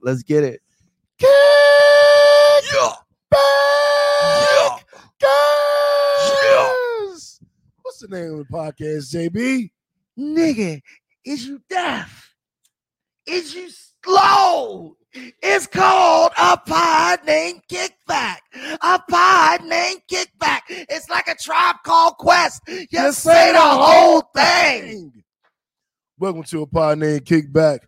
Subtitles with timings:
[0.00, 0.60] Let's get it.
[1.18, 1.28] Kick
[2.72, 2.92] Yeah.
[3.30, 4.86] back,
[5.20, 6.68] Yeah.
[7.82, 9.70] What's the name of the podcast, JB?
[10.18, 10.80] Nigga,
[11.24, 12.34] is you deaf?
[13.26, 13.70] Is you
[14.04, 14.96] slow?
[15.14, 18.38] It's called a pod named Kickback.
[18.80, 20.60] A pod named Kickback.
[20.68, 22.62] It's like a tribe called Quest.
[22.66, 25.22] You say the whole thing.
[26.18, 27.80] Welcome to a pod named Kickback,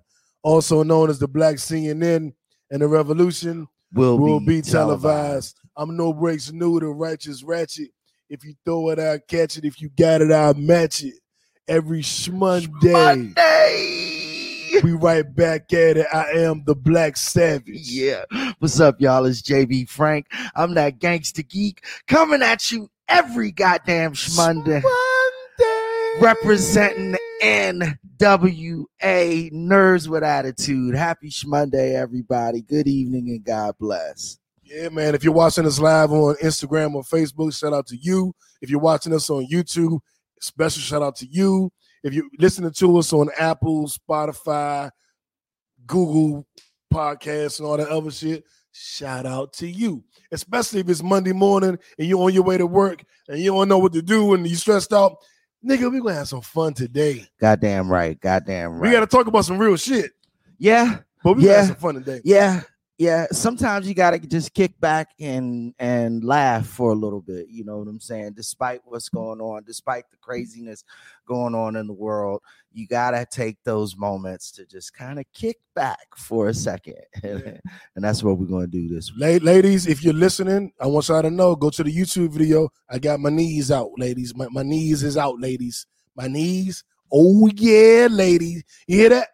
[0.45, 2.33] also known as the Black CNN
[2.71, 5.59] and the Revolution Will, will be televised.
[5.77, 7.91] I'm no breaks new to righteous ratchet.
[8.29, 9.65] If you throw it out, catch it.
[9.65, 11.15] If you got it, I'll match it.
[11.67, 14.81] Every Monday, Monday.
[14.83, 16.07] we right back at it.
[16.13, 17.89] I am the Black Savage.
[17.89, 18.25] Yeah.
[18.59, 19.25] What's up, y'all?
[19.25, 20.27] It's JB Frank.
[20.55, 24.83] I'm that gangster geek coming at you every goddamn Monday.
[24.83, 26.21] Monday.
[26.21, 28.87] representing NWA
[29.53, 30.95] Nerds with Attitude.
[30.95, 32.63] Happy Monday, everybody.
[32.63, 34.39] Good evening and God bless.
[34.63, 35.15] Yeah, man.
[35.15, 38.35] If you're watching us live on Instagram or Facebook, shout out to you.
[38.63, 40.01] If you're watching us on YouTube,
[40.41, 41.71] special shout out to you.
[42.03, 44.91] If you're listening to us on Apple, Spotify,
[45.87, 46.47] Google
[46.91, 50.03] Podcasts, and all that other shit, shout out to you.
[50.33, 53.69] Especially if it's Monday morning and you're on your way to work and you don't
[53.69, 55.17] know what to do and you're stressed out.
[55.65, 57.27] Nigga, we're gonna have some fun today.
[57.41, 58.21] Goddamn right.
[58.21, 58.83] Goddamn right.
[58.83, 60.13] We gotta talk about some real shit,
[60.59, 60.99] yeah.
[61.23, 61.49] but we Yeah.
[61.49, 62.21] gonna have some fun today.
[62.25, 62.61] Yeah.
[62.97, 63.27] Yeah.
[63.33, 67.49] Sometimes you gotta just kick back and and laugh for a little bit.
[67.49, 68.35] You know what I'm saying?
[68.35, 70.85] Despite what's going on, despite the craziness
[71.27, 72.41] going on in the world,
[72.73, 77.01] you gotta take those moments to just kind of kick back for a second.
[77.97, 79.43] And that's what we're gonna do this week.
[79.43, 81.57] La- ladies, if you're listening, I want y'all to know.
[81.57, 82.69] Go to the YouTube video.
[82.89, 84.35] I got my knees out, ladies.
[84.37, 85.87] My, my knees is out, ladies.
[86.17, 86.85] My knees.
[87.13, 88.65] Oh yeah, ladies.
[88.87, 89.29] You hear that?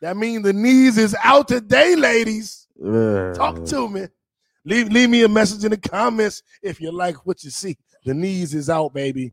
[0.00, 2.66] That means the knees is out today, ladies.
[3.34, 4.06] Talk to me.
[4.64, 7.76] Leave leave me a message in the comments if you like what you see.
[8.04, 9.32] The knees is out, baby.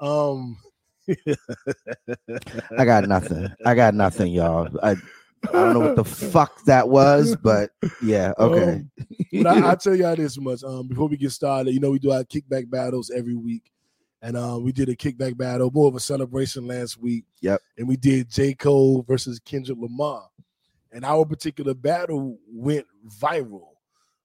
[0.00, 0.56] Um,
[2.78, 3.48] I got nothing.
[3.64, 4.68] I got nothing, y'all.
[4.82, 7.70] I, I don't know what the fuck that was, but
[8.02, 8.74] yeah, okay.
[8.74, 8.90] Um,
[9.32, 10.62] but I, I'll tell y'all this much.
[10.62, 13.70] Um, before we get started, you know, we do our kickback battles every week.
[14.20, 17.24] And uh, we did a kickback battle, more of a celebration last week.
[17.40, 17.60] Yep.
[17.76, 18.54] And we did J.
[18.54, 20.28] Cole versus Kendrick Lamar.
[20.90, 22.86] And our particular battle went
[23.20, 23.68] viral.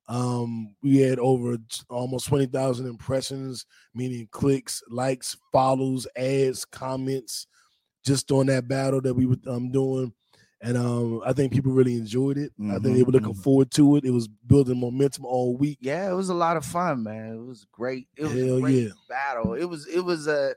[0.07, 7.47] Um, we had over t- almost 20,000 impressions, meaning clicks, likes, follows, ads, comments,
[8.03, 10.13] just on that battle that we were um, doing.
[10.63, 12.53] And um, I think people really enjoyed it.
[12.69, 13.43] I think they were looking Mhm.
[13.43, 14.05] forward to it.
[14.05, 15.77] It was building momentum all week.
[15.81, 17.33] yeah, it was a lot of fun, man.
[17.35, 18.07] It was great.
[18.15, 18.89] It was Hell a great yeah.
[19.09, 19.53] battle.
[19.55, 20.55] It was it was a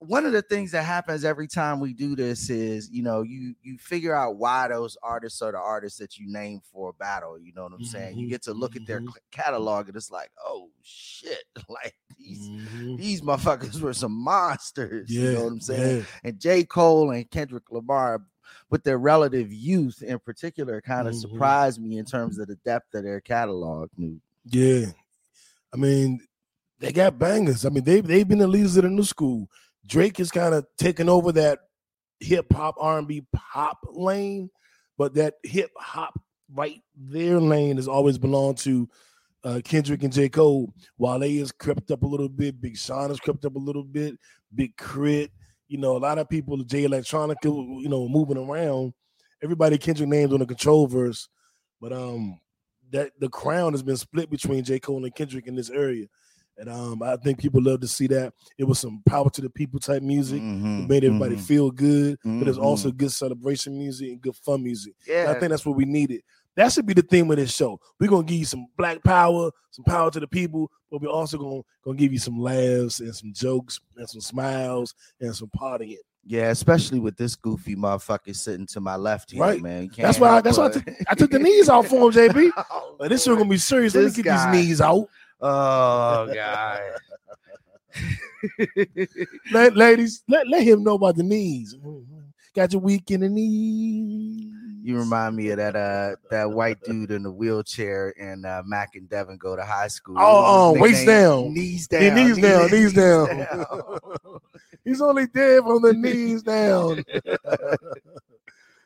[0.00, 3.54] one of the things that happens every time we do this is you know you
[3.62, 7.38] you figure out why those artists are the artists that you name for a battle
[7.38, 9.14] you know what i'm saying you Mhm, get to look at their mhm.
[9.30, 12.98] catalog and it's like oh shit like these Mhm.
[12.98, 16.04] these motherfuckers were some monsters you know what i'm saying yeah.
[16.24, 16.64] and J.
[16.64, 18.26] Cole and Kendrick Lamar,
[18.70, 21.20] with their relative youth in particular, kind of Mhm.
[21.20, 23.90] surprised me in terms of the depth of their catalog.
[24.44, 24.86] Yeah.
[25.72, 26.20] I mean,
[26.78, 27.64] they got bangers.
[27.64, 29.48] I mean, they they've been the leaders of the new school.
[29.86, 31.60] Drake is kind of taking over that
[32.20, 34.50] hip hop R and B pop lane,
[34.98, 36.20] but that hip hop
[36.54, 38.88] right there lane has always belonged to
[39.44, 40.28] uh, Kendrick and J.
[40.28, 40.72] Cole.
[40.98, 42.60] Wale has crept up a little bit.
[42.60, 44.16] Big Sean has crept up a little bit.
[44.54, 45.32] Big Crit.
[45.72, 48.92] You know, a lot of people, Jay Electronica, you know, moving around.
[49.42, 51.30] Everybody Kendrick named on the control verse.
[51.80, 52.38] But um
[52.90, 54.78] that the crown has been split between J.
[54.78, 56.08] Cole and Kendrick in this area.
[56.58, 58.34] And um, I think people love to see that.
[58.58, 60.42] It was some power to the people type music.
[60.42, 61.40] Mhm, made everybody mhm.
[61.40, 62.98] feel good, but it's also Mhm.
[62.98, 64.94] good celebration music and good fun music.
[65.08, 65.30] And yeah.
[65.30, 66.20] I think that's what we needed.
[66.56, 67.80] That should be the theme of this show.
[67.98, 71.38] We're gonna give you some black power, some power to the people, but we're also
[71.38, 75.96] gonna, gonna give you some laughs and some jokes and some smiles and some partying.
[76.24, 79.62] yeah, especially with this goofy motherfucker sitting to my left here, Right.
[79.62, 79.90] man.
[79.96, 82.12] That's why I, that's why I but- took, I took the knees out for him,
[82.12, 82.50] JB.
[82.70, 83.94] Oh, Like, this shit gonna be serious.
[83.94, 84.52] Let me get guy.
[84.52, 85.08] these knees out.
[85.40, 86.80] Oh god.
[89.52, 91.76] La- ladies, let, let him know about the knees.
[92.54, 94.52] Got your weak in the knees.
[94.84, 98.94] You remind me of that uh that white dude in the wheelchair and uh Mac
[98.94, 100.16] and Devin go to high school.
[100.18, 101.54] Oh, oh, waist down.
[101.54, 102.14] Knees Yeah, down.
[102.16, 103.26] knees down, knees down.
[103.38, 103.98] down.
[104.84, 107.04] He's only dead from the knees down.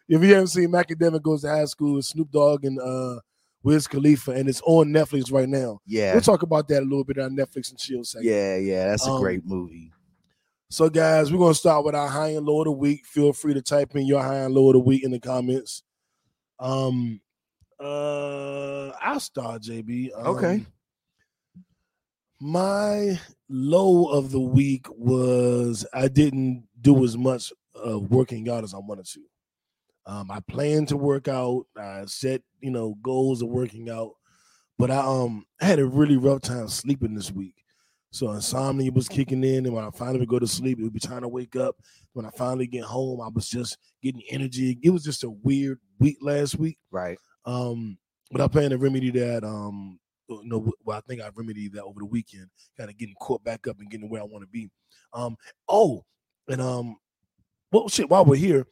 [0.08, 2.78] if you haven't seen Mac and Devin goes to high school, it's Snoop Dogg and
[2.78, 3.20] uh
[3.62, 5.80] Wiz Khalifa, and it's on Netflix right now.
[5.86, 6.12] Yeah.
[6.12, 8.30] We'll talk about that a little bit on Netflix and chill segment.
[8.32, 9.90] Yeah, yeah, that's a Um, great movie.
[10.68, 13.06] So, guys, we're gonna start with our high and low of the week.
[13.06, 15.84] Feel free to type in your high and low of the week in the comments.
[16.58, 17.20] Um,
[17.78, 20.10] uh, I'll start, JB.
[20.16, 20.66] Um, Okay.
[22.40, 23.18] My
[23.48, 27.52] low of the week was I didn't do as much
[27.86, 29.20] uh, working out as I wanted to.
[30.04, 31.66] Um, I planned to work out.
[31.76, 34.12] I set you know goals of working out,
[34.78, 37.54] but I um had a really rough time sleeping this week.
[38.16, 40.94] So insomnia was kicking in, and when I finally would go to sleep, it would
[40.94, 41.76] be trying to wake up.
[42.14, 44.78] When I finally get home, I was just getting energy.
[44.82, 46.78] It was just a weird week last week.
[46.90, 47.18] Right.
[47.44, 47.98] Um,
[48.30, 49.44] but I plan to remedy that.
[49.44, 52.48] Um, you know, well, I think I remedied that over the weekend,
[52.78, 54.70] kind of getting caught back up and getting where I want to be.
[55.12, 55.36] Um,
[55.68, 56.02] oh,
[56.48, 56.96] and um,
[57.70, 58.08] well, shit.
[58.08, 58.66] While we're here,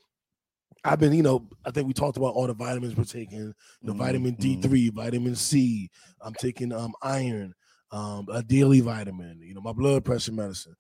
[0.85, 3.53] I've been, you know, I think we talked about all the vitamins we're taking.
[3.83, 4.63] The vitamin D Mhm.
[4.63, 5.91] three, vitamin C.
[6.23, 7.55] I'm taking um iron,
[7.95, 9.41] um, a daily vitamin.
[9.41, 10.75] You know, my blood pressure medicine.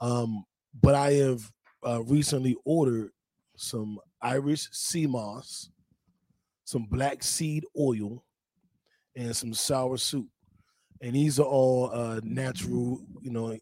[0.00, 0.44] Um,
[0.80, 1.52] but I have
[1.86, 3.10] uh, recently ordered
[3.56, 5.68] some Irish sea moss,
[6.64, 8.24] some black seed oil,
[9.14, 10.26] and some soursop.
[11.02, 13.56] And these are all uh, natural, you know,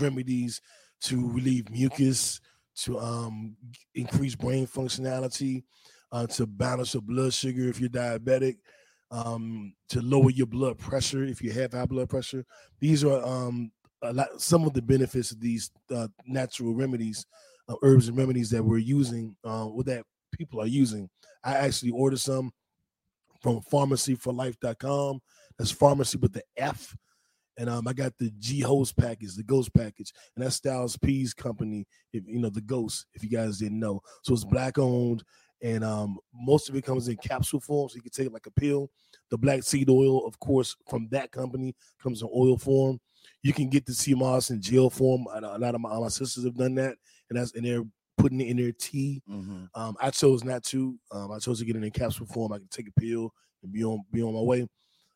[0.00, 0.60] remedies
[1.02, 2.40] to relieve mucus,
[2.74, 3.56] to um,
[3.94, 5.62] increase brain functionality,
[6.10, 8.56] uh, to balance your blood sugar if you're diabetic,
[9.10, 12.44] um, to lower your blood pressure if you have high blood pressure.
[12.78, 13.72] These are um,
[14.02, 17.26] a lot, some of the benefits of these uh, natural remedies,
[17.68, 20.04] uh, herbs and remedies that we're using, uh, or that
[20.38, 21.08] people are using.
[21.44, 22.52] I actually ordered some
[23.42, 25.20] from pharmacyforlife.com.
[25.58, 26.96] That's pharmacy with the F.
[27.58, 31.34] And um, I got the G Host package, the Ghost package, and that's Styles P's
[31.34, 31.86] company.
[32.12, 35.22] If you know the Ghost, if you guys didn't know, so it's black owned,
[35.62, 38.46] and um, most of it comes in capsule form, so you can take it like
[38.46, 38.90] a pill.
[39.30, 42.98] The black seed oil, of course, from that company comes in oil form.
[43.42, 45.26] You can get the sea moss in gel form.
[45.32, 46.96] A a lot of my, my sisters have done that,
[47.28, 47.84] and that's and they're
[48.16, 49.22] putting it in their tea.
[49.28, 49.68] Mhm.
[49.74, 50.98] Um, I chose not to.
[51.10, 52.52] Um, I chose to get it in capsule form.
[52.52, 54.66] I can take a pill and be on be on my way.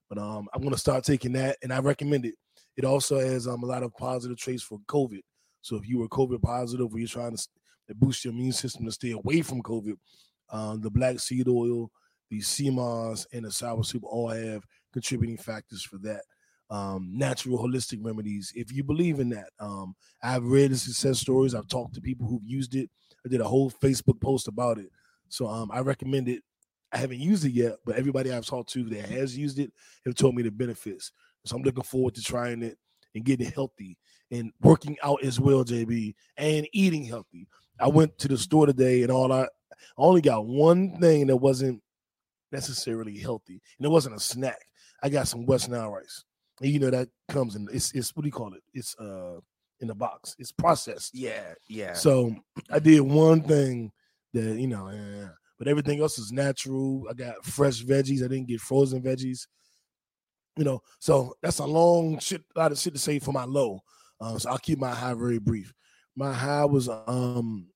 [0.09, 2.35] But um, I'm gonna start taking that, and I recommend it.
[2.77, 5.21] It also has um a lot of positive traits for COVID.
[5.63, 7.49] So if you were COVID positive, or you're trying to
[7.95, 9.95] boost your immune system to stay away from COVID,
[10.51, 11.91] um, the black seed oil,
[12.31, 16.23] the moss, and the soursop all have contributing factors for that.
[16.71, 18.53] Um, natural holistic remedies.
[18.57, 21.55] If you believe in that, um, I've read the success stories.
[21.55, 22.91] I've talked to people who've used it.
[23.25, 24.91] I did a whole Facebook post about it.
[25.29, 26.43] So um, I recommend it.
[26.93, 29.73] I haven't used it yet, but everybody I've talked to that has used it
[30.07, 31.13] have told me the benefits.
[31.45, 32.79] So I'm looking forward to trying it
[33.15, 33.99] and getting healthy
[34.31, 37.47] and working out as well, JB, and eating healthy.
[37.81, 39.49] I went to the store today and all I
[39.97, 41.83] only got one thing that wasn't
[42.53, 44.67] necessarily healthy, and it wasn't a snack.
[45.03, 46.25] I got some West Nile rice.
[46.61, 48.63] And you know that comes in it's it's what do you call it?
[48.73, 49.39] It's uh
[49.81, 50.37] in the box.
[50.39, 51.15] It's processed.
[51.15, 51.55] Yeah.
[51.69, 51.95] Yeah.
[51.95, 52.35] So
[52.71, 53.93] I did one thing
[54.33, 55.29] that you know, eh,
[55.59, 57.07] but everything else is natural.
[57.11, 58.25] I got fresh veggies.
[58.25, 59.47] I didn't get frozen veggies.
[60.57, 63.45] You know, so that's a long shit, a lot of shit to say for my
[63.45, 63.81] low.
[64.21, 65.75] Um, so I'll keep my high very brief.
[66.15, 67.67] My high was um,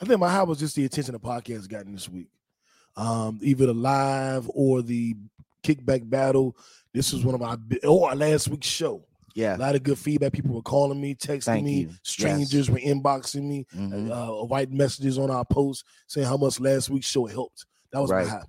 [0.00, 2.28] I think my high was just the attention the podcast gotten this week.
[2.96, 5.14] Um, either the live or the
[5.62, 6.56] kickback battle.
[6.92, 7.56] This was one of my
[7.86, 9.04] or last week's show.
[9.34, 9.56] yeah.
[9.56, 10.32] A lot of good feedback.
[10.32, 11.80] People were calling me, texting Thank me.
[11.82, 11.86] you.
[11.88, 11.98] Yes.
[12.02, 14.10] Strangers were inboxing me, Mhm.
[14.10, 17.64] uh, writing messages on our posts saying how much last week's show helped.
[17.92, 18.26] That was Right.
[18.26, 18.44] my high.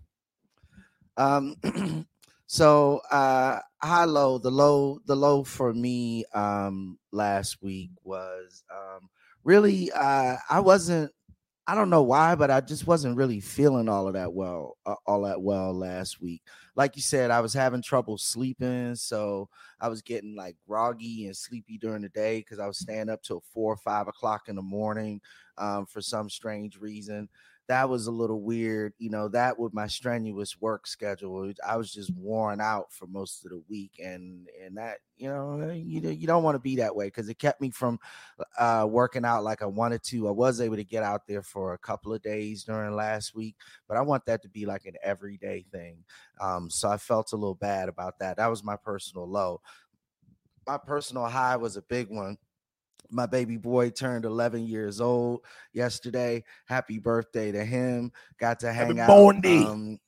[1.17, 1.55] Um,
[2.47, 9.09] so uh, high low, the low, the low for me um last week was um
[9.43, 11.11] really uh I wasn't
[11.67, 14.95] I don't know why, but I just wasn't really feeling all of that well, uh,
[15.05, 16.41] all that well last week.
[16.75, 19.47] Like you said, I was having trouble sleeping, so
[19.79, 23.21] I was getting like groggy and sleepy during the day because I was staying up
[23.21, 25.21] till four or five o'clock in the morning
[25.57, 27.29] um, for some strange reason
[27.67, 28.93] that was a little weird.
[28.97, 33.45] You know, that with my strenuous work schedule, I was just worn out for most
[33.45, 36.75] of the week, and and that you know uh, you you don't want to be
[36.77, 37.99] that way because it kept me from
[38.59, 40.27] uh, working out like I wanted to.
[40.27, 43.55] I was able to get out there for a couple of days during last week,
[43.87, 46.03] but I want that to be like an everyday thing.
[46.41, 48.37] Um, so I felt a little bad about that.
[48.37, 49.61] That was my personal low.
[50.67, 52.37] My personal high was a big one
[53.11, 55.41] my baby boy turned 11 years old
[55.73, 56.43] yesterday.
[56.65, 58.11] Happy birthday to him.
[58.39, 59.07] Got to hang Happy out
[59.67, 59.99] um,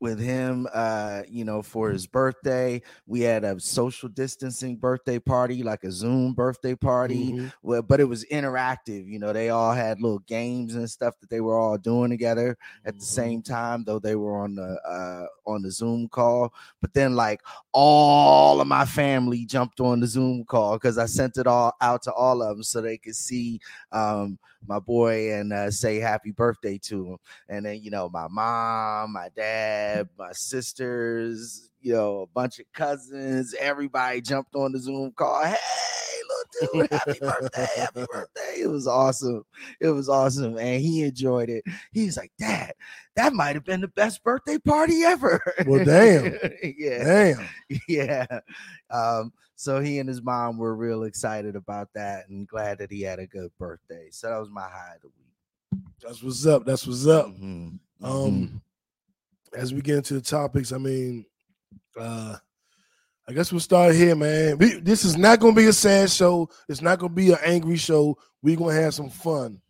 [0.00, 2.80] with him, uh, you know, for his birthday.
[3.06, 7.34] We had a social distancing birthday party, like a Zoom birthday party.
[7.34, 7.52] Mhm.
[7.62, 9.06] Well, but it was interactive.
[9.08, 12.56] You know, they all had little games and stuff that they were all doing together
[12.84, 13.06] at the Mhm.
[13.06, 16.52] same time, though they were on the uh, on the Zoom call.
[16.80, 17.40] But then, like
[17.72, 22.02] all of my family jumped on the Zoom call because I sent it all out
[22.02, 23.60] to all of them so they could see
[23.92, 27.16] um, my boy and uh, say happy birthday to him.
[27.48, 32.66] And then you know my mom, my dad, my sisters, you know a bunch of
[32.72, 35.44] cousins, everybody jumped on the Zoom call.
[35.44, 35.56] Hey,
[36.28, 38.60] little dude, happy birthday, happy birthday!
[38.60, 39.44] It was awesome.
[39.80, 41.64] It was awesome, and he enjoyed it.
[41.92, 42.72] He was like, Dad,
[43.16, 45.42] that might have been the best birthday party ever.
[45.66, 46.38] Well, damn.
[46.62, 47.48] yeah Damn.
[47.88, 48.26] yeah.
[48.90, 53.02] Um, so he and his mom were real excited about that and glad that he
[53.02, 54.06] had a good birthday.
[54.12, 55.82] So that was my high of the week.
[56.00, 56.64] That's what's up.
[56.64, 57.26] That's what's up.
[57.26, 57.80] Mhm.
[58.00, 58.62] Um,
[59.52, 61.26] as we get into the topics, I mean,
[61.98, 62.36] uh,
[63.28, 64.58] I guess we'll start here, man.
[64.58, 66.48] We, this is not gonna be a sad show.
[66.68, 68.16] It's not gonna be an angry show.
[68.40, 69.60] We're gonna have some fun,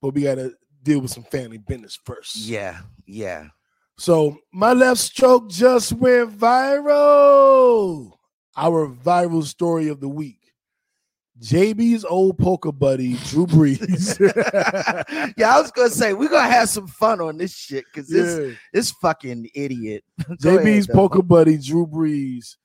[0.00, 2.36] but we gotta deal with some family business first.
[2.36, 3.48] yeah, yeah.
[3.96, 8.13] So my left stroke just went viral.
[8.56, 10.38] Our viral story of the week.
[11.40, 14.18] JB's old poker buddy, Drew Brees.
[15.36, 18.38] yeah, I was gonna say we're gonna have some fun on this shit because this
[18.50, 18.54] Yeah.
[18.72, 20.04] this fucking idiot.
[20.20, 22.56] Ahead, JB's poker buddy Drew Brees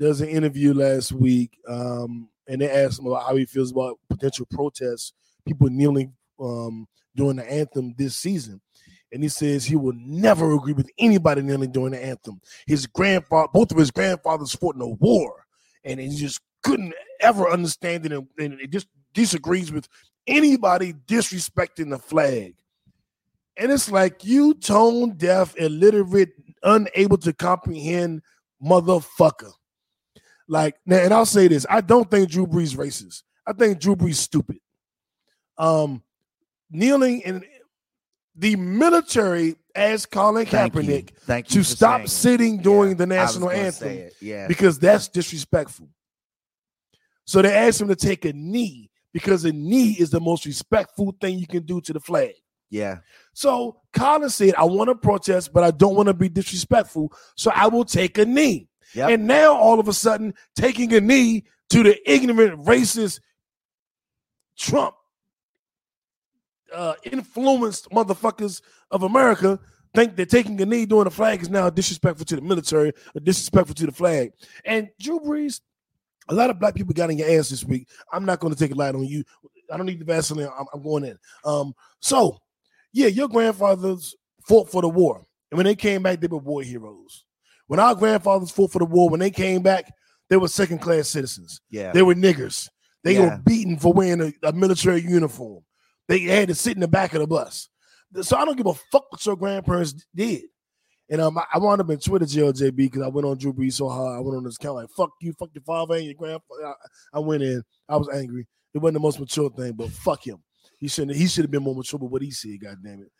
[0.00, 3.98] does an interview last week, um, and they asked him about how he feels about
[4.08, 5.12] potential protests,
[5.46, 8.60] people kneeling um, during the anthem this season.
[9.12, 12.40] And he says he will never agree with anybody kneeling during the anthem.
[12.66, 15.46] His grandfather, both of his grandfathers fought in a war,
[15.84, 19.88] and he just couldn't ever understand it, and, and it just disagrees with
[20.26, 22.54] anybody disrespecting the flag.
[23.56, 26.32] And it's like you tone deaf, illiterate,
[26.62, 28.22] unable to comprehend
[28.62, 29.52] motherfucker.
[30.48, 33.22] Like now, and I'll say this: I don't think Drew Brees racist.
[33.46, 34.58] I think Drew Brees stupid.
[35.56, 36.02] Um,
[36.70, 37.44] kneeling in
[38.36, 40.80] the military asked Colin Thank you.
[40.82, 45.88] Kaepernick Thank you to stop sitting during Yeah, the national anthem Yeah, because that's disrespectful.
[47.26, 51.14] So they asked him to take a knee because a knee is the most respectful
[51.20, 52.32] thing you can do to the flag.
[52.70, 52.98] yeah,
[53.32, 57.12] So Colin said, I want to protest, but I don't want to be disrespectful.
[57.36, 58.68] So I will take a knee.
[58.94, 59.10] Yep.
[59.10, 63.20] And now all of a sudden, taking a knee to the ignorant, racist
[64.58, 64.94] Trump
[66.74, 69.58] uh, influenced motherfuckers of America
[69.94, 73.20] think that taking a knee during the flag is now disrespectful to the military or
[73.20, 74.32] disrespectful to the flag.
[74.64, 75.60] And Drew Brees,
[76.28, 77.88] a lot of black people got in your ass this week.
[78.12, 79.22] I'm not going to take a light on you.
[79.72, 80.48] I don't need the Vaseline.
[80.58, 81.18] I'm, I'm going in.
[81.44, 82.38] Um, so
[82.92, 84.14] yeah, your grandfathers
[84.46, 87.24] fought for the war, and when they came back, they were war heroes.
[87.66, 89.90] When our grandfathers fought for the war, when they came back,
[90.28, 91.60] they were second class citizens.
[91.70, 91.92] yeah.
[91.92, 92.68] They were niggers.
[93.04, 93.20] They Yeah.
[93.36, 95.62] were beaten for wearing a, a military uniform.
[96.08, 97.68] They had to sit in the back of the bus.
[98.22, 100.42] So I don't give a fuck what your grandparents did.
[101.10, 103.52] And um, I, I wound up in Twitter jail, JB, because I went on Drew
[103.52, 104.16] Brees so hard.
[104.16, 106.66] I went on this account like, fuck you, fuck your father and your grandfather.
[106.66, 106.74] I,
[107.14, 107.62] I went in.
[107.88, 108.46] I was angry.
[108.72, 110.38] It wasn't the most mature thing, but fuck him.
[110.78, 111.16] He shouldn't.
[111.16, 112.58] He should have been more mature with what he said.
[112.62, 113.12] God damn it.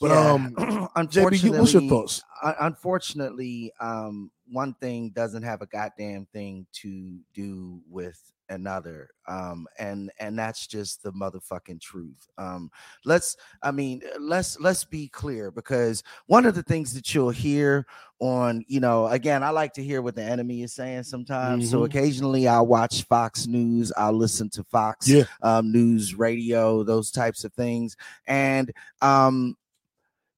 [0.00, 0.32] But Yeah.
[0.32, 0.54] um,
[0.96, 2.22] unfortunately, you- what's your thoughts?
[2.60, 8.18] unfortunately, um, one thing doesn't have a goddamn thing to do with
[8.50, 12.28] another, um, and and that's just the motherfucking truth.
[12.36, 12.70] Um,
[13.04, 17.86] let's, I mean, let's let's be clear because one of the things that you'll hear
[18.20, 21.70] on, you know, again, I like to hear what the enemy is saying sometimes.
[21.70, 21.86] So Mhm.
[21.86, 25.24] occasionally, I'll watch Fox News, I'll listen to Fox Yeah.
[25.42, 29.56] um, news, radio, those types of things, and um,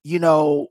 [0.04, 0.68] you know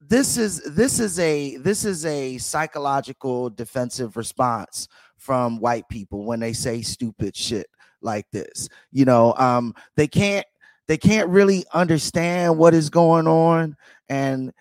[0.00, 4.88] this is this is a this is a psychological defensive response
[5.22, 7.68] from white people when they say stupid shit
[8.00, 10.44] like this you know um they can't
[10.88, 13.76] they can't really understand what is going on
[14.08, 14.52] and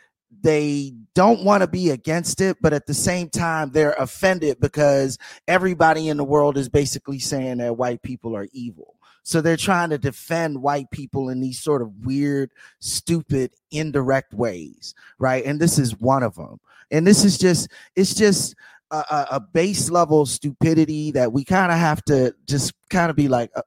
[0.43, 5.17] they don't want to be against it but at the same time they're offended because
[5.47, 8.95] everybody in the world is basically saying that white people are evil.
[9.23, 14.95] So they're trying to defend white people in these sort of weird stupid indirect ways
[15.19, 15.43] right?
[15.45, 16.59] And this is one of them
[16.91, 18.55] and this is just it's just
[18.91, 23.27] a, a, base level stupidity that we kind of have to just kind of be
[23.27, 23.61] like uh,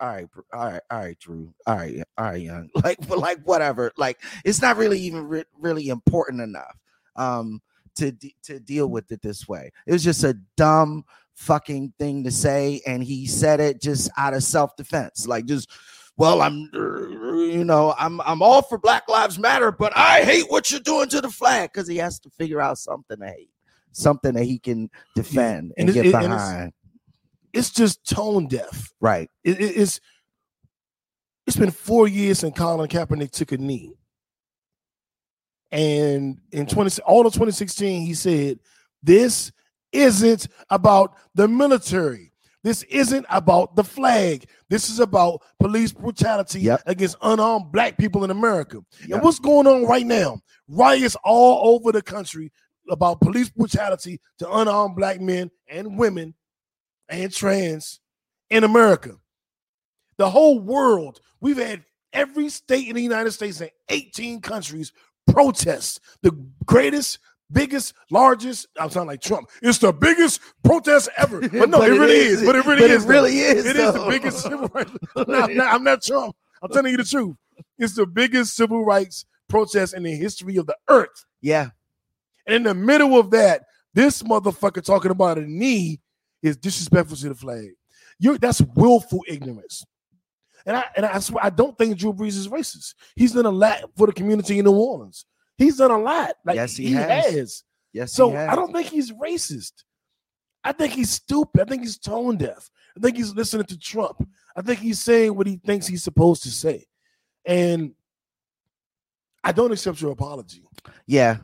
[0.00, 3.38] all right, all right, all right, drew all right all right young like but like
[3.44, 6.76] whatever like it's not really even re- really important enough
[7.16, 7.60] um
[7.98, 8.12] to
[8.44, 9.70] to deal with it this way.
[9.86, 14.34] It was just a dumb fucking thing to say and he said it just out
[14.34, 15.70] of self-defense like just
[16.16, 20.68] well i'm you know i'm i'm all for black lives matter but i hate what
[20.68, 23.50] you're doing to the flag because he has to figure out something to hate
[23.92, 26.72] something that he can defend and, and get it- and it's- behind
[27.52, 28.92] It's just tone deaf.
[29.00, 30.00] right It- it- it's
[31.46, 33.94] it's been four years since Colin Kaepernick took a knee.
[35.70, 38.58] And in 20 all of 2016, he said,
[39.02, 39.52] This
[39.92, 42.32] isn't about the military.
[42.64, 44.44] This isn't about the flag.
[44.68, 46.82] This is about police brutality Yep.
[46.86, 48.80] against unarmed black people in America.
[49.02, 49.10] Yep.
[49.12, 50.40] And what's going on right now?
[50.68, 52.50] Riots all over the country
[52.90, 56.34] about police brutality to unarmed black men and women
[57.08, 58.00] and trans
[58.50, 59.12] in America.
[60.16, 64.92] The whole world, we've had every state in the United States and 18 countries
[65.30, 66.32] protest the
[66.64, 67.18] greatest,
[67.52, 68.66] biggest, largest.
[68.78, 69.48] I'm sounding like Trump.
[69.62, 71.40] It's the biggest protest ever.
[71.48, 72.40] But no, But it, it really is.
[72.42, 72.46] is.
[72.46, 73.04] But it really But it is.
[73.06, 73.10] though.
[73.12, 74.08] really is, It is the though.
[74.10, 74.90] biggest civil rights.
[75.16, 76.34] I'm I'm not- I'm not Trump.
[76.62, 77.36] I'm telling you the truth.
[77.78, 81.24] It's the biggest civil rights protest in the history of the earth.
[81.40, 81.70] Yeah.
[82.48, 86.00] And in the middle of that, this motherfucker talking about a knee
[86.42, 87.70] is disrespectful to the flag.
[88.18, 89.84] You that's willful ignorance.
[90.66, 92.94] And I and I swear I don't think Drew Brees is racist.
[93.14, 95.24] He's done a lot for the community in New Orleans.
[95.56, 96.34] He's done a lot.
[96.44, 97.32] Like Yes, he he, has.
[97.32, 97.64] has.
[97.92, 98.12] Yes.
[98.12, 98.48] So he has.
[98.50, 99.72] I don't think he's racist.
[100.64, 101.60] I think he's stupid.
[101.62, 102.68] I think he's tone deaf.
[102.96, 104.28] I think he's listening to Trump.
[104.56, 106.86] I think he's saying what he thinks he's supposed to say.
[107.44, 107.92] And
[109.44, 110.62] I don't accept your apology.
[111.06, 111.38] Yeah.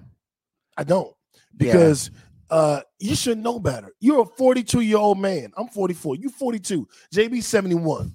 [0.76, 1.14] I don't
[1.58, 1.72] Yeah.
[1.72, 2.10] because
[2.50, 3.90] uh you should know better.
[4.00, 5.52] You're a 42 year old man.
[5.56, 6.16] I'm 44.
[6.16, 6.86] You 42.
[7.14, 8.14] JB 71.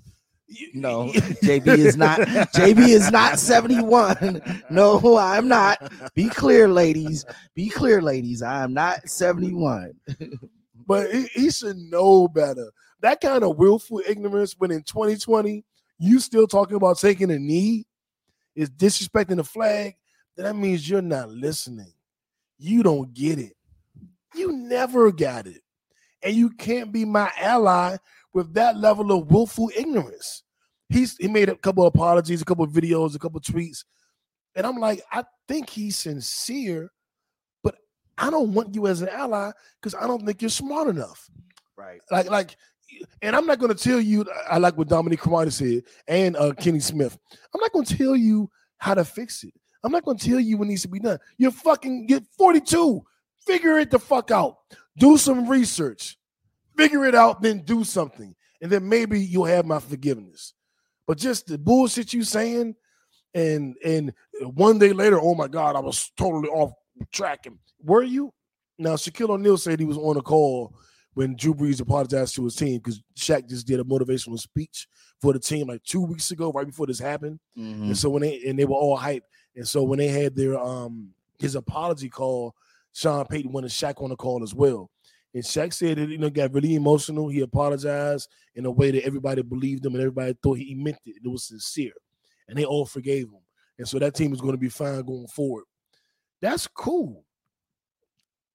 [0.73, 1.05] No,
[1.43, 2.19] JB is not.
[2.19, 4.41] JB is not 71.
[4.71, 5.77] No, I'm not.
[6.15, 7.23] Be clear, ladies.
[7.53, 8.41] Be clear, ladies.
[8.41, 9.93] I am not 71.
[10.87, 12.71] but he, he should know better.
[13.01, 15.63] That kind of willful ignorance when in 2020
[15.99, 17.85] you still talking about taking a knee
[18.55, 19.95] is disrespecting the flag,
[20.35, 21.93] then that means you're not listening.
[22.59, 23.53] You don't get it.
[24.35, 25.61] You never got it.
[26.21, 27.97] And you can't be my ally
[28.33, 30.43] with that level of willful ignorance.
[30.89, 33.85] He's he made a couple of apologies, a couple of videos, a couple of tweets.
[34.55, 36.91] And I'm like, I think he's sincere,
[37.63, 37.75] but
[38.17, 39.51] I don't want you as an ally
[39.81, 41.29] because I don't think you're smart enough.
[41.77, 42.01] Right.
[42.11, 42.57] Like, like,
[43.21, 44.25] and I'm not going to tell you.
[44.49, 47.17] I like what Dominique Carmody said and uh, Kenny Smith.
[47.53, 48.49] I'm not going to tell you
[48.79, 49.53] how to fix it.
[49.83, 51.19] I'm not going to tell you what needs to be done.
[51.37, 53.01] You're fucking get 42.
[53.45, 54.57] Figure it the fuck out.
[54.97, 56.17] Do some research.
[56.77, 60.53] Figure it out, then do something, and then maybe you'll have my forgiveness.
[61.05, 62.75] But just the bullshit you saying,
[63.33, 64.13] and and
[64.53, 66.71] one day later, oh my god, I was totally off
[67.11, 67.45] track.
[67.47, 68.33] And were you?
[68.77, 70.73] Now Shaquille O'Neal said he was on a call
[71.15, 74.87] when Drew Brees apologized to his team because Shaq just did a motivational speech
[75.21, 77.39] for the team like two weeks ago, right before this happened.
[77.57, 77.87] Mhm.
[77.87, 79.23] And so when they and they were all hyped,
[79.55, 81.09] and so when they had their um
[81.39, 82.55] his apology call,
[82.93, 84.89] Sean Payton wanted Shaq on the call as well.
[85.33, 87.29] And Shaq said that you know got really emotional.
[87.29, 91.15] He apologized in a way that everybody believed him and everybody thought he meant it.
[91.23, 91.93] It was sincere,
[92.47, 93.41] and they all forgave him.
[93.77, 95.63] And so that team is going to be fine going forward.
[96.41, 97.23] That's cool.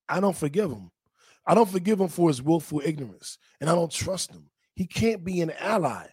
[0.08, 0.90] I don't forgive him.
[1.46, 4.50] I don't forgive him for his willful ignorance, and I don't trust him.
[4.74, 6.06] He can't be an ally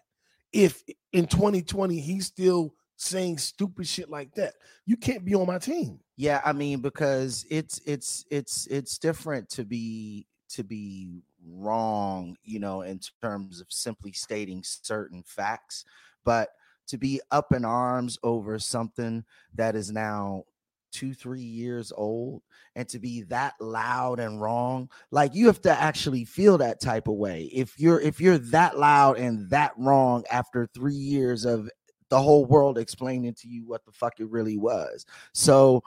[0.54, 4.54] if in 2020 he's still saying stupid shit like that.
[4.86, 6.00] You can't be on my team.
[6.18, 12.60] Yeah, I mean because it's it's it's it's different to be to be wrong, you
[12.60, 15.86] know, in terms of simply stating certain facts,
[16.24, 16.50] but
[16.88, 19.24] to be up in arms over something
[19.56, 20.44] that is now
[20.92, 22.42] two, three years old
[22.76, 27.08] and to be that loud and wrong, like you have to actually feel that type
[27.08, 27.50] of way.
[27.54, 31.70] If you're if you're that loud and that wrong after three years of
[32.12, 35.08] the whole world explaining to you what the fuck it really was.
[35.34, 35.82] So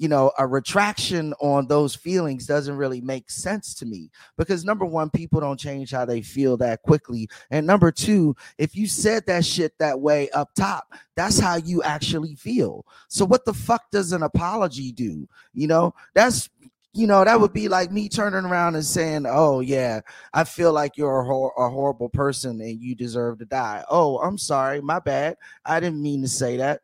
[0.00, 4.86] you know, a retraction on those feelings doesn't really make sense to me because number
[4.86, 7.28] one, people don't change how they feel that quickly.
[7.50, 11.82] And number two, if you said that shit that way up top, that's how you
[11.82, 12.86] actually feel.
[13.08, 15.28] So what the fuck does an apology do?
[15.52, 16.48] You know, that's
[16.92, 20.00] you know, that would be like me turning around and saying, "Oh yeah,
[20.34, 24.18] I feel like you're a, hor- a horrible person and you deserve to die." Oh,
[24.18, 25.36] I'm sorry, my bad.
[25.64, 26.80] I didn't mean to say that.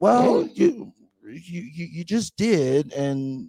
[0.00, 0.92] Well, you
[1.24, 3.48] you you, you just did, and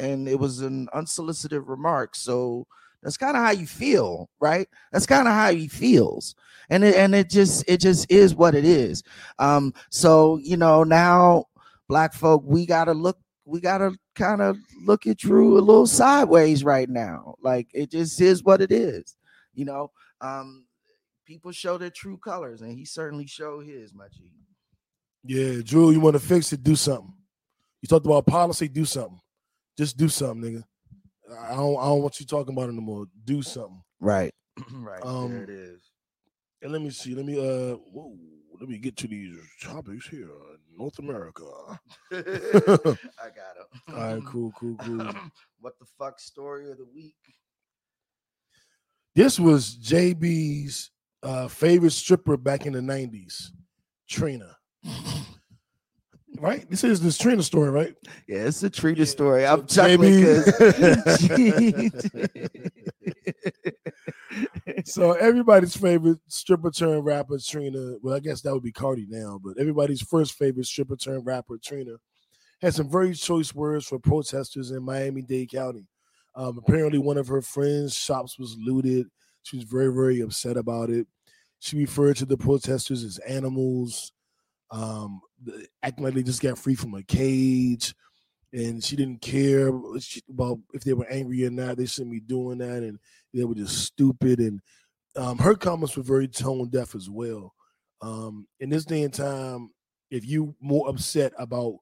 [0.00, 2.14] and it was an unsolicited remark.
[2.14, 2.66] So
[3.02, 4.68] that's kind of how you feel, right?
[4.92, 6.34] That's kind of how he feels,
[6.70, 9.02] and it, and it just it just is what it is.
[9.38, 11.46] Um, so you know now,
[11.88, 16.64] black folk, we gotta look, we gotta kind of look at Drew a little sideways
[16.64, 17.36] right now.
[17.40, 19.16] Like it just is what it is,
[19.54, 19.90] you know.
[20.20, 20.66] Um,
[21.24, 24.30] people show their true colors, and he certainly showed his, my G.
[25.24, 26.62] Yeah, Drew, you want to fix it?
[26.62, 27.12] Do something.
[27.80, 28.68] You talked about policy.
[28.68, 29.20] Do something.
[29.76, 30.64] Just do something, nigga.
[31.50, 31.78] I don't.
[31.78, 33.06] I don't want you talking about it no more.
[33.24, 33.82] Do something.
[34.00, 34.34] Right,
[34.72, 35.04] right.
[35.04, 35.80] Um, there it is.
[36.62, 37.14] And let me see.
[37.14, 37.76] Let me uh.
[37.76, 38.16] Whoa,
[38.58, 40.28] let me get to these topics here.
[40.78, 41.44] North America.
[42.12, 43.66] I got it.
[43.88, 44.98] All right, cool, cool, cool.
[45.60, 47.16] what the fuck story of the week?
[49.16, 50.90] This was JB's
[51.24, 53.48] uh, favorite stripper back in the 90s,
[54.08, 54.56] Trina.
[56.38, 56.70] right?
[56.70, 57.96] This is this Trina story, right?
[58.28, 59.44] Yeah, it's a Trina Yeah, story.
[59.44, 62.10] I'm chuckling JB 'cause-
[64.84, 67.96] so everybody's favorite stripper turned rapper Trina.
[68.02, 71.58] Well, I guess that would be Cardi now, but everybody's first favorite stripper turned rapper
[71.62, 71.96] Trina
[72.60, 75.86] had some very choice words for protesters in Miami-Dade County.
[76.34, 79.06] Um, apparently, one of her friends' shops was looted.
[79.42, 81.06] She was very, very upset about it.
[81.60, 84.12] She referred to the protesters as animals,
[84.70, 85.20] um,
[85.82, 87.94] acting like they just got free from a cage,
[88.52, 89.68] and she didn't care
[90.28, 91.76] about if they were angry or not.
[91.76, 92.98] They shouldn't be doing that, and
[93.32, 94.40] they were just stupid.
[94.40, 94.60] And
[95.16, 97.54] um, her comments were very tone deaf as well.
[98.00, 99.70] Um, in this day and time,
[100.10, 101.78] if you more upset about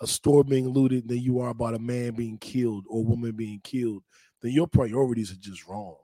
[0.00, 3.60] a store being looted than you are about a man being killed or woman being
[3.62, 4.02] killed,
[4.42, 5.96] then your priorities are just wrong.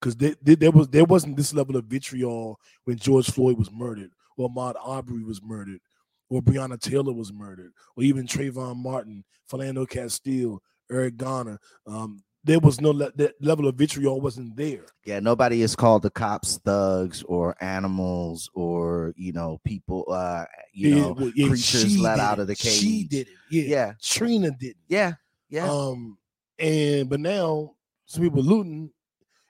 [0.00, 4.50] Because there, was there wasn't this level of vitriol when George Floyd was murdered, or
[4.50, 5.80] Ahmaud Arbery was murdered,
[6.28, 11.58] or Breonna Taylor was murdered, or even Trayvon Martin, Philando Castile, Eric Garner.
[11.86, 14.84] Um, there was no le- that level of vitriol wasn't there.
[15.06, 20.88] yeah, nobody is called the cops thugs or animals or you know people uh you
[20.90, 22.72] Yeah, know well, yeah, creatures let out of the cage.
[22.72, 23.34] She did it.
[23.50, 24.70] Yeah, Yeah, Trina did.
[24.70, 24.76] it.
[24.88, 25.14] yeah,
[25.48, 25.70] yeah.
[25.70, 26.18] Um,
[26.58, 27.74] and but now
[28.06, 28.90] some people looting,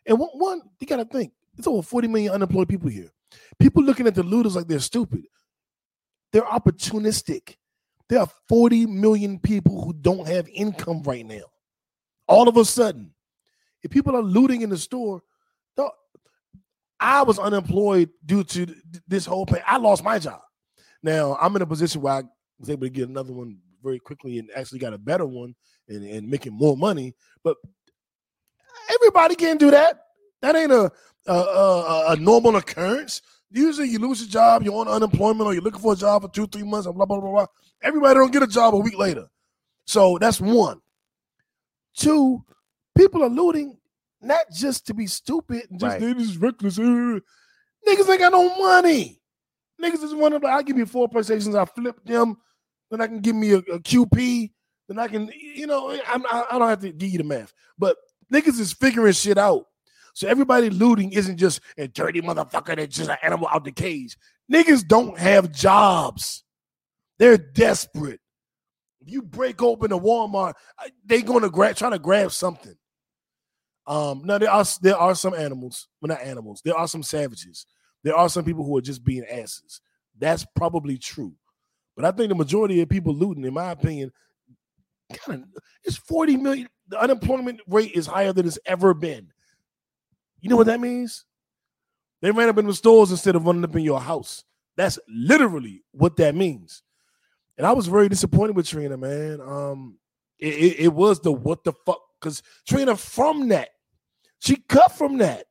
[0.06, 3.10] and one, one you got to think it's over forty million unemployed people here.
[3.58, 5.24] People looking at the looters like they're stupid.
[6.32, 7.56] They're opportunistic.
[8.08, 11.42] There are forty million people who don't have income right now.
[12.26, 13.12] All of a sudden,
[13.82, 15.22] if people are looting in the store,
[17.00, 18.74] I was unemployed due to
[19.06, 19.60] this whole thing.
[19.66, 20.40] I lost my job.
[21.02, 22.22] Now I'm in a position where I
[22.58, 25.54] was able to get another one very quickly and actually got a better one
[25.88, 27.14] and, and making more money.
[27.42, 27.56] But
[28.90, 30.00] everybody can do that.
[30.40, 30.90] That ain't a
[31.26, 33.20] a, a, a normal occurrence.
[33.50, 36.28] Usually, you lose your job, you're on unemployment, or you're looking for a job for
[36.28, 37.46] two, three months, blah blah blah blah.
[37.82, 39.26] Everybody don't get a job a week later.
[39.86, 40.80] So that's one.
[41.96, 42.44] Two,
[42.96, 43.78] people are looting
[44.20, 46.40] not just to be stupid and just Right.
[46.40, 46.78] reckless.
[46.78, 49.20] Niggas ain't got no money.
[49.80, 50.48] Niggas is one of to.
[50.48, 51.58] I give you four PlayStations.
[51.58, 52.36] I flip them.
[52.90, 54.50] Then I can give me a, a QP.
[54.88, 57.52] Then I can, you know, I'm, I, I don't have to give you the math.
[57.78, 57.96] But
[58.32, 59.66] niggas is figuring shit out.
[60.14, 64.16] So everybody looting isn't just a dirty motherfucker that's just an animal out the cage.
[64.52, 66.44] Niggas don't have jobs.
[67.18, 68.20] They're desperate.
[69.04, 70.54] If you break open a Walmart,
[71.04, 72.74] they gonna grab trying to grab something.
[73.86, 76.62] Um, now there are there are some animals, well not animals.
[76.64, 77.66] There are some savages.
[78.02, 79.80] There are some people who are just being asses.
[80.18, 81.34] That's probably true.
[81.96, 84.10] But I think the majority of people looting, in my opinion,
[85.12, 85.48] kind of
[85.84, 86.68] it's 40 million.
[86.88, 89.28] The unemployment rate is higher than it's ever been.
[90.40, 91.24] You know what that means?
[92.22, 94.44] They ran up in the stores instead of running up in your house.
[94.76, 96.82] That's literally what that means.
[97.56, 99.40] And I was very disappointed with Trina, man.
[99.40, 99.98] Um,
[100.38, 103.70] it, it, it was the what the fuck because Trina from that,
[104.40, 105.46] she cut from that.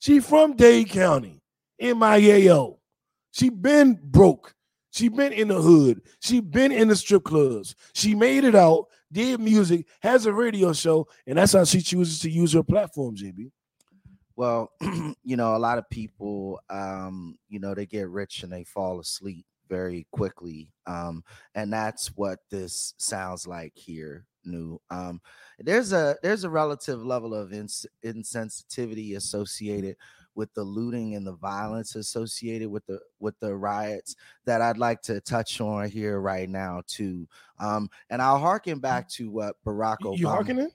[0.00, 1.40] She from Dade County,
[1.80, 2.78] MIAO.
[3.32, 4.54] She been broke.
[4.90, 6.02] She been in the hood.
[6.20, 7.74] She been in the strip clubs.
[7.94, 12.20] She made it out, did music, has a radio show, and that's how she chooses
[12.20, 13.50] to use her platform, JB.
[14.36, 14.70] Well,
[15.24, 19.00] you know, a lot of people, um, you know, they get rich and they fall
[19.00, 20.68] asleep very quickly.
[20.86, 21.24] Um,
[21.56, 24.78] and that's what this sounds like here, Nu'.
[24.90, 25.20] Um,
[25.58, 29.96] there's a there's a relative level of ins- insensitivity associated
[30.36, 35.00] with the looting and the violence associated with the with the riots that I'd like
[35.02, 37.26] to touch on here right now too.
[37.58, 40.18] Um, and I'll harken back to what Barack Obama.
[40.18, 40.70] You hearkening?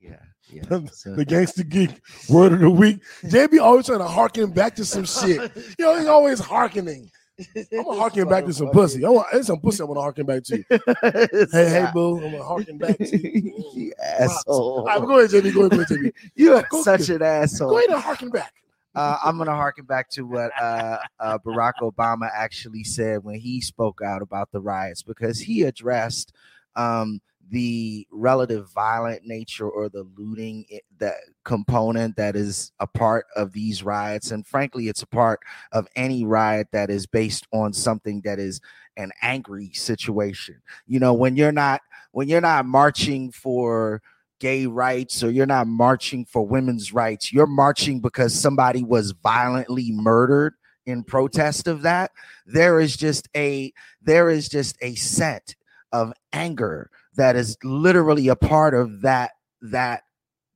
[0.00, 0.16] Yeah,
[0.50, 0.62] yeah.
[0.92, 1.90] So- The gangster geek
[2.28, 3.00] word of the week.
[3.24, 5.52] JB always trying to harken back to some shit.
[5.78, 7.10] You know, he's always harkening.
[7.72, 9.04] I'm gonna harken back to some pussy.
[9.04, 10.64] I want there's some pussy I want to harken back to.
[11.52, 13.72] Hey, hey, boo, I'm gonna harken back to you.
[13.74, 14.80] you asshole.
[14.80, 15.54] All right, go ahead, JB.
[15.54, 16.12] Go ahead, JB.
[16.34, 17.70] You are Go- such an asshole.
[17.70, 18.52] Go ahead and harken back.
[18.94, 23.60] Uh, I'm gonna harken back to what uh, uh, Barack Obama actually said when he
[23.60, 26.32] spoke out about the riots because he addressed
[26.76, 27.20] um,
[27.52, 30.64] the relative violent nature or the looting
[30.98, 35.38] that component that is a part of these riots, and frankly, it's a part
[35.72, 38.58] of any riot that is based on something that is
[38.96, 40.62] an angry situation.
[40.86, 44.00] You know, when you're not when you're not marching for
[44.40, 47.32] gay rights or you're not marching for women's rights.
[47.32, 50.54] You're marching because somebody was violently murdered
[50.86, 52.12] in protest of that.
[52.46, 55.54] There is just a there is just a set
[55.92, 60.02] of anger that is literally a part of that that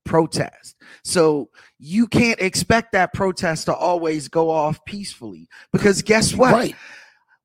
[0.04, 0.76] protest.
[1.04, 6.52] So you can't expect that protest to always go off peacefully because guess what?
[6.52, 6.76] Right.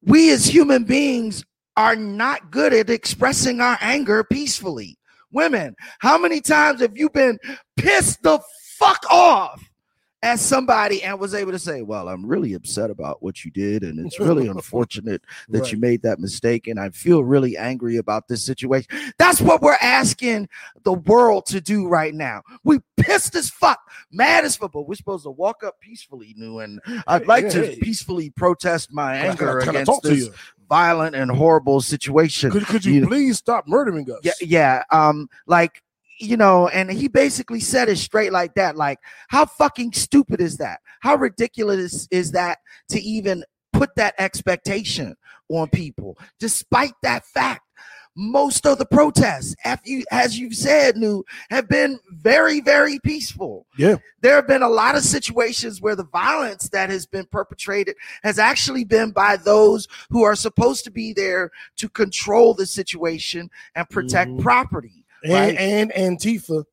[0.04, 1.44] We as human beings
[1.78, 4.98] are not good at expressing our anger peacefully.
[5.32, 7.40] Women, how many times have you been
[7.78, 8.40] pissed the
[8.78, 9.71] fuck off
[10.24, 13.84] at somebody and was able to say, Well, I'm really upset about what you did,
[13.84, 15.72] and it's really unfortunate that Right.
[15.72, 18.90] you made that mistake, and I feel really angry about this situation.
[19.18, 20.48] That's what we're asking
[20.84, 22.44] the world to do right now.
[22.64, 23.80] We pissed as fuck,
[24.12, 27.66] mad as fuck, but we're supposed to walk up peacefully, Nu', and I'd like to
[27.66, 27.80] Hey.
[27.80, 30.30] peacefully protest my Can I- can I- anger against to this
[30.70, 32.50] violent and horrible situation.
[32.52, 34.20] Could, could you, you- please stop murdering us?
[34.24, 34.84] Yeah, yeah.
[34.92, 35.82] Um, like
[36.22, 38.76] you know, and he basically said it straight like that.
[38.76, 40.80] Like, how fucking stupid is that?
[41.02, 45.16] How ridiculous is that to even put that expectation
[45.50, 47.62] on people, despite that fact?
[48.14, 49.56] Most of the protests,
[49.86, 53.66] you, as you've said, Nu' have been very, very peaceful.
[53.78, 53.96] Yeah.
[54.20, 58.38] There have been a lot of situations where the violence that has been perpetrated has
[58.38, 63.90] actually been by those who are supposed to be there to control the situation and
[63.90, 64.42] protect Mhm.
[64.42, 65.01] property.
[65.24, 65.58] And, Right.
[65.58, 66.64] and Antifa,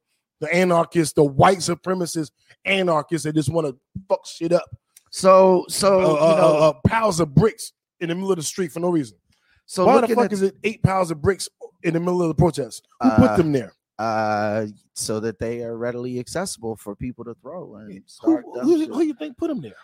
[0.41, 2.31] the anarchists, the white supremacist
[2.65, 3.77] anarchists that just want to
[4.09, 4.65] fuck shit up.
[5.11, 8.37] So, so uh, you uh, know, uh, uh, piles of bricks in the middle of
[8.37, 9.17] the street for no reason.
[9.67, 11.49] so Why the fuck at, is it eight piles of bricks
[11.83, 12.87] in the middle of the protest?
[13.01, 13.73] Who Uh, put them there?
[13.99, 18.45] uh, so that they are readily accessible for people to throw and Who, start.
[18.53, 19.75] who, who you think put them there?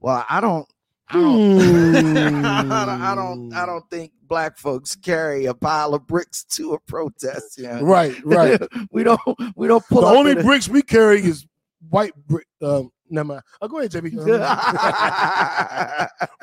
[0.00, 0.66] well, I don't.
[1.10, 2.44] I don't, Hmm.
[2.44, 3.02] I don't.
[3.02, 3.52] I don't.
[3.54, 7.58] I don't think black folks carry a pile of bricks to a protest.
[7.58, 8.60] Yeah, Right, right.
[8.92, 9.20] we don't.
[9.56, 11.46] We don't pull the only a- bricks we carry is
[11.88, 12.46] white brick.
[12.62, 13.42] Um, never mind.
[13.60, 14.14] Oh, go ahead, JB.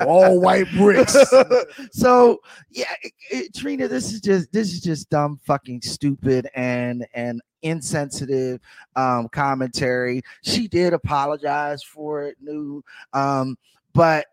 [0.06, 1.16] All white bricks.
[1.92, 2.38] so
[2.70, 7.40] yeah, it- it- Trina, this is just this is just dumb, fucking stupid, and and
[7.62, 8.60] insensitive
[8.96, 10.22] um commentary.
[10.42, 13.56] She did apologize for it, Nu', um,
[13.94, 14.26] but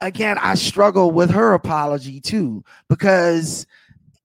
[0.00, 3.66] again, I struggle with her apology too because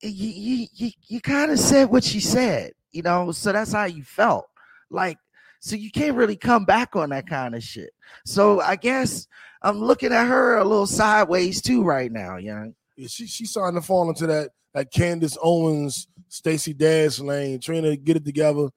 [0.01, 3.85] you you you, you kind of said what she said, you know, so that's how
[3.85, 4.45] you felt,
[4.89, 5.17] like.
[5.59, 7.91] So you can't really come back on that kind of shit.
[8.25, 9.29] So I guess
[9.61, 12.75] I'm looking at her a little sideways too right now, young.
[12.97, 17.83] Yeah, she she's starting to fall into that that Candace Owens, Stacey Dash lane, trying
[17.83, 18.67] to get it together.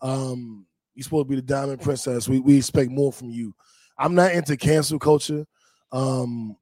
[0.00, 2.28] Um, you're supposed to be the diamond princess.
[2.28, 3.52] We we expect more from you.
[3.98, 5.44] I'm not into cancel culture.
[5.92, 6.56] Um,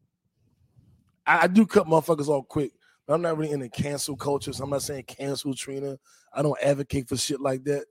[1.26, 2.72] I, I do cut motherfuckers off quick,
[3.06, 4.52] but I'm not really into cancel culture.
[4.52, 5.98] So I'm not saying cancel Trina.
[6.32, 7.84] I don't advocate for shit like that.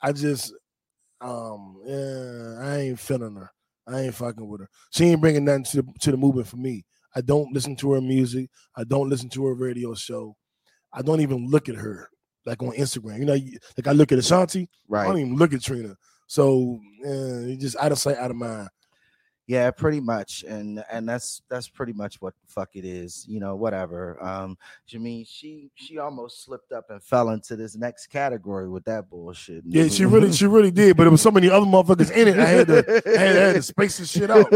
[0.00, 0.54] I just,
[1.20, 3.50] um, yeah, I ain't feeling her.
[3.86, 4.68] I ain't fucking with her.
[4.90, 6.84] She ain't bringing nothing to the, to the movement for me.
[7.14, 8.50] I don't listen to her music.
[8.76, 10.36] I don't listen to her radio show.
[10.92, 12.08] I don't even look at her
[12.44, 13.18] like on Instagram.
[13.18, 14.68] You know, like I look at Ashanti.
[14.88, 15.04] Right.
[15.04, 15.96] I don't even look at Trina.
[16.26, 18.68] So yeah, it just out of sight, out of mind.
[19.48, 20.44] Yeah, pretty much.
[20.48, 23.24] And and that's that's pretty much what the fuck it is.
[23.28, 24.20] You know, whatever.
[24.20, 24.58] Um,
[24.92, 29.08] I mean, she she almost slipped up and fell into this next category with that
[29.08, 29.62] bullshit.
[29.64, 30.96] Yeah, she really, she really did.
[30.96, 32.38] But there was so many other motherfuckers in it.
[32.38, 34.52] I had to, I had, I had to space this shit out.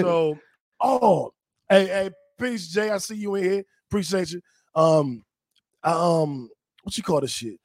[0.00, 0.38] So,
[0.80, 1.34] oh,
[1.68, 2.88] hey, hey, peace, Jay.
[2.88, 3.64] I see you in here.
[3.90, 4.40] Appreciate you.
[4.74, 5.22] Um,
[5.82, 6.48] I, um,
[6.82, 7.60] what you call this shit?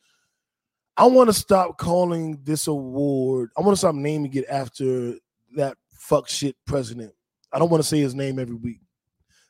[0.97, 3.51] I want to stop calling this award.
[3.57, 5.15] I want to stop naming it after
[5.55, 7.13] that fuck shit president.
[7.51, 8.81] I don't want to say his name every week.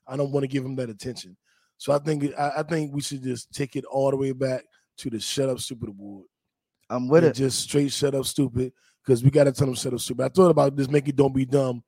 [0.08, 1.36] I don't want to give him that attention.
[1.78, 4.64] So I think I, I think we should just take it all the way back
[4.98, 6.28] to the Shut Up Stupid Award.
[6.90, 7.38] I'm with and it.
[7.38, 8.72] Just straight shut up stupid.
[9.04, 10.26] Because we gotta tell them shut up stupid.
[10.26, 11.84] I thought about this, make it don't be dumb,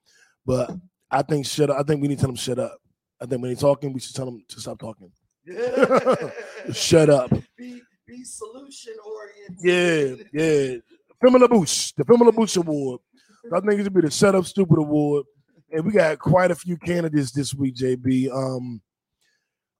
[0.46, 0.72] but
[1.12, 1.78] I think shut up.
[1.80, 2.78] I think we need to tell them shut up.
[3.22, 5.12] I think when they're talking, we should tell them to stop talking.
[6.74, 7.30] Shut up.
[7.56, 10.28] Be, be solution oriented.
[10.34, 10.78] Yeah, yeah.
[11.24, 13.00] Femila Bush, the Femila Bush Award.
[13.54, 15.26] I think it should be the Shut Up Stupid Award.
[15.72, 18.32] And we got quite a few candidates this week, JB.
[18.32, 18.82] Um,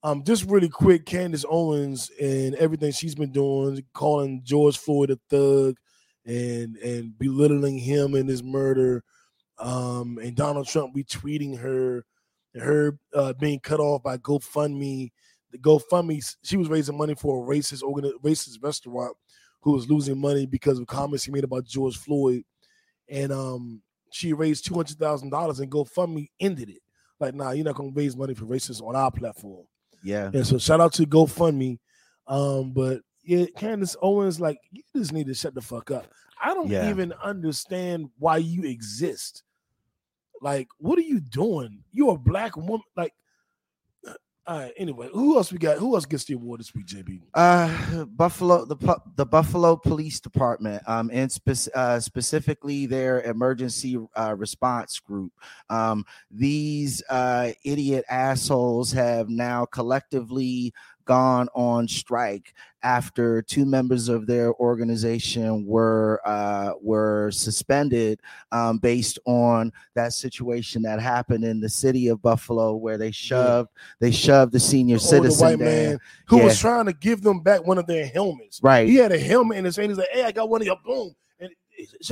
[0.04, 5.20] um, just really quick, Candace Owens and everything she's been doing, calling George Floyd a
[5.30, 5.78] thug
[6.26, 9.04] and and belittling him and his murder.
[9.58, 12.06] Um, and Donald Trump retweeting her
[12.56, 15.12] her uh, being cut off by GoFundMe.
[15.52, 17.82] The GoFundMe, she was raising money for a racist
[18.24, 19.16] racist restaurant
[19.62, 22.44] who was losing money because of comments he made about George Floyd.
[23.10, 26.82] And um, she raised two hundred thousand dollars, and GoFundMe ended it.
[27.20, 29.66] Like, nah, you're not gonna raise money for racists on our platform.
[30.04, 30.30] Yeah.
[30.34, 31.80] And so, shout out to GoFundMe.
[32.28, 36.08] Um, but yeah, Candace Owens, like, you just need to shut the fuck up.
[36.44, 36.90] I don't Yeah.
[36.90, 39.44] even understand why you exist.
[40.42, 41.84] Like, what are you doing?
[41.92, 42.82] You're a black woman.
[42.96, 43.14] Like,
[44.48, 44.74] All right.
[44.78, 45.80] Anyway, who else we got?
[45.80, 47.22] Who else gets the award this week, JB?
[47.34, 48.76] Uh, Buffalo, the
[49.16, 55.32] the Buffalo Police Department, um, and spec- uh, specifically their emergency uh, response group.
[55.72, 60.72] Um, these uh, idiot assholes have now collectively
[61.06, 68.20] gone on strike after two members of their organization were uh, were suspended
[68.52, 73.70] um, based on that situation that happened in the city of Buffalo, where they shoved
[74.00, 75.90] they shoved the senior The citizen white there.
[75.90, 78.60] man who was trying to give them back one of their helmets.
[78.62, 78.88] Right.
[78.88, 79.90] He had a helmet in his hand.
[79.92, 81.16] He's like, "Hey, I got one of your boom."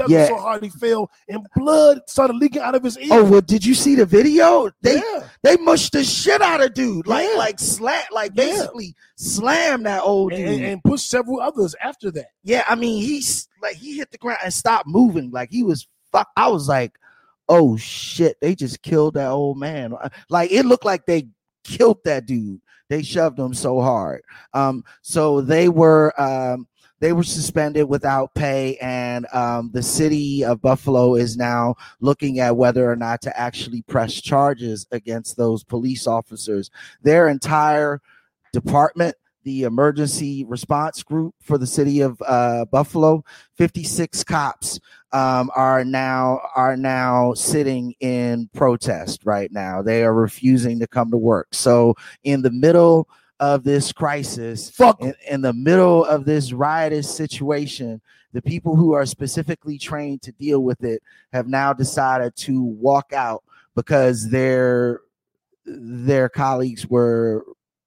[0.08, 0.28] Yeah.
[0.28, 3.10] so hard he fell, and blood started leaking out of his ear.
[3.12, 4.69] Oh well, did you see the video?
[4.82, 5.28] They yeah.
[5.43, 7.38] they mushed the shit out of dude, like Yeah.
[7.38, 10.56] like slam, like basically slam that old And, dude.
[10.56, 12.28] and, and pushed several others after that.
[12.43, 15.88] yeah, I mean he's like he hit the ground and stopped moving, like he was
[16.12, 16.30] fuck.
[16.36, 16.97] I was like,
[17.49, 19.93] oh shit, they just killed that old man.
[19.93, 21.28] Uh, Like it looked like they
[21.63, 22.60] killed that dude.
[22.89, 24.21] They shoved him so hard.
[24.54, 26.67] Um, so they were um
[27.03, 32.55] they were suspended without pay, and um, the city of Buffalo is now looking at
[32.55, 36.71] whether or not to actually press charges against those police officers.
[37.01, 38.01] Their entire
[38.53, 43.25] department, the emergency response group for the city of uh, Buffalo,
[43.57, 44.79] 56 cops
[45.11, 49.81] um, are now are now sitting in protest right now.
[49.81, 51.49] They are refusing to come to work.
[51.51, 53.09] So in the middle
[53.39, 55.02] of this crisis, Fuck.
[55.02, 60.32] in, in the middle of this riotous situation, the people who are specifically trained to
[60.34, 61.02] deal with it
[61.34, 63.43] have now decided to walk out
[63.76, 65.02] because their
[65.65, 67.46] their colleagues were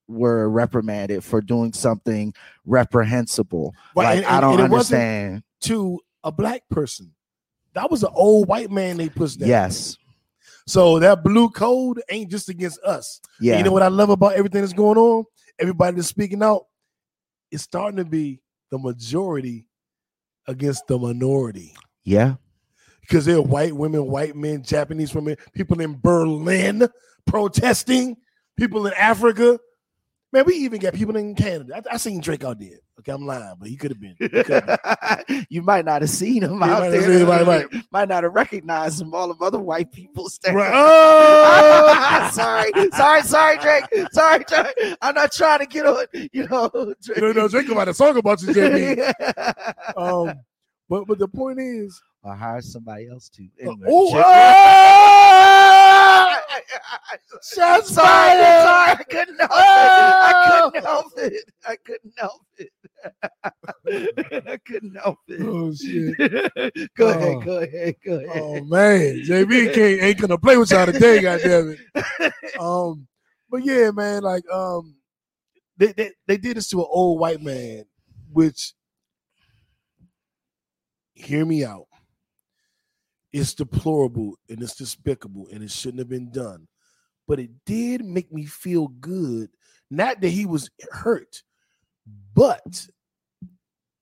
[0.09, 2.33] were reprimanded for doing something
[2.65, 3.75] reprehensible.
[3.95, 5.43] Right, Like and- I don't and understand.
[5.63, 7.13] to a black person.
[7.75, 9.49] That was an old white man they pushed down.
[9.49, 9.97] Yes.
[10.67, 13.21] So that blue code ain't just against us.
[13.39, 13.59] And Yeah.
[13.59, 15.25] You know what I love about everything that's going on?
[15.59, 16.67] Everybody that's speaking out,
[17.51, 18.41] it's starting to be
[18.71, 19.67] the majority
[20.49, 21.75] against the minority.
[22.05, 22.35] yeah.
[23.01, 26.89] Because there are white women, white men, Japanese women, people in Berlin
[27.25, 28.17] protesting,
[28.57, 29.61] people in Africa.
[30.33, 31.77] Man, we even got people in Canada.
[31.89, 32.79] I, I seen Drake out there.
[32.99, 34.17] Okay, I'm lying, but he could have been.
[34.19, 35.45] Been.
[35.49, 37.03] you might not have seen him Yeah, out might there.
[37.03, 37.67] seen him, right, right.
[37.93, 39.15] Might not have recognized him.
[39.15, 40.59] All of other white people standing.
[40.59, 40.73] Right.
[40.75, 42.31] Oh!
[42.33, 43.85] sorry, sorry, sorry, Drake.
[44.13, 44.97] Sorry, Drake.
[45.01, 46.07] I'm not trying to get on.
[46.33, 47.19] You know, Drake.
[47.21, 49.13] no, no, Drake about a song about you, JB.
[49.97, 50.33] Um,
[50.89, 53.45] but but the point is, or hire somebody else to.
[53.45, 55.43] uh, Anyway, oh, Drake- ah!
[57.55, 58.65] shots sorry, fired!
[58.65, 59.57] sorry, I couldn't help Oh!
[59.57, 60.15] it.
[60.27, 61.45] I couldn't help it.
[61.69, 62.73] I couldn't help it.
[64.49, 65.41] I couldn't help it.
[65.43, 66.17] Oh shit!
[66.97, 67.11] go Oh.
[67.11, 68.43] ahead, go ahead, go ahead.
[68.43, 72.33] Oh man, JB can't ain't gonna play with y'all today, goddamn it.
[72.59, 73.07] Um,
[73.51, 74.97] but yeah, man, like um,
[75.77, 77.85] they they, they did this to an old white man,
[78.33, 78.73] which
[81.15, 81.87] hear me out.
[83.37, 86.67] It's deplorable and it's despicable and it shouldn't have been done.
[87.29, 89.51] But it did make me feel good.
[89.91, 91.43] Not that he was hurt,
[92.35, 92.87] but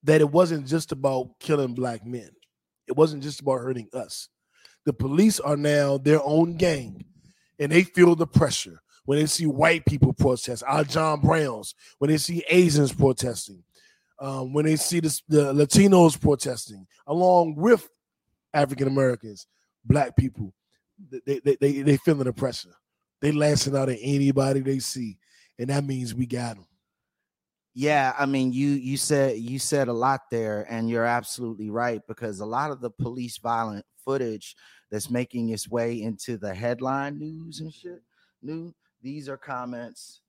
[0.04, 2.30] that it wasn't just about killing black men.
[2.86, 4.28] It wasn't just about hurting us.
[4.84, 7.04] The police are now their own gang
[7.58, 12.08] and they feel the pressure when they see white people protest, our John Browns, when
[12.08, 13.64] they see Asians protesting,
[14.20, 17.88] um, when they see this, the Latinos protesting, along with
[18.54, 19.46] African Americans,
[19.84, 20.54] black people,
[21.26, 22.74] they, they, they, they feeling the pressure.
[23.20, 25.18] They lancing out at anybody they see,
[25.58, 26.66] and that means we got them.
[27.74, 32.00] Yeah, I mean, you you said you said a lot there, and you're absolutely right
[32.06, 34.54] because a lot of the police violent footage
[34.90, 38.00] that's making its way into the headline news and shit.
[38.42, 40.20] New, these are comments.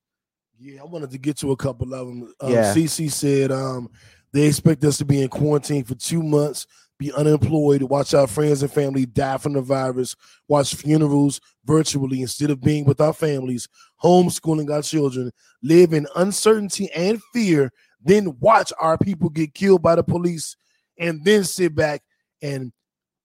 [0.57, 2.33] Yeah, I wanted to get to a couple of them.
[2.39, 2.73] Um, Yeah.
[2.73, 3.89] CC said um,
[4.35, 6.67] they expect us to be in quarantine for two months,
[6.99, 10.13] be unemployed, watch our friends and family die from the virus,
[10.49, 13.69] watch funerals virtually instead of being with our families,
[14.03, 15.31] homeschooling our children,
[15.63, 17.71] live in uncertainty and fear,
[18.03, 20.57] then watch our people get killed by the police,
[20.97, 22.01] and then sit back
[22.41, 22.73] and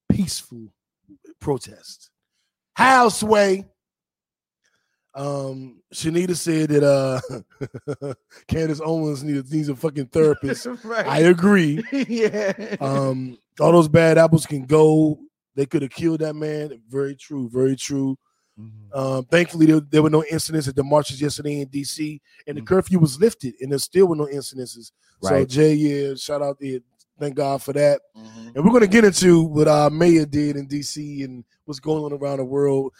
[0.09, 0.71] peaceful
[1.41, 2.09] protest.
[2.73, 3.65] How sway?
[5.13, 8.13] Um, Shanita said that uh
[8.47, 10.65] Candace Owens needs needs a fucking therapist.
[10.83, 11.05] right.
[11.05, 11.83] I agree.
[11.91, 12.75] yeah.
[12.79, 15.19] Um, all those bad apples can go.
[15.55, 16.81] They could have killed that man.
[16.89, 17.49] Very true.
[17.49, 18.17] Very true.
[18.59, 18.69] Mhm.
[18.97, 22.61] Um, thankfully, there, there were no incidents at the marches yesterday in DC, and the
[22.61, 22.67] Mhm.
[22.67, 24.91] curfew was lifted, and there still were no incidences.
[25.21, 26.79] So, Jay, yeah, shout out there.
[27.19, 28.01] Thank God for that.
[28.17, 28.55] Mhm.
[28.55, 32.03] And we're going to get into what our mayor did in DC and what's going
[32.03, 32.93] on around the world.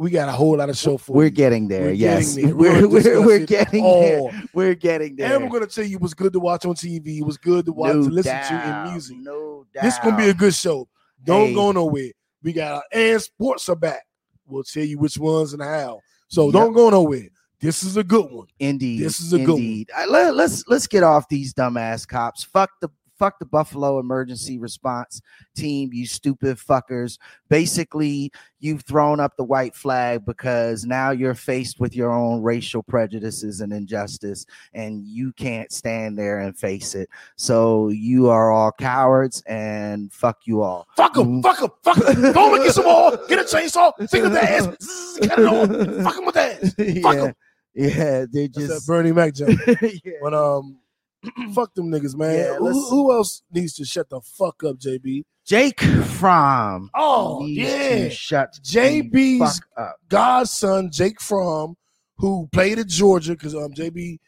[0.00, 1.30] We- got a whole lot of show for We're you.
[1.30, 1.82] getting there.
[1.82, 2.56] We're yes, getting there.
[2.56, 4.00] we're We're we're, getting all.
[4.30, 4.42] there.
[4.54, 5.34] We're getting there.
[5.34, 7.18] And we're gonna tell you it was good to watch on TV.
[7.18, 9.16] It was good to watch no to listen doubt, to in music.
[9.18, 9.82] No doubt.
[9.84, 10.88] This gonna be a good show.
[11.22, 11.54] Don't Hey.
[11.54, 12.10] go nowhere.
[12.42, 14.02] We got our and sports are back.
[14.46, 16.00] We'll tell you which ones and how.
[16.28, 16.52] So Yep.
[16.54, 17.28] don't go nowhere.
[17.60, 18.46] This is a good one.
[18.58, 19.02] Indeed.
[19.02, 19.84] This is a good one.
[19.94, 22.42] I- let, let's let's get off these dumbass cops.
[22.42, 22.88] Fuck the
[23.20, 25.20] fuck the Buffalo emergency response
[25.54, 27.18] team, you stupid fuckers.
[27.50, 32.82] Basically, you've thrown up the white flag because now you're faced with your own racial
[32.82, 37.10] prejudices and injustice, and you can't stand there and face it.
[37.36, 40.88] So you are all cowards and fuck you all.
[40.96, 41.42] Fuck them, Mm.
[41.42, 42.32] fuck them, fuck them.
[42.32, 43.10] Go and get some more.
[43.28, 46.02] Get a chainsaw, stick it in the ass, cut it on.
[46.04, 46.60] Fuck them with that.
[47.02, 47.34] Fuck yeah, 'em.
[47.74, 49.50] yeah, they're That's that just Bernie Mac joke.
[49.82, 50.12] yeah.
[50.22, 50.78] But um,
[51.54, 52.36] fuck them niggas, man.
[52.36, 55.24] Yeah, who, who else needs to shut the fuck up, JB?
[55.44, 56.90] Jake Fromm.
[56.94, 59.96] Oh needs yeah, to shut JB's fuck up.
[60.08, 61.76] godson Jake Fromm,
[62.18, 64.18] who played at Georgia because um JB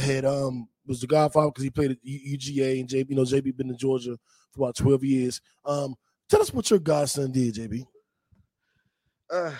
[0.00, 3.56] had um was the godfather because he played at UGA and JB you know JB
[3.56, 4.18] been in Georgia
[4.52, 5.40] for about twelve years.
[5.64, 5.94] Um,
[6.28, 7.86] tell us what your godson did, JB.
[9.30, 9.52] Uh,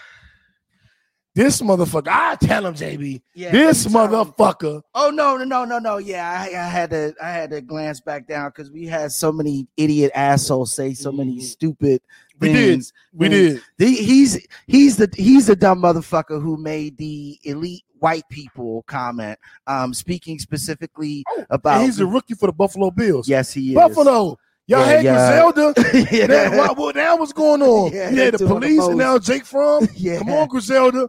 [1.39, 3.22] This motherfucker, I tell him, JB.
[3.32, 4.11] yeah, this you tell him.
[4.32, 4.82] motherfucker.
[4.93, 5.99] Oh no, no, no, no, no.
[5.99, 9.30] Yeah, I, I had to, I had to glance back down because we had so
[9.30, 11.43] many idiot assholes say so many Mhm.
[11.43, 12.03] stupid
[12.41, 12.57] We did.
[12.72, 12.93] things.
[13.12, 13.62] We And did.
[13.78, 19.39] The, he's he's the he's the dumb motherfucker who made the elite white people comment.
[19.68, 23.28] Um, speaking specifically Oh, about And he's a rookie for the Buffalo Bills.
[23.28, 24.36] yes, he is Buffalo.
[24.66, 25.43] Y'all Yeah, had yeah.
[25.53, 26.09] Griselda.
[26.12, 27.93] yeah, Now, what, what now what's going on?
[27.93, 29.86] Yeah, you had the doing the police and now Jake Fromm.
[29.95, 31.09] yeah, Come on, Griselda.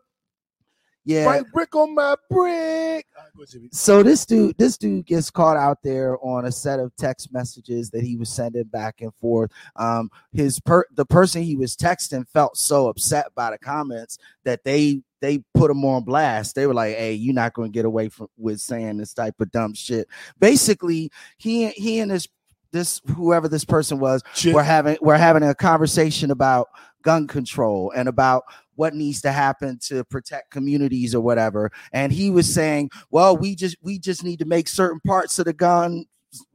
[1.10, 1.26] Yeah.
[1.26, 3.08] Right brick on my brick.
[3.18, 6.96] All right, so this dude this dude gets caught out there on a set of
[6.98, 11.56] text messages that he was sending back and forth um his per the person he
[11.56, 16.54] was texting felt so upset by the comments that they they put him on blast
[16.54, 19.40] they were like hey you're not going to get away from with saying this type
[19.40, 20.08] of dumb shit
[20.40, 22.28] basically he he and this
[22.72, 24.54] this whoever this person was Shit.
[24.54, 26.68] we're having we're having a conversation about
[27.02, 28.44] gun control and about
[28.80, 33.56] what needs to happen to protect communities or whatever and he was saying well we
[33.56, 36.06] just we just need to make certain parts of the gun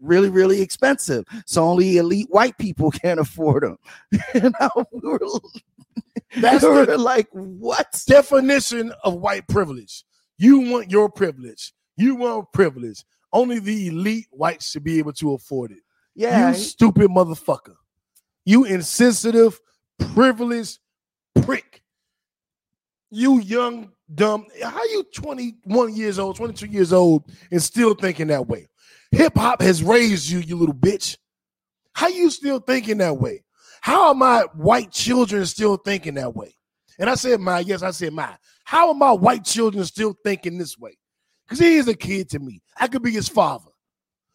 [0.00, 3.76] really really expensive so only elite white people can afford them
[4.34, 5.18] and I, we were,
[6.36, 10.04] That's we the like what definition of white privilege.
[10.36, 11.72] You want your privilege.
[11.96, 13.04] You want privilege.
[13.32, 15.82] Only the elite whites should be able to afford it.
[16.14, 17.76] yeah You stupid motherfucker.
[18.44, 19.60] You insensitive,
[19.98, 20.78] privileged
[21.42, 21.82] prick.
[23.14, 24.46] You young, dumb.
[24.60, 28.66] How you 21 years old, 22 years old, and still thinking that way?
[29.12, 31.16] Hip hop has raised you, you little bitch.
[31.92, 33.44] How you still thinking that way?
[33.82, 36.56] How are my white children still thinking that way?
[36.98, 38.36] And I said my, yes, I said my.
[38.64, 40.98] How are my white children still thinking this way?
[41.46, 42.62] Because he is a kid to me.
[42.80, 43.70] I could be his father.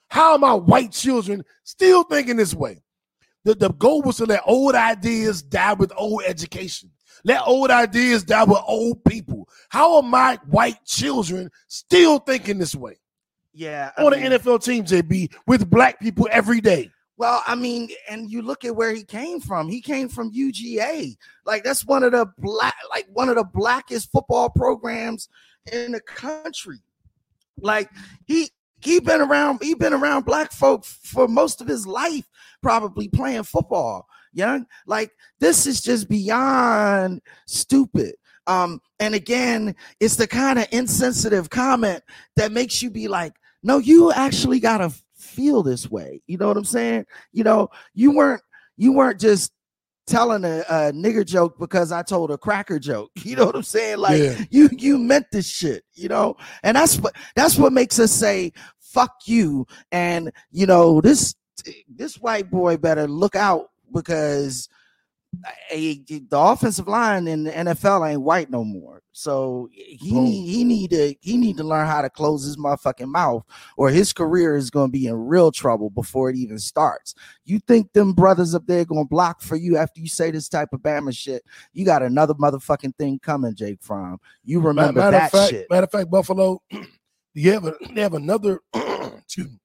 [0.08, 2.82] How are my white children still thinking this way?
[3.44, 6.92] The, the goal was to let old ideas die with old education.
[7.24, 9.48] Let old ideas die with old people.
[9.70, 12.98] How are my white children still thinking this way?
[13.54, 16.92] yeah I On mean- the NFL team, JB, with black people every day.
[17.18, 19.68] Well, I mean, and you look at where he came from.
[19.68, 21.18] He came from UGA.
[21.46, 25.28] Like that's one of the black, like one of the blackest football programs
[25.74, 26.80] in the country.
[27.60, 27.90] Like
[28.26, 28.50] he
[28.80, 32.24] he been around, he been around black folk for most of his life,
[32.62, 34.08] probably playing football.
[34.34, 38.16] Young, like this is just beyond stupid.
[38.48, 42.04] Um, and again, it's the kind of insensitive comment
[42.36, 46.22] that makes you be like, no, you actually gotta feel this way.
[46.28, 47.06] You know what I'm saying?
[47.32, 48.42] You know, you weren't
[48.78, 49.52] you weren't just
[50.08, 53.12] telling a, a nigger joke because I told a cracker joke.
[53.24, 54.00] You know what I'm saying?
[54.00, 54.44] Like yeah.
[54.50, 56.36] you you meant this shit, you know?
[56.64, 61.36] And that's what that's what makes us say fuck you and you know this
[61.88, 64.70] this white boy better look out because
[65.46, 69.02] eh, eh, a, the offensive line in the NFL ain't white no more.
[69.12, 70.24] So he Boom.
[70.24, 73.44] need, he need to he need to learn how to close his motherfucking mouth,
[73.76, 77.16] or his career is going to be in real trouble before it even starts.
[77.44, 80.48] You think them brothers up there going to block for you after you say this
[80.48, 81.44] type of Bama shit?
[81.74, 84.20] You got another motherfucking thing coming, Jake Fromm.
[84.46, 85.68] You remember matter that of fact, shit?
[85.70, 86.62] Matter of fact, Buffalo,
[87.34, 89.60] you have a, they have another excuse me,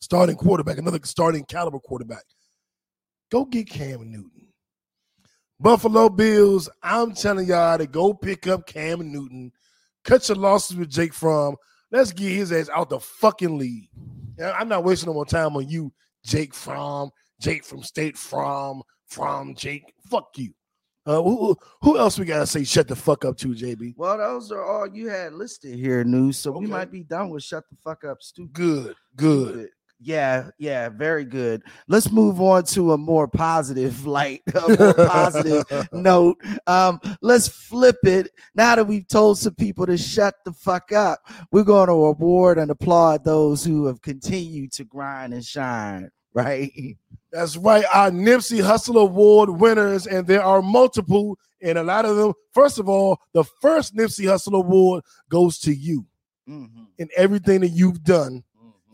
[0.00, 2.22] starting quarterback, another starting caliber quarterback.
[3.30, 4.48] Go get Cam Newton.
[5.60, 9.52] Buffalo Bills, I'm telling y'all to go pick up Cam Newton,
[10.04, 11.56] cut your losses with Jake Fromm.
[11.90, 13.88] Let's get his ass out the fucking league.
[14.40, 15.92] I'm not wasting no more time on you,
[16.24, 17.10] Jake Fromm,
[17.40, 19.92] Jake from State From, from Jake.
[20.08, 20.52] Fuck you.
[21.04, 23.94] Uh, who, who else we gotta say shut the fuck up to, JB?
[23.96, 26.36] Well, those are all you had listed here, news.
[26.36, 28.52] So we might be done with shut the fuck up, stupid.
[28.52, 29.70] Good, good.
[30.00, 31.62] Yeah, yeah, very good.
[31.88, 36.36] Let's move on to a more positive light, a more positive note.
[36.68, 38.30] Um, let's flip it.
[38.54, 41.18] Now that we've told some people to shut the fuck up,
[41.50, 46.10] we're going to award and applaud those who have continued to grind and shine.
[46.34, 46.96] Right?
[47.32, 47.84] That's right.
[47.92, 52.34] Our Nipsey Hussle Award winners, and there are multiple, and a lot of them.
[52.52, 56.06] First of all, the first Nipsey Hussle Award goes to you
[56.48, 58.44] Mhm, and everything that you've done.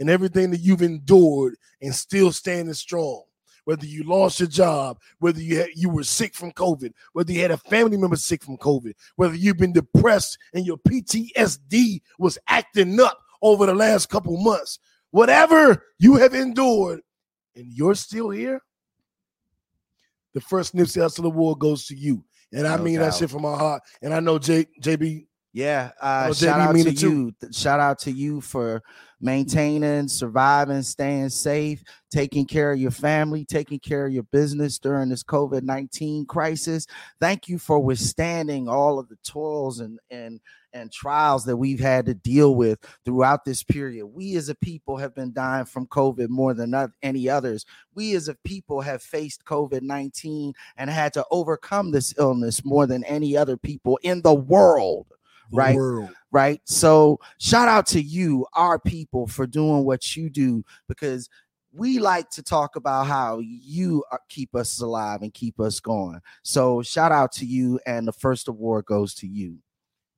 [0.01, 3.23] And everything that you've endured and still standing strong.
[3.65, 7.41] Whether you lost your job, whether you had, you were sick from COVID, whether you
[7.41, 12.37] had a family member sick from COVID, whether you've been depressed and your PTSD was
[12.49, 14.79] acting up over the last couple months,
[15.13, 17.01] whatever you have endured,
[17.57, 18.61] and you're still here.
[20.35, 23.15] The first Nipsey Hussle Award goes to you, and I No mean that doubt.
[23.19, 23.83] shit from my heart.
[24.03, 27.09] And I know J, JB Yeah, uh, shout out to too.
[27.11, 27.33] you.
[27.41, 28.83] Th- Shout out to you for
[29.25, 35.09] maintaining, surviving, staying safe, taking care of your family, taking care of your business during
[35.09, 36.87] this COVID 19 crisis.
[37.21, 40.41] Thank you for withstanding all of the toils and, and,
[40.75, 44.07] and trials that we've had to deal with throughout this period.
[44.07, 47.65] We as a people have been dying from COVID more than any others.
[47.95, 52.87] We as a people have faced COVID 19 and had to overcome this illness more
[52.87, 55.07] than any other people in the world
[55.51, 55.77] the Right.
[55.77, 56.11] world.
[56.33, 56.61] right?
[56.65, 61.29] So shout out to you, our people, for doing what you do because
[61.73, 66.21] we like to talk about how you are, keep us alive and keep us going.
[66.43, 69.59] So shout out to you, and the first award goes to you.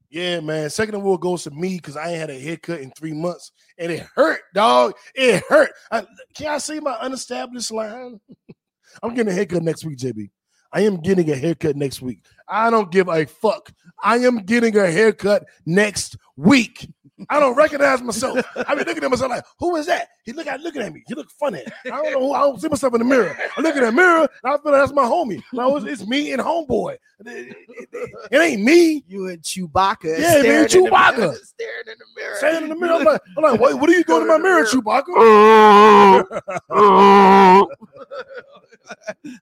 [0.09, 0.71] Yeah, man.
[0.71, 3.91] Second award goes to me because I ain't had a haircut in three months, and
[3.91, 4.95] it hurt, dog.
[5.15, 5.71] It hurt.
[5.91, 8.21] I, can I see my unestablished line?
[9.03, 10.31] I'm getting a haircut next week, JB.
[10.73, 12.21] I am getting a haircut next week.
[12.49, 13.73] I don't give a fuck.
[14.03, 16.89] I am getting a haircut next week.
[17.31, 18.45] I don't recognize myself.
[18.69, 20.09] I be looking at myself like, who is that?
[20.25, 21.03] He look at looking at me.
[21.09, 21.63] He look funny.
[21.87, 22.33] I don't know who.
[22.35, 23.35] I don't see myself in the mirror.
[23.57, 25.43] I look in the mirror and I feel like that's my homie.
[25.51, 26.99] No, oh, it's, it's me and homeboy.
[27.21, 29.03] It, it- it- it ain't me.
[29.09, 31.17] You and Chewbacca, Yeah, man, staring in the Chewbacca.
[31.19, 32.37] mirror- staring in the mirror.
[32.37, 32.95] Standing in the mirror.
[32.99, 35.15] I'm like, I'm like what, what are you doing in my mirror, Chewbacca?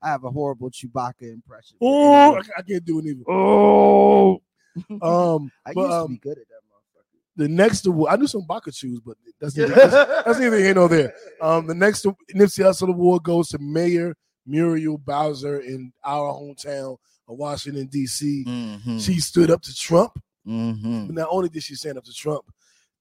[0.03, 1.77] I have a horrible Chewbacca impression.
[1.81, 3.22] Oh, I, I can't do it either.
[3.29, 4.41] Oh,
[5.03, 7.05] Um, I but, used to um, be good at that motherfucker.
[7.37, 9.93] the next award, I knew some Baka shoes, but that's neither, that's,
[10.25, 11.14] that's neither here nor there.
[11.41, 14.16] Um, the next Nipsey Hussle Award goes to Mayor
[14.47, 16.97] Muriel Bowser in our hometown
[17.29, 18.45] of Washington D.C.
[18.47, 21.07] Mhm, She stood up to Trump, mhm.
[21.07, 22.45] but not only did she stand up to Trump,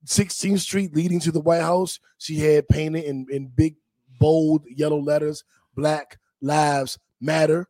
[0.06, 3.76] 16th Street leading to the White House, she had painted in, in big,
[4.20, 5.44] bold yellow letters,
[5.76, 7.68] Black Lives Matter.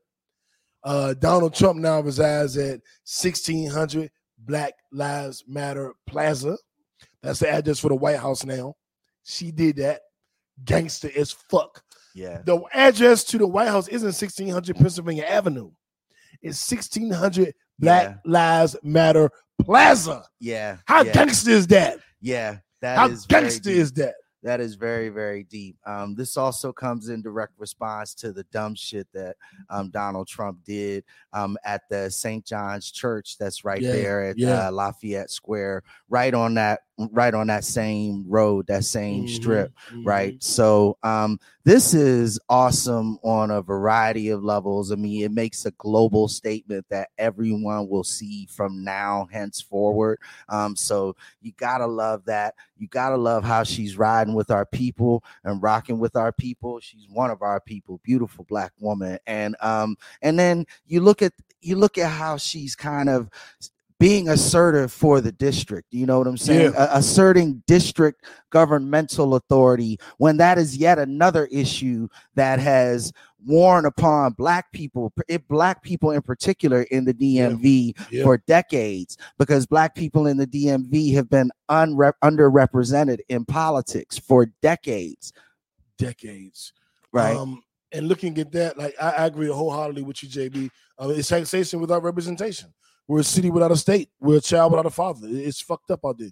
[0.83, 6.57] Uh, Donald Trump now resides at 1600 Black Lives Matter Plaza.
[7.21, 8.75] That's the address for the White House now.
[9.23, 10.01] She did that.
[10.65, 11.81] Gangster as fuck.
[12.13, 12.41] Yeah.
[12.45, 15.71] The address to the White House isn't 1600 Pennsylvania Avenue.
[16.41, 18.15] It's 1600 Black Yeah.
[18.25, 19.29] Lives Matter
[19.61, 20.25] Plaza.
[20.39, 20.77] Yeah.
[20.85, 21.99] How yeah, gangster is that?
[22.21, 22.57] yeah.
[22.81, 24.15] That How is gangster is that?
[24.43, 25.77] That is very, very deep.
[25.85, 29.37] Um, this also comes in direct response to the dumb shit that
[29.69, 32.45] um, Donald Trump did um, at the St.
[32.45, 33.37] John's Church.
[33.37, 34.67] That's right Yeah, there at yeah.
[34.67, 36.81] uh, Lafayette Square, right on that,
[37.11, 43.17] right on that same road, that same strip Mhm, right so um this is awesome
[43.23, 44.91] on a variety of levels.
[44.91, 50.19] I mean it makes a global statement that everyone will see from now henceforward.
[50.49, 52.53] Um so you gotta love that.
[52.77, 56.79] You gotta love how she's riding with our people and rocking with our people.
[56.79, 59.17] She's one of our people beautiful black woman.
[59.25, 63.29] And um and then you look at you look at how she's kind of
[64.03, 69.97] being assertive for the district you know what i'm saying A- asserting district governmental authority
[70.17, 73.13] when that is yet another issue that has
[73.45, 78.23] worn upon black people it- black people in particular in the dmv Yeah.
[78.25, 84.47] for decades because black people in the dmv have been unre- underrepresented in politics for
[84.61, 85.31] decades
[85.97, 86.73] Decades.
[87.13, 90.71] right Um, and looking at that, like I, I agree wholeheartedly with you, JB.
[90.99, 92.73] Uh, it's taxation without representation.
[93.07, 94.09] We're a city without a state.
[94.19, 95.27] We're a child without a father.
[95.29, 96.31] It's fucked up out there.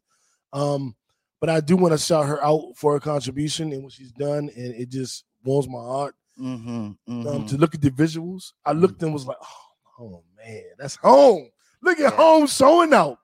[0.53, 0.95] Um,
[1.39, 4.49] but I do want to shout her out for her contribution and what she's done,
[4.55, 6.15] and it just warms my heart.
[6.39, 7.47] Mhm, Um, mhm.
[7.47, 11.49] to look at the visuals, I looked and was like, oh, oh man, that's home.
[11.81, 13.17] Look at home showing out.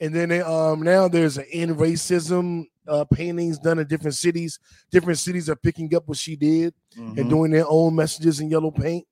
[0.00, 4.58] And then they, um now there's an end racism uh paintings done in different cities.
[4.90, 7.28] Different cities are picking up what she did and Mhm.
[7.28, 9.06] doing their own messages in yellow paint.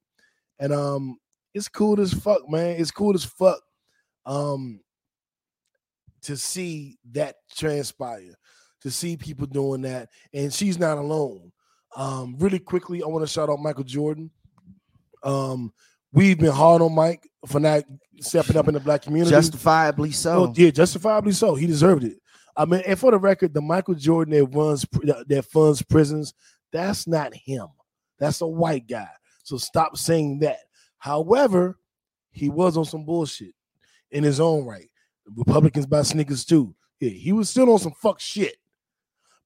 [0.59, 1.21] And um
[1.55, 2.77] it's cool as fuck, man.
[2.79, 3.61] It's cool as fuck.
[4.27, 4.81] Um,
[6.23, 8.35] to see that transpire,
[8.83, 11.53] to see people doing that, and she's not alone.
[11.97, 14.31] Um, really quickly, I want to shout out Michael Jordan.
[15.23, 15.73] Um,
[16.13, 17.85] we've been hard on Mike for not
[18.21, 19.31] stepping up in the black community.
[19.31, 20.45] Justifiably so.
[20.45, 21.55] Oh, yeah, justifiably so.
[21.55, 22.19] He deserved it.
[22.57, 24.85] I mean, and for the record, the Michael Jordan that runs
[25.29, 26.35] that funds prisons,
[26.73, 27.69] that's not him.
[28.19, 29.09] That's a white guy.
[29.43, 30.59] So stop saying that.
[31.01, 31.79] However,
[32.31, 33.55] he was on some bullshit
[34.13, 34.89] in his own right.
[35.37, 36.75] Republicans buy sneakers too.
[37.01, 38.57] Yeah, he was still on some fuck shit.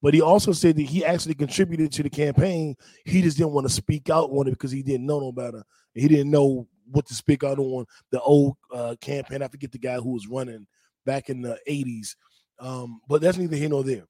[0.03, 2.77] But he also said that he actually contributed to the campaign.
[3.07, 5.65] He just didn't want to speak out on it because he didn't know no better.
[5.95, 9.43] He didn't know what to speak out on the old uh, campaign.
[9.43, 10.67] I forget the guy who was running
[11.07, 12.17] back in the 80s.
[12.59, 14.05] Um, but that's neither here nor there.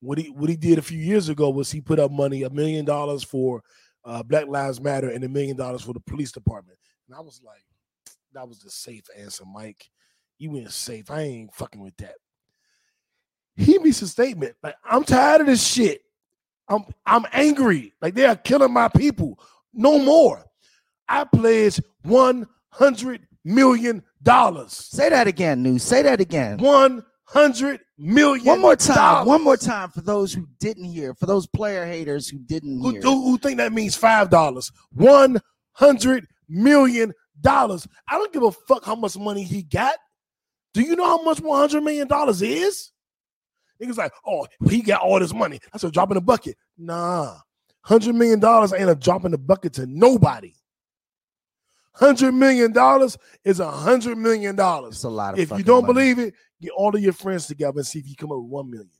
[0.00, 2.50] What he what he did a few years ago was he put up money, a
[2.50, 3.62] million dollars for
[4.04, 6.78] uh, Black Lives Matter and a million dollars for the police department.
[7.08, 7.64] And I was like,
[8.32, 9.90] that was the safe answer, Mike.
[10.38, 11.10] You went safe.
[11.10, 12.14] I ain't fucking with that.
[13.56, 16.02] He makes a statement like, I'm tired of this shit.
[16.68, 17.92] I'm I'm angry.
[18.00, 19.38] Like they are killing my people.
[19.74, 20.44] No more.
[21.08, 24.72] I pledge one hundred million dollars.
[24.72, 25.82] Say that again, news.
[25.82, 26.58] Say that again.
[26.58, 28.44] One hundred million.
[28.44, 29.26] One more time.
[29.26, 31.14] One more time for those who didn't hear.
[31.14, 33.00] For those player haters who didn't Who, hear.
[33.00, 34.72] who, who think that means five dollars?
[34.92, 35.40] One
[35.72, 37.86] hundred million dollars.
[38.08, 39.94] I don't give a fuck how much money he got.
[40.74, 42.90] Do you know how much one hundred million dollars is?
[43.82, 45.58] Niggas like, oh, he got all this money.
[45.72, 46.56] That's a drop in the bucket.
[46.76, 47.38] Nah,
[47.82, 50.52] hundred million dollars ain't a drop in the bucket to nobody.
[51.92, 54.94] Hundred million dollars is a hundred million dollars.
[54.96, 55.40] It's a lot of.
[55.40, 55.94] If you don't money.
[55.94, 58.50] believe it, get all of your friends together and see if you come up with
[58.50, 58.90] one million.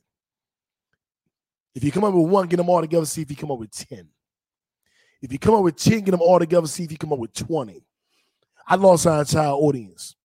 [1.73, 3.59] If you come up with one, get them all together, see if you come up
[3.59, 4.07] with 10.
[5.21, 7.19] If you come up with 10, get them all together, see if you come up
[7.19, 7.81] with 20.
[8.67, 10.15] I lost our entire audience.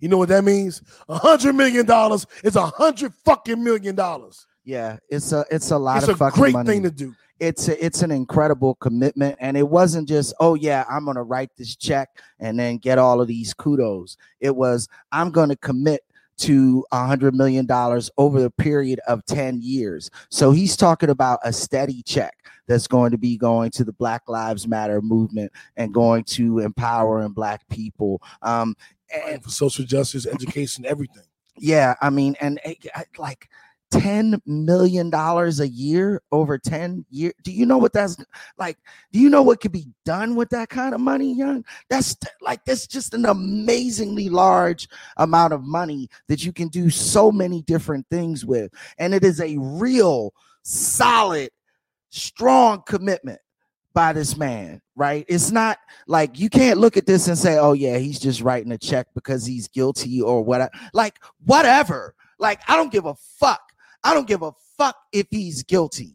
[0.00, 0.82] You know what that means?
[1.08, 4.46] A hundred million dollars is a hundred fucking million dollars.
[4.64, 6.68] yeah, it's a it's a lot It's of a fucking great money.
[6.68, 7.14] thing to do.
[7.42, 9.36] It's a, it's an incredible commitment.
[9.40, 13.20] And it wasn't just oh yeah i'm gonna write this check and then get all
[13.20, 14.16] of these kudos.
[14.40, 16.02] It was i'm gonna commit
[16.38, 20.10] to a hundred million dollars over the period of 10 years.
[20.30, 22.34] So he's talking about a steady check
[22.66, 27.32] that's going to be going to the black lives matter movement and going to empowering
[27.32, 28.22] black people.
[28.42, 28.76] Um
[29.28, 31.24] and, for social justice, education, everything.
[31.58, 32.74] yeah, I mean, and eh,
[33.18, 33.50] like
[33.92, 37.34] ten million dollars a year over ten years.
[37.44, 38.16] Do you know what that's
[38.58, 38.78] like?
[39.12, 41.64] Do you know what could be done with that kind of money, young?
[41.90, 44.88] That's like that's just an amazingly large
[45.18, 49.40] amount of money that you can do so many different things with, and it is
[49.40, 50.32] a real
[50.62, 51.50] solid,
[52.08, 53.40] strong commitment
[53.94, 55.26] by this man, right?
[55.28, 58.72] It's not like you can't look at this and say, "Oh yeah, he's just writing
[58.72, 62.14] a check because he's guilty or what." Like whatever.
[62.38, 63.60] Like I don't give a fuck.
[64.04, 66.14] I don't give a fuck if he's guilty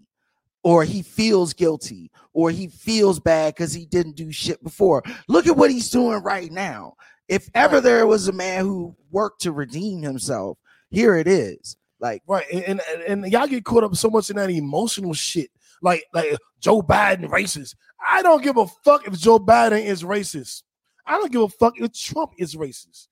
[0.63, 5.03] or he feels guilty or he feels bad because he didn't do shit before.
[5.27, 6.95] Look at what he's doing right now.
[7.27, 10.57] If ever there was a man who worked to redeem himself,
[10.89, 11.77] here it is.
[11.99, 12.45] Like Right.
[12.51, 15.49] And, and and y'all get caught up so much in that emotional shit.
[15.81, 17.75] Like like Joe Biden racist.
[18.05, 20.63] I don't give a fuck if Joe Biden is racist.
[21.05, 23.07] I don't give a fuck if Trump is racist.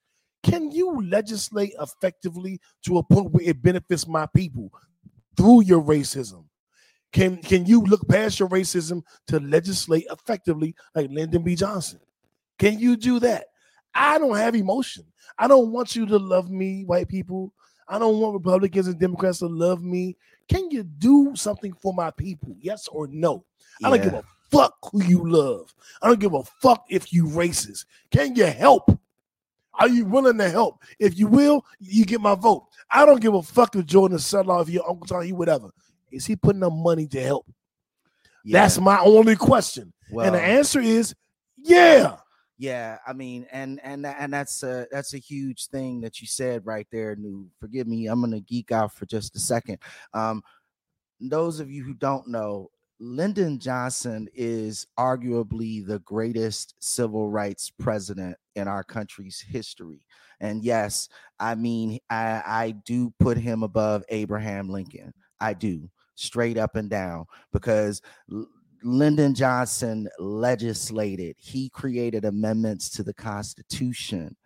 [0.46, 4.72] Can you legislate effectively to a point where it benefits my people
[5.36, 6.44] through your racism?
[7.12, 11.56] Can can you look past your racism to legislate effectively like Lyndon B.
[11.56, 11.98] Johnson?
[12.60, 13.46] Can you do that?
[13.92, 15.04] I don't have emotion.
[15.36, 17.52] I don't want you to love me, white people.
[17.88, 20.16] I don't want Republicans and Democrats to love me.
[20.48, 22.54] Can you do something for my people?
[22.60, 23.44] Yes or no?
[23.82, 25.74] I don't give a fuck who you love.
[26.00, 27.84] I don't give a fuck if you racist.
[28.12, 28.96] Can you help?
[29.78, 30.82] Are you willing to help?
[30.98, 32.66] If you will, you get my vote.
[32.90, 35.70] I don't give a fuck if Jordan Sutlaw, if your Uncle Tony, whatever.
[36.10, 37.46] Is he putting up money to help?
[38.44, 38.62] Yeah.
[38.62, 39.92] That's my only question.
[40.10, 41.14] well, and the answer is
[41.56, 42.16] yeah.
[42.58, 46.64] Yeah, I mean, and and and that's a that's a huge thing that you said
[46.64, 47.14] right there.
[47.14, 49.78] New, forgive me, I'm gonna geek out for just a second.
[50.14, 50.42] Um,
[51.20, 58.36] those of you who don't know, Lyndon Johnson is arguably the greatest civil rights president
[58.54, 60.00] in our country's history.
[60.40, 65.12] And yes, I mean, I I do put him above Abraham Lincoln.
[65.40, 68.00] I do, straight up and down, because
[68.82, 74.36] Lyndon Johnson legislated, he created amendments to the Constitution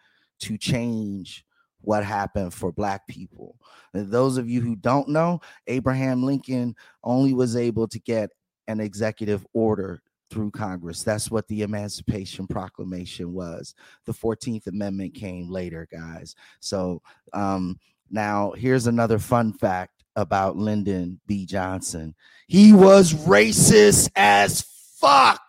[0.40, 1.44] to change
[1.82, 3.56] what happened for Black people.
[3.94, 6.74] Those of you who don't know, Abraham Lincoln
[7.04, 8.30] only was able to get
[8.68, 11.02] an executive order through Congress.
[11.02, 13.74] That's what the Emancipation Proclamation was.
[14.06, 16.34] The 14th Amendment came later, guys.
[16.60, 17.02] So
[17.32, 17.78] um,
[18.10, 21.46] now here's another fun fact about Lyndon B.
[21.46, 22.14] Johnson.
[22.46, 24.64] He was racist as
[24.98, 25.42] fuck.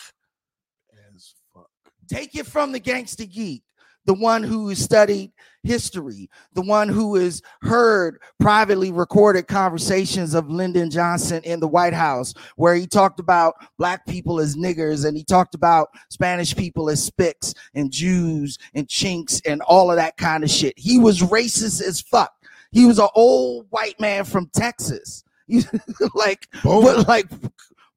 [1.15, 1.69] As fuck.
[2.07, 3.63] Take it from the gangster geek,
[4.05, 5.31] the one who studied
[5.63, 11.93] history, the one who has heard privately recorded conversations of Lyndon Johnson in the White
[11.93, 16.89] House, where he talked about black people as niggers and he talked about Spanish people
[16.89, 20.73] as spics and Jews and chinks and all of that kind of shit.
[20.77, 22.33] He was racist as fuck.
[22.71, 25.23] He was an old white man from Texas.
[26.15, 26.83] like, Boom.
[26.83, 27.27] what, like,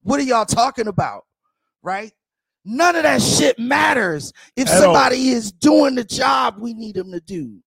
[0.02, 1.24] what are y'all talking about?
[1.82, 2.12] Right?
[2.65, 4.81] None of that shit matters if At all.
[4.95, 7.59] somebody is doing the job we need him to do.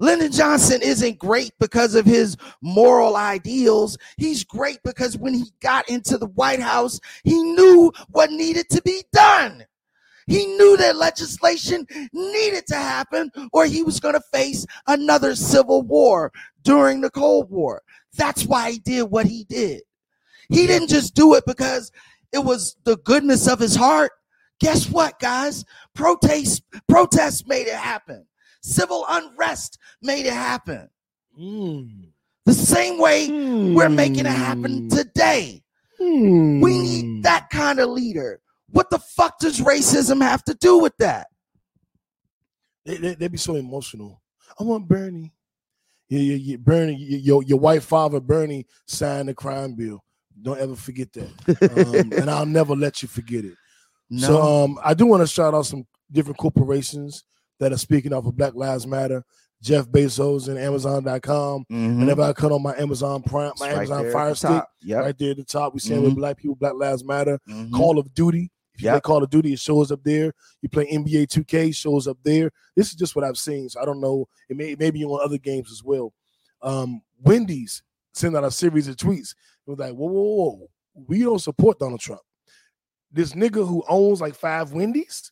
[0.00, 3.98] Lyndon Johnson isn't great because of his moral ideals.
[4.16, 8.82] He's great because when he got into the White House, he knew what needed to
[8.82, 9.64] be done.
[10.28, 15.82] He knew that legislation needed to happen or he was going to face another civil
[15.82, 16.32] war
[16.62, 17.82] during the Cold War.
[18.16, 19.82] That's why he did what he did.
[20.50, 21.90] He didn't just do it because
[22.32, 24.12] it was the goodness of his heart.
[24.60, 25.64] Guess what, guys?
[25.94, 28.26] Protests, protests made it happen.
[28.62, 30.88] Civil unrest made it happen.
[31.38, 32.08] Mm.
[32.44, 35.62] The same way we're making it happen today.
[35.98, 36.60] Hmm.
[36.60, 38.40] We need that kind of leader.
[38.70, 41.28] What the fuck does racism have to do with that?
[42.84, 44.22] They, they, they be so emotional.
[44.58, 45.32] I want Bernie.
[46.08, 46.56] Yeah, yeah, yeah.
[46.56, 50.02] Bernie, your your white father Bernie signed the crime bill.
[50.42, 51.30] Don't ever forget that,
[51.86, 53.54] um, and I'll never let you forget it.
[54.10, 54.26] No.
[54.26, 57.24] So um, I do want to shout out some different corporations
[57.60, 59.24] that are speaking out for Black Lives Matter.
[59.60, 61.64] Jeff Bezos and Amazon.com.
[61.70, 61.98] Mhm.
[61.98, 64.62] Whenever I cut on my Amazon Prime, my right Amazon Fire Stick.
[64.82, 65.00] Yep.
[65.04, 66.16] right there at the top, we saying with Mhm.
[66.16, 67.40] Black people, Black Lives Matter.
[67.48, 67.72] Mhm.
[67.72, 68.52] Call of Duty.
[68.74, 70.32] If you play Call of Duty, it shows up there.
[70.62, 72.52] You play NBA 2K, shows up there.
[72.76, 73.68] This is just what I've seen.
[73.68, 74.28] So I don't know.
[74.48, 76.12] It may maybe on other games as well.
[76.62, 77.82] Um, Wendy's
[78.14, 79.34] sent out a series of tweets.
[79.68, 80.70] Was like, whoa, whoa, whoa.
[81.06, 82.22] We don't support Donald Trump.
[83.12, 85.30] This nigga who owns like five Wendy's,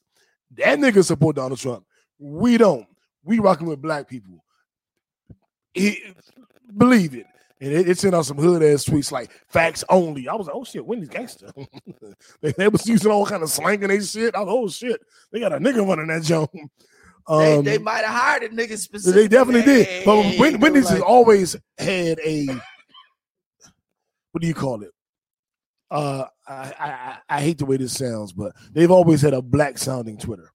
[0.56, 1.84] that nigga support Donald Trump.
[2.18, 2.86] We don't.
[3.24, 4.44] We rocking with black people.
[5.74, 6.02] He,
[6.76, 7.26] believe it.
[7.60, 10.28] And it, it sent out some hood ass tweets like facts only.
[10.28, 11.50] I was like, oh shit, Wendy's gangster.
[12.42, 14.34] they, they was using all kind of slang and they shit.
[14.34, 15.00] I was, oh shit,
[15.32, 16.50] they got a nigga running that joint.
[17.28, 19.22] They, Um, they might have hired a nigga specifically.
[19.22, 20.04] they definitely did.
[20.04, 22.46] But Wendy's were has always had a
[24.36, 24.90] what do you call it?
[25.90, 29.40] Uh, I, I I- I hate the way this sounds, but they've always had a
[29.40, 30.52] black sounding Twitter.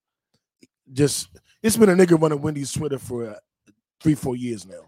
[0.94, 1.30] Just
[1.64, 3.40] it's been a nigga running Wendy's Twitter for uh,
[4.04, 4.82] three four years now.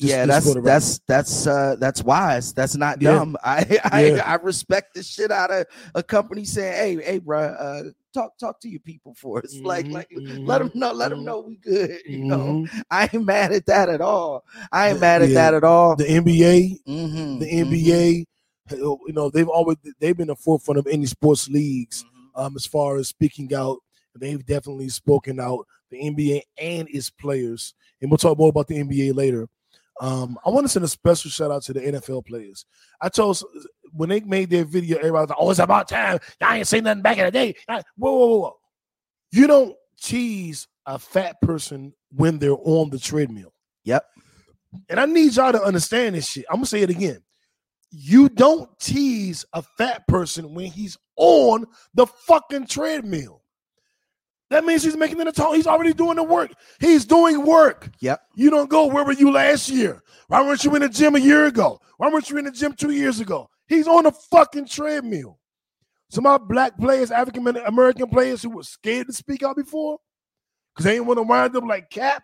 [0.00, 0.70] Just- yeah, just that's for the record.
[0.72, 2.54] that's that's uh that's wise.
[2.54, 3.18] That's not Yeah.
[3.18, 3.36] dumb.
[3.44, 4.22] I I, Yeah.
[4.24, 7.82] I respect the shit out of a company saying, "Hey, hey, bro, uh,
[8.14, 9.60] talk talk to your people for us.
[9.64, 10.08] Like, Mhm, like,
[10.46, 12.00] let mhm, them know, let them mhm, know we good.
[12.06, 12.82] You know, mhm.
[12.90, 14.44] I ain't mad at that at all.
[14.72, 15.96] I ain't Yeah, mad at that at all.
[15.96, 18.24] the NBA, Mhm, the NBA,
[18.72, 22.04] you know, they've always they've been the forefront of any sports leagues.
[22.04, 22.46] mhm.
[22.46, 23.78] um, as far as speaking out.
[24.14, 27.74] They've definitely spoken out, the NBA and its players.
[28.00, 29.48] And we'll talk more about the NBA later.
[30.00, 32.64] Um, I want to send a special shout out to the NFL players.
[33.00, 33.42] I told
[33.92, 36.18] when they made their video, everybody was like, oh, it's about time.
[36.40, 37.54] I ain't say nothing back in the day.
[37.68, 38.56] Whoa, whoa, whoa.
[39.32, 43.52] You don't tease a fat person when they're on the treadmill.
[43.84, 44.04] Yep.
[44.88, 46.44] And I need y'all to understand this shit.
[46.48, 47.22] I'm gonna say it again.
[47.90, 53.42] You don't tease a fat person when he's on the fucking treadmill.
[54.50, 55.54] That means he's making the talk.
[55.54, 56.52] He's already doing the work.
[56.80, 57.90] He's doing work.
[58.00, 58.20] Yep.
[58.34, 60.02] You don't go, where were you last year?
[60.28, 61.80] Why weren't you in the gym a year ago?
[61.98, 63.50] Why weren't you in the gym two years ago?
[63.66, 65.38] He's on the fucking treadmill.
[66.10, 69.98] So my black players, African American players who were scared to speak out before,
[70.74, 72.22] because they didn't want to wind up like Kap.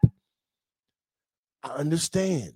[1.62, 2.54] I understand.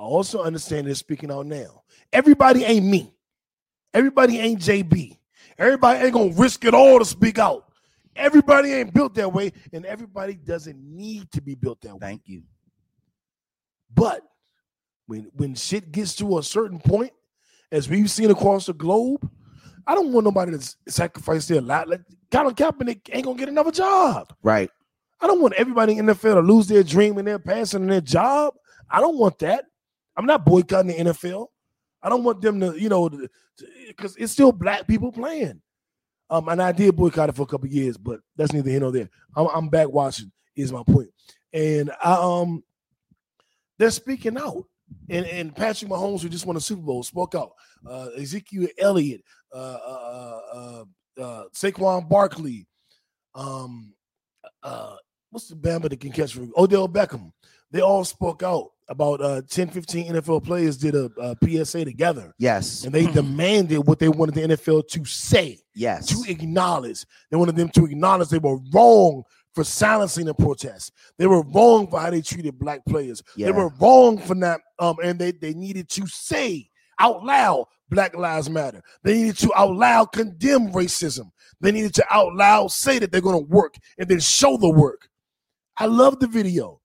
[0.00, 1.82] I also understand they're speaking out now.
[2.10, 3.12] Everybody ain't me.
[3.92, 5.18] Everybody ain't JB.
[5.58, 7.66] Everybody ain't gonna risk it all to speak out.
[8.16, 11.98] Everybody ain't built that way, and everybody doesn't need to be built that way.
[12.00, 12.44] Thank you.
[13.94, 14.22] But
[15.06, 17.12] when when shit gets to a certain point,
[17.70, 19.30] as we've seen across the globe,
[19.86, 21.88] I don't want nobody to sacrifice their life.
[21.88, 22.00] Like
[22.32, 24.34] Colin Kaepernick ain't gonna get another job.
[24.42, 24.70] Right.
[25.20, 27.92] I don't want everybody in the NFL to lose their dream and their passion and
[27.92, 28.54] their job.
[28.88, 29.66] I don't want that.
[30.20, 31.46] I'm not boycotting the NFL.
[32.02, 33.08] I don't want them to, you know,
[33.88, 35.62] because it's still black people playing.
[36.28, 38.92] Um, and I did boycott it for a couple years, but that's neither here nor
[38.92, 39.08] there.
[39.34, 40.30] I'm, I'm back watching.
[40.54, 41.08] Is my point.
[41.54, 42.62] and I, um,
[43.78, 44.64] they're speaking out.
[45.08, 47.52] And and Patrick Mahomes, who just won a Super Bowl, spoke out.
[47.88, 49.22] Uh, Ezekiel Elliott,
[49.54, 50.84] uh, uh, uh,
[51.22, 52.66] uh, Saquon Barkley,
[53.34, 53.94] um,
[54.62, 54.96] uh,
[55.30, 56.34] what's the Bama that can catch?
[56.34, 57.32] For Odell Beckham.
[57.70, 62.34] They all spoke out about uh, 10, 15 NFL players did a, a PSA together,
[62.38, 62.84] Yes.
[62.84, 66.06] and they demanded what they wanted the NFL to say, Yes.
[66.08, 67.06] to acknowledge.
[67.30, 69.22] They wanted them to acknowledge they were wrong
[69.54, 70.92] for silencing the protest.
[71.18, 73.22] They were wrong for how they treated black players.
[73.36, 73.46] Yeah.
[73.46, 76.68] They were wrong for not, um, and they, they needed to say
[76.98, 78.82] out loud, Black Lives Matter.
[79.02, 81.30] They needed to out loud condemn racism.
[81.60, 84.68] They needed to out loud say that they're going to work and then show the
[84.70, 85.08] work.
[85.76, 86.79] I love the video.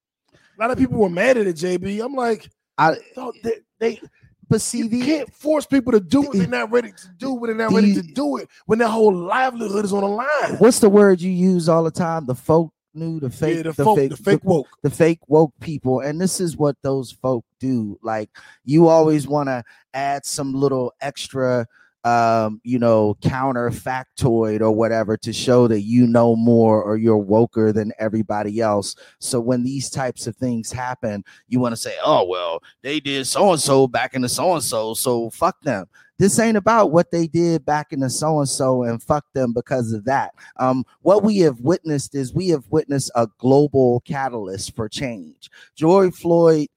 [0.57, 2.03] A lot of people were mad at it, JB.
[2.03, 2.95] I'm like, I,
[3.43, 3.99] they, they
[4.47, 7.33] but see, you the, can't force people to do what they're not ready to do
[7.33, 10.57] when they're not ready to do it when their whole livelihood is on the line.
[10.59, 12.25] what's the word you use all the time?
[12.25, 14.67] The folk knew the fake, yeah, the, folk, the fake woke.
[14.83, 18.29] the fake woke people and this is what those folk do like
[18.63, 19.61] you always want to
[19.93, 21.67] add some little extra
[22.05, 27.23] um you know counter factoid or whatever to show that you know more or you're
[27.23, 28.95] woker than everybody else.
[29.19, 33.27] So when these types of things happen you want to say oh well they did
[33.27, 35.87] so and so back in the so and so so fuck them.
[36.17, 39.51] This ain't about what they did back in the so and so and fuck them
[39.51, 40.33] because of that.
[40.57, 45.49] Um, what we have witnessed is we have witnessed a global catalyst for change.
[45.75, 46.67] George Floyd,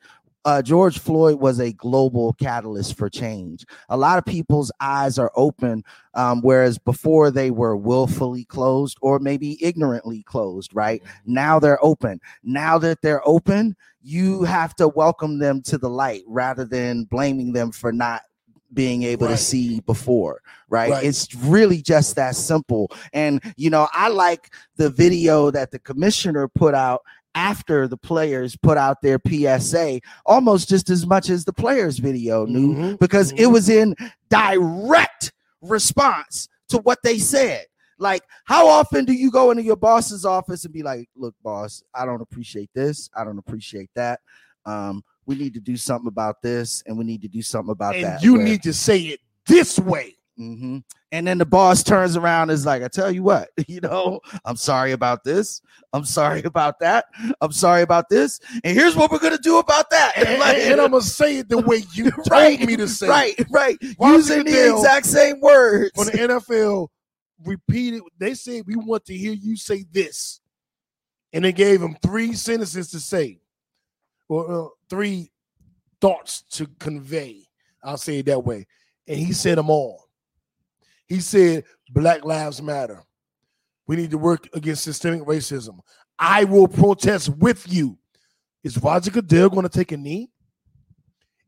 [0.49, 3.67] uh, George Floyd was a global catalyst for change.
[3.91, 5.85] A lot of people's eyes are open,
[6.15, 10.75] um, whereas before they were willfully closed or maybe ignorantly closed.
[10.75, 12.19] Right now they're open.
[12.43, 17.53] Now that they're open, you have to welcome them to the light rather than blaming
[17.53, 18.23] them for not
[18.73, 20.91] being able to see before right?
[20.91, 21.05] Right.
[21.05, 22.91] It's really just that simple.
[23.13, 27.03] And you know, I like the video that the commissioner put out
[27.35, 32.45] after the players put out their PSA almost just as much as the players video
[32.47, 33.53] knew Mhm, because it mhm.
[33.53, 33.95] was in
[34.29, 37.67] direct response to what they said.
[37.99, 41.83] Like, how often do you go into your boss's office and be like, "Look, boss,
[41.95, 43.11] I don't appreciate this.
[43.15, 44.21] I don't appreciate that.
[44.65, 47.97] Um, we need to do something about this, and we need to do something about
[47.97, 50.15] and that." you where- need to say it this way.
[50.39, 50.79] Hmm
[51.11, 54.21] And then the boss turns around and is like, I tell you what, you know,
[54.45, 55.61] I'm sorry about this.
[55.93, 57.07] I'm sorry about that.
[57.41, 58.39] I'm sorry about this.
[58.63, 60.13] And here's what we're gonna do about that.
[60.17, 63.07] And, Like- and I'm gonna say it the way you told Right, me to say
[63.07, 63.11] it.
[63.11, 63.77] right, right.
[63.97, 65.91] Why Using the exact same words.
[65.99, 66.89] On the NFL,
[67.45, 68.03] repeated.
[68.19, 70.41] They said we want to hear you say this,
[71.33, 73.41] and they gave him three sentences to say,
[74.29, 75.33] or uh, three
[76.01, 77.45] thoughts to convey.
[77.83, 78.67] I'll say it that way,
[79.07, 80.08] and he said them all.
[81.09, 83.03] He said, "Black Lives Matter.
[83.87, 85.81] We need to work against systemic racism.
[86.19, 87.99] I will protest with you."
[88.65, 90.31] Is Roger Goodell going to take a knee?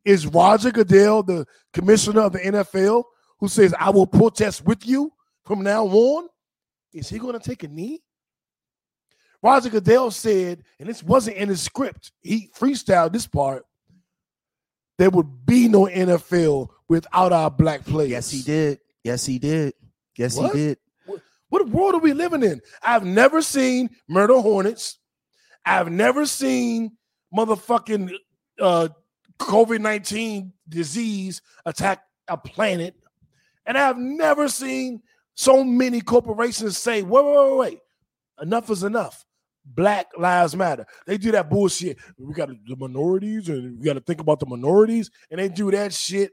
[0.04, 3.04] Is Roger Goodell the commissioner of the NFL
[3.38, 5.12] who says, I will protest with you
[5.44, 6.28] from now on?
[6.92, 8.02] Is he going to take a knee?
[9.42, 13.64] Roger Goodell said, and this wasn't in his script, he freestyled this part.
[14.98, 18.10] There would be no NFL without our black players.
[18.10, 18.80] yes, he did.
[19.04, 19.74] Yes, he did.
[20.16, 20.52] Yes, What?
[20.52, 20.78] he did.
[21.48, 22.60] What world are we living in?
[22.80, 24.98] I've never seen murder hornets.
[25.66, 26.92] I've never seen
[27.36, 28.12] motherfucking
[28.60, 28.88] uh,
[29.40, 32.94] COVID 19 disease attack a planet.
[33.66, 35.02] And I've never seen
[35.34, 37.78] so many corporations say, wait, wait, wait, wait.
[38.40, 39.24] Enough is enough.
[39.64, 40.86] Black lives matter.
[41.06, 41.98] They do that bullshit.
[42.16, 45.10] We got the minorities and we got to think about the minorities.
[45.30, 46.32] And they do that shit.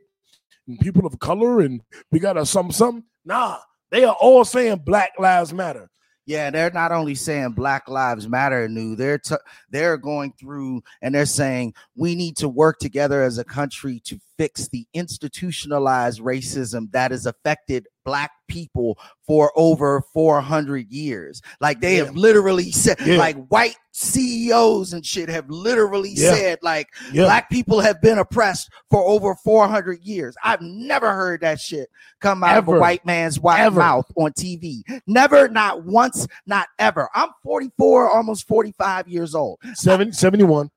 [0.68, 3.04] And people of color and we got to some something.
[3.26, 3.58] Nah,
[3.92, 5.90] they are all saying Black Lives Matter.
[6.26, 8.98] Yeah, they're not only saying Black Lives Matter, new.
[8.98, 9.36] They're t-
[9.70, 14.20] they're going through and they're saying we need to work together as a country to
[14.38, 21.42] fix the institutionalized racism that has affected Black people for over 400 years.
[21.60, 22.06] Like they Yeah.
[22.06, 23.18] have literally said, Yeah.
[23.18, 26.34] like white CEOs and shit have literally Yeah.
[26.34, 26.88] said, like.
[27.12, 30.36] Black people have been oppressed for over 400 years.
[30.44, 31.90] I've never heard that shit
[32.22, 33.80] come out of a white man's white Ever.
[33.80, 34.84] mouth on TV.
[35.08, 37.10] Never, not once, not ever.
[37.14, 39.60] I'm 44, almost 45 years old.
[39.74, 40.70] 70, 71.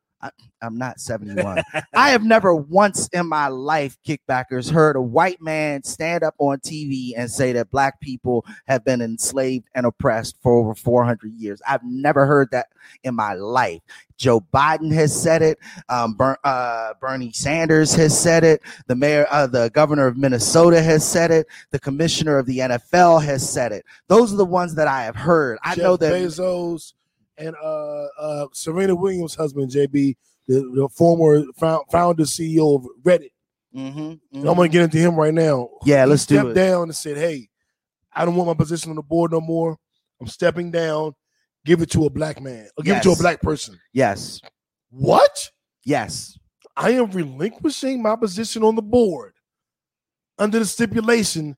[0.62, 1.62] I'm not 71.
[1.94, 6.58] I have never once in my life, kickbackers, heard a white man stand up on
[6.58, 11.62] TV and say that black people have been enslaved and oppressed for over 400 years.
[11.66, 12.66] I've never heard that
[13.04, 13.80] in my life.
[14.16, 15.58] Joe Biden has said it.
[15.88, 18.60] Um, Ber- uh, Bernie Sanders has said it.
[18.86, 21.46] The mayor, uh, the governor of Minnesota has said it.
[21.70, 23.86] The commissioner of the NFL has said it.
[24.08, 25.58] Those are the ones that I have heard.
[25.64, 26.12] I Jeff know that.
[26.12, 26.92] Bezos
[27.40, 30.16] and uh, uh, Serena Williams' husband, JB,
[30.46, 33.30] the, the former found, founder CEO of Reddit.
[33.74, 35.68] Mhm, And I'm going to get into him right now.
[35.84, 36.54] Yeah, let's do it.
[36.54, 37.48] down and said, hey,
[38.12, 39.76] I don't want my position on the board no more.
[40.20, 41.14] I'm stepping down.
[41.64, 43.78] Give it to a black man or give it to a black person.
[43.92, 44.40] Yes.
[44.90, 45.50] What?
[45.84, 46.36] Yes.
[46.76, 49.34] I am relinquishing my position on the board
[50.38, 51.56] under the stipulation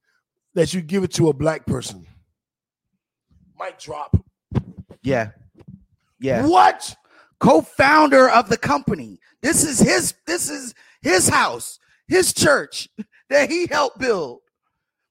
[0.54, 2.04] that you give it to a black person.
[3.58, 4.16] Mic drop.
[5.02, 5.30] Yeah.
[6.22, 6.46] Yeah.
[6.46, 6.94] What?
[7.40, 9.18] Co-founder of the company.
[9.42, 12.88] This is his this is his house, his church
[13.30, 14.40] that he helped build.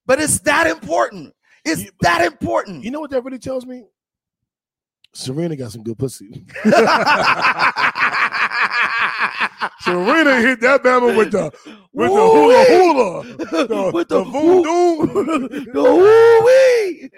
[0.06, 1.34] But it's that important.
[1.64, 2.82] It's that important.
[2.82, 3.84] You know what that really tells me?
[5.14, 6.46] Serena got some good pussy.
[9.80, 11.52] Serena hit that bama with the
[11.92, 13.22] with the hula hula.
[13.52, 15.72] The, with the, the voodoo.
[15.72, 17.10] the woo-wee.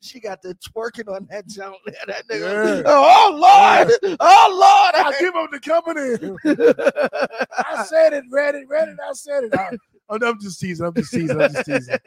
[0.00, 1.76] She got the twerking on that jump.
[2.06, 2.76] That nigga.
[2.76, 2.82] Yeah.
[2.86, 4.16] Oh Lord.
[4.20, 6.38] Oh Lord, I give up the company.
[7.58, 8.98] I said it, read it, read it.
[9.02, 9.54] I said it.
[9.54, 9.70] I,
[10.08, 10.86] I'm, just teasing.
[10.86, 11.40] I'm just teasing.
[11.40, 11.98] I'm just teasing.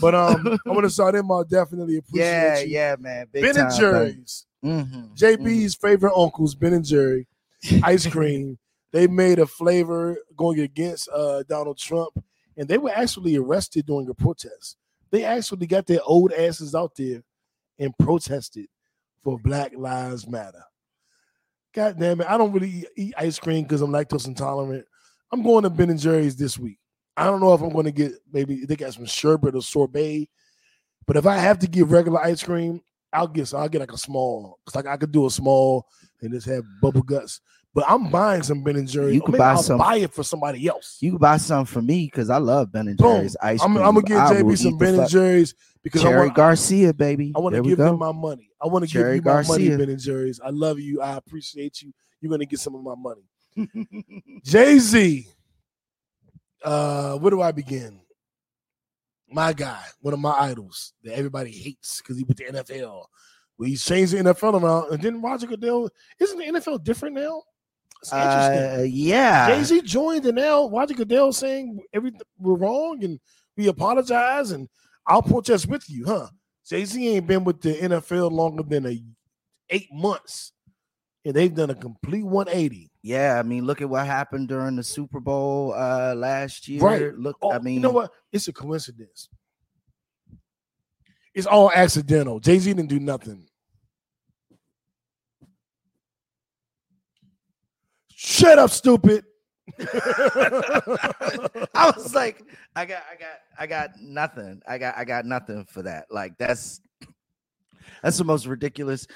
[0.00, 1.30] But um, I'm gonna start in.
[1.30, 2.66] I definitely appreciate yeah, you.
[2.66, 3.26] yeah, man.
[3.32, 4.46] Big Ben and Jerry's.
[4.64, 7.26] Mhm, JB's favorite uncles, Ben and Jerry,
[7.82, 8.58] ice cream.
[8.92, 12.12] They made a flavor going against uh, Donald Trump,
[12.56, 14.76] and they were actually arrested during a protest.
[15.10, 17.22] They actually got their old asses out there
[17.78, 18.66] and protested
[19.22, 20.62] for Black Lives Matter.
[21.74, 22.26] God damn it!
[22.28, 24.84] I don't really eat, ice cream because I'm lactose intolerant.
[25.32, 26.78] I'm going to Ben and Jerry's this week.
[27.16, 30.28] I don't know if I'm going to get maybe they got some sherbet or sorbet,
[31.06, 32.82] but if I have to get regular ice cream,
[33.12, 35.86] I'll get I'll get like a small because like I could do a small
[36.20, 37.40] and just have bubble guts.
[37.74, 39.14] But I'm buying some Ben and Jerry's.
[39.14, 40.98] You could maybe buy I'll some- buy it for somebody else.
[41.00, 43.16] You can buy some for me because I love Ben and Boom.
[43.16, 43.86] Jerry's ice I'm, cream.
[43.86, 47.32] I'm gonna get I will JB some Ben and Jerry's because I want, Garcia, baby.
[47.34, 47.84] I want to give go.
[47.86, 48.50] them my money.
[48.62, 49.78] I want to give you my money, Garcia.
[49.78, 50.38] Ben and Jerry's.
[50.44, 51.00] I love you.
[51.00, 51.94] I appreciate you.
[52.20, 53.22] You're gonna get some of my money.
[54.44, 55.26] Jay Z.
[56.62, 58.00] Uh, where do I begin?
[59.30, 63.06] My guy, one of my idols that everybody hates because he with the NFL.
[63.58, 65.88] Well, he's changed the NFL around, and then Roger Goodell.
[66.18, 67.42] Isn't the NFL different now?
[68.10, 69.48] Uh, yeah.
[69.48, 73.20] Jay Z joined, and now Roger Goodell saying everything we're wrong, and
[73.56, 74.68] we apologize, and
[75.06, 76.28] I'll protest with you, huh?
[76.66, 79.02] Jay Z ain't been with the NFL longer than a
[79.70, 80.52] eight months,
[81.24, 82.90] and they've done a complete 180.
[83.02, 86.80] Yeah, I mean, look at what happened during the Super Bowl uh last year.
[86.80, 87.14] Right.
[87.14, 88.10] Look, Oh, I mean, you know what?
[88.32, 89.28] It's a coincidence.
[91.34, 92.40] It's all accidental.
[92.40, 93.46] Jay Z didn't do nothing.
[98.24, 99.24] Shut up, stupid.
[99.80, 100.80] I
[101.96, 102.40] was like,
[102.76, 104.62] I got, I got, I got nothing.
[104.66, 106.06] I got, I got nothing for that.
[106.08, 106.80] Like that's
[108.00, 109.08] that's the most ridiculous.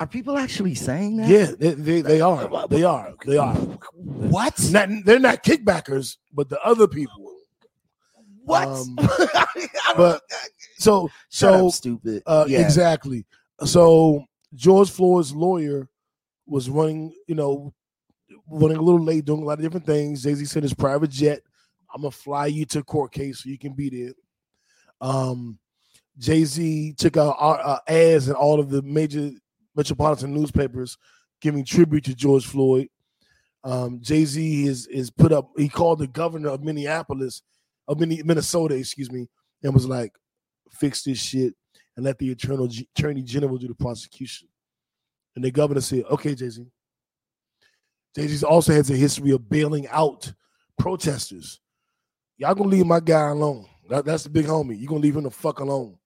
[0.00, 1.28] Are people actually saying that?
[1.28, 2.66] yeah, they, they, they are.
[2.68, 3.12] They are.
[3.26, 3.52] They are.
[3.92, 4.58] What?
[4.70, 7.34] Not, they're not kickbackers, but the other people.
[8.44, 8.68] What?
[8.68, 8.96] Um,
[9.98, 10.22] but
[10.78, 12.22] so Shut so up, stupid.
[12.24, 12.60] Uh, yeah.
[12.60, 13.26] Exactly.
[13.64, 15.90] So George Floyd's lawyer
[16.46, 17.74] was running, you know,
[18.50, 20.22] running a little late, doing a lot of different things.
[20.22, 21.42] Jay Z said his private jet.
[21.94, 24.12] I'm gonna fly you to court case so you can be there.
[25.00, 25.58] Um,
[26.18, 29.30] Jay Z took out ads in all of the major
[29.74, 30.96] metropolitan newspapers
[31.40, 32.88] giving tribute to George Floyd.
[33.64, 35.50] Um, Jay Z is is put up.
[35.56, 37.42] He called the governor of Minneapolis,
[37.88, 39.28] of Minne- Minnesota, excuse me,
[39.62, 40.12] and was like,
[40.70, 41.54] "Fix this shit
[41.96, 44.48] and let the attorney attorney general do the prosecution."
[45.34, 46.66] And the governor said, "Okay, Jay Z."
[48.16, 50.32] Z also has a history of bailing out
[50.78, 51.60] protesters.
[52.38, 53.66] Y'all gonna leave my guy alone.
[53.88, 54.78] That- that's the big homie.
[54.78, 55.98] You gonna leave him the fuck alone.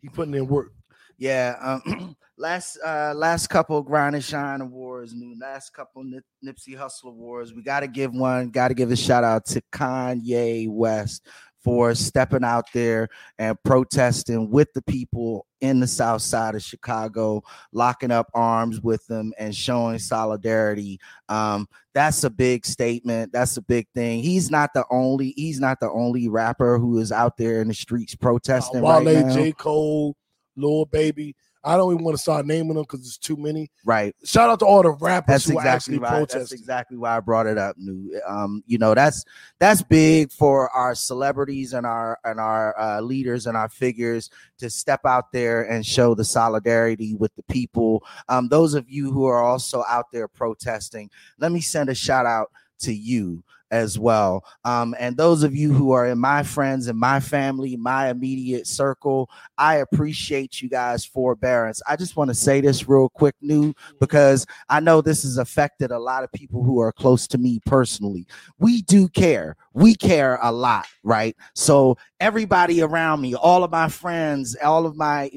[0.00, 0.72] He putting in work.
[1.18, 1.56] Yeah.
[1.84, 7.08] Um, last uh last couple grind and shine awards, new last couple Nip- Nipsey Hussle
[7.08, 7.52] awards.
[7.52, 8.50] We got to give one.
[8.50, 11.26] Got to give a shout out to Kanye West
[11.62, 13.08] for stepping out there
[13.38, 17.42] and protesting with the people in the South Side of Chicago,
[17.72, 20.98] locking up arms with them and showing solidarity.
[21.28, 23.32] Um, that's a big statement.
[23.32, 24.22] That's a big thing.
[24.22, 25.34] He's not the only.
[25.36, 29.26] He's not the only rapper who is out there in the streets protesting Wale, right
[29.26, 29.34] now.
[29.34, 29.52] J.
[29.52, 30.16] Cole,
[30.56, 31.34] Lil Baby.
[31.62, 33.70] I don't even want to start naming them because it's too many.
[33.84, 34.14] Right.
[34.24, 36.28] Shout out to all the rappers That's who exactly actually right.
[36.28, 37.76] That's exactly why I brought it up.
[37.78, 39.24] Nu', um, you know, that's
[39.58, 44.70] that's big for our celebrities and our and our uh, leaders and our figures to
[44.70, 48.04] step out there and show the solidarity with the people.
[48.28, 52.26] Um, those of you who are also out there protesting, let me send a shout
[52.26, 52.50] out
[52.80, 53.44] to you.
[53.70, 54.44] As well.
[54.64, 58.66] Um, and those of you who are in my friends and my family, my immediate
[58.66, 61.80] circle, I appreciate you guys' forbearance.
[61.88, 65.92] I just want to say this real quick, Nu', because I know this has affected
[65.92, 68.26] a lot of people who are close to me personally.
[68.58, 69.56] We do care.
[69.72, 71.36] We care a lot, right?
[71.54, 75.30] So everybody around me, all of my friends, all of my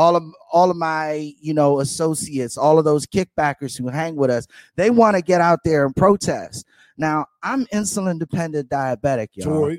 [0.00, 4.30] all of all of my you know associates all of those kickbackers who hang with
[4.30, 4.46] us
[4.76, 9.76] they want to get out there and protest now i'm insulin dependent diabetic y'all.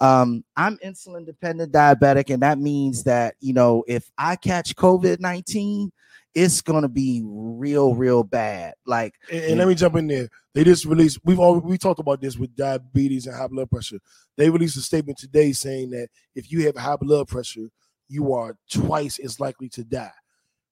[0.00, 5.92] Um i'm insulin dependent diabetic and that means that you know if i catch covid-19
[6.34, 10.28] it's gonna be real real bad like and, and let me jump in there.
[10.54, 11.18] They just released.
[11.24, 13.98] We've already we talked about this with diabetes and high blood pressure.
[14.36, 17.68] They released a statement today saying that if you have high blood pressure,
[18.10, 20.12] you are twice as likely to die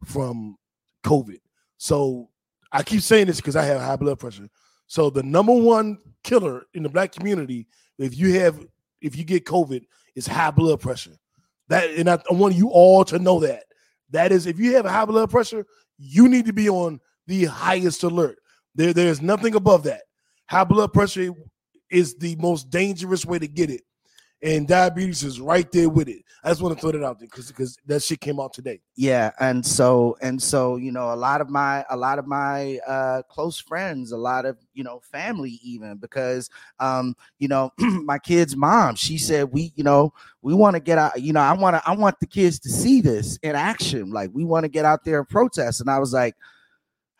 [0.05, 0.57] from
[1.05, 1.39] COVID.
[1.78, 2.28] So
[2.72, 4.49] I keep saying this because I have high blood pressure.
[4.86, 7.66] So the number one killer in the black community,
[7.99, 8.64] if you have
[9.01, 9.84] if you get COVID,
[10.14, 11.16] is high blood pressure.
[11.68, 13.64] That and I, I want you all to know that.
[14.11, 15.66] That is, if you have high blood pressure,
[15.99, 18.39] you need to be on the highest alert.
[18.74, 20.03] There, there's nothing above that.
[20.49, 21.32] High blood pressure
[21.91, 23.82] is the most dangerous way to get it,
[24.43, 26.22] and diabetes is right there with it.
[26.45, 28.80] I just want to throw that out there because because that shit came out today.
[28.97, 32.78] yeah and so and so you know a lot of my a lot of my
[32.86, 38.18] uh close friends a lot of you know family even because um you know my
[38.18, 40.12] kid's mom she said we you know
[40.43, 42.68] we want to get out you know i want to i want the kids to
[42.68, 45.99] see this in action like we want to get out there and protest and i
[45.99, 46.36] was like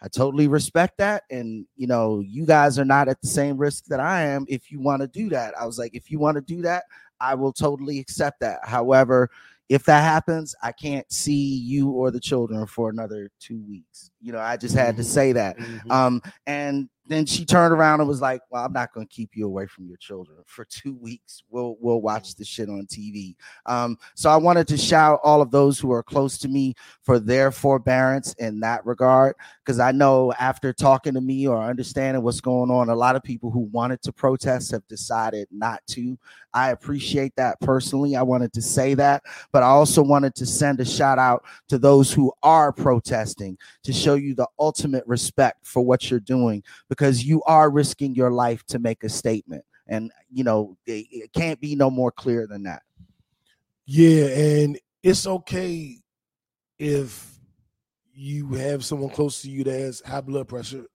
[0.00, 3.84] i totally respect that and you know you guys are not at the same risk
[3.86, 6.36] that i am if you want to do that i was like if you want
[6.36, 6.84] to do that
[7.20, 9.30] i will totally accept that however
[9.68, 14.10] if that happens, I can't see you or the children for another two weeks.
[14.20, 15.56] You know, I just had to say that.
[15.90, 19.30] Um, and then she turned around and was like, "Well, I'm not going to keep
[19.34, 21.42] you away from your children for two weeks.
[21.48, 23.34] We'll we'll watch the shit on TV."
[23.66, 27.18] Um, so I wanted to shout all of those who are close to me for
[27.18, 32.40] their forbearance in that regard, because I know after talking to me or understanding what's
[32.40, 36.18] going on, a lot of people who wanted to protest have decided not to.
[36.54, 38.16] I appreciate that personally.
[38.16, 41.78] I wanted to say that, but I also wanted to send a shout out to
[41.78, 47.24] those who are protesting to show you the ultimate respect for what you're doing because
[47.24, 49.64] you are risking your life to make a statement.
[49.86, 52.82] And, you know, it, it can't be no more clear than that.
[53.86, 55.98] Yeah, and it's okay
[56.78, 57.38] if
[58.12, 60.86] you have someone close to you that has high blood pressure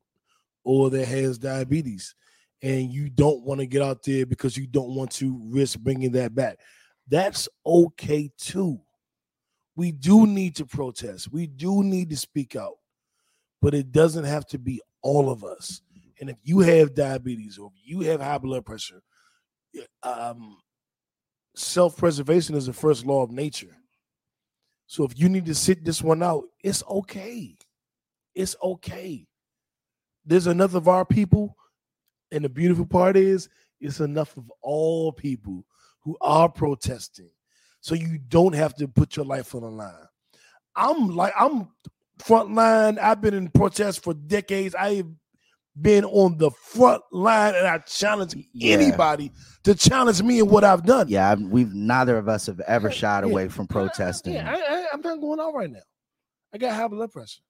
[0.64, 2.14] or that has diabetes
[2.62, 6.12] and you don't want to get out there because you don't want to risk bringing
[6.14, 6.60] that back.
[7.10, 8.80] That's okay too.
[9.76, 11.32] We do need to protest.
[11.32, 12.78] We do need to speak out.
[13.64, 15.82] But it doesn't have to be all of us.
[16.20, 19.02] And if you have diabetes or you have high blood pressure,
[20.04, 20.58] um,
[21.56, 23.78] self preservation is the first law of nature.
[24.88, 27.56] So if you need to sit this one out, it's okay.
[28.36, 29.26] It's okay.
[30.26, 31.56] There's enough of our people,
[32.34, 33.48] and the beautiful part is,
[33.80, 35.64] it's enough of all people
[36.02, 37.30] who are protesting.
[37.80, 39.94] So you don't have to put your life on the line.
[40.76, 41.70] I'm like, I'm
[42.20, 43.00] front line.
[43.00, 44.76] I've been in protests for decades.
[44.76, 45.08] I've
[45.80, 48.76] been on the front line, and I challenge Yeah.
[48.78, 49.32] anybody
[49.64, 51.08] to challenge me in what I've done.
[51.08, 53.32] Yeah, we've neither of us have ever Yeah, shied yeah.
[53.32, 54.34] away from protesting.
[54.34, 55.82] Yeah, I, I, I'm not going out right now.
[56.54, 57.42] I got high blood pressure,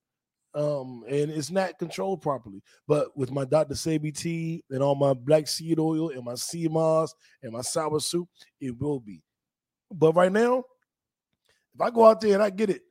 [0.55, 2.61] um, and it's not controlled properly.
[2.87, 3.73] But with my Dr.
[3.73, 8.27] Sebi tea and all my black seed oil and my sea moss and my soursop,
[8.61, 9.21] it will be.
[9.91, 10.63] But right now,
[11.75, 12.83] if I go out there and I get it,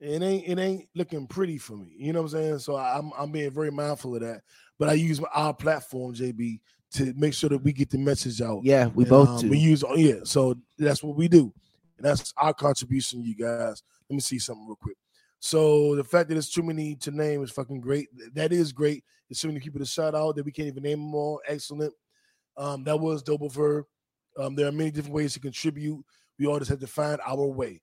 [0.00, 1.94] it ain't it ain't looking pretty for me.
[1.96, 2.58] You know what I'm saying?
[2.60, 4.42] So I'm I'm being very mindful of that.
[4.78, 6.60] But I use my, our platform, JB,
[6.92, 8.60] to make sure that we get the message out.
[8.62, 9.50] Yeah, we And, both um, do.
[9.50, 11.52] We use yeah, so that's what we do,
[11.96, 13.82] and that's our contribution, you guys.
[14.08, 14.96] Let me see something real quick.
[15.40, 18.08] So the fact that it's too many to name is fucking great.
[18.34, 19.04] That is great.
[19.28, 21.40] There's too many people to shout out that we can't even name them all.
[21.46, 21.92] Excellent.
[22.56, 23.84] Um, that was Doberver.
[24.36, 26.04] Um, there are many different ways to contribute.
[26.38, 27.82] We all just have to find our way.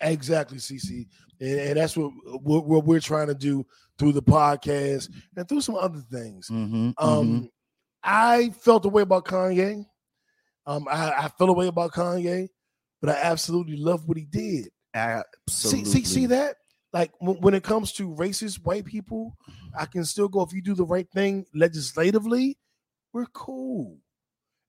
[0.00, 1.06] Exactly, CC,
[1.40, 3.66] and, and that's what, what what we're trying to do
[3.98, 6.48] through the podcast and through some other things.
[6.48, 7.04] Mhm, mhm.
[7.04, 7.50] Um,
[8.02, 9.84] I felt a way about Kanye.
[10.66, 12.48] Um, I, I felt a way about Kanye,
[13.00, 14.68] but I absolutely love what he did.
[14.94, 15.84] Absolutely.
[15.84, 16.56] See, see, see that?
[16.92, 19.36] Like when, when it comes to racist white people,
[19.78, 22.58] I can still go if you do the right thing legislatively,
[23.12, 23.98] we're cool.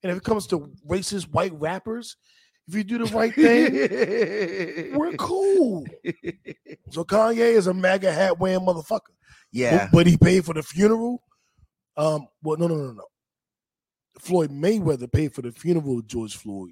[0.04, 2.16] And if it comes to racist white rappers,
[2.70, 5.86] if you do the right thing, we're cool.
[6.92, 9.12] So Kanye is a MAGA hat wearing motherfucker.
[9.52, 9.90] yeah.
[9.92, 11.22] But, he paid for the funeral.
[11.98, 13.04] Um, well, no, no, no, no.
[14.20, 16.72] Floyd Mayweather paid for the funeral of George Floyd.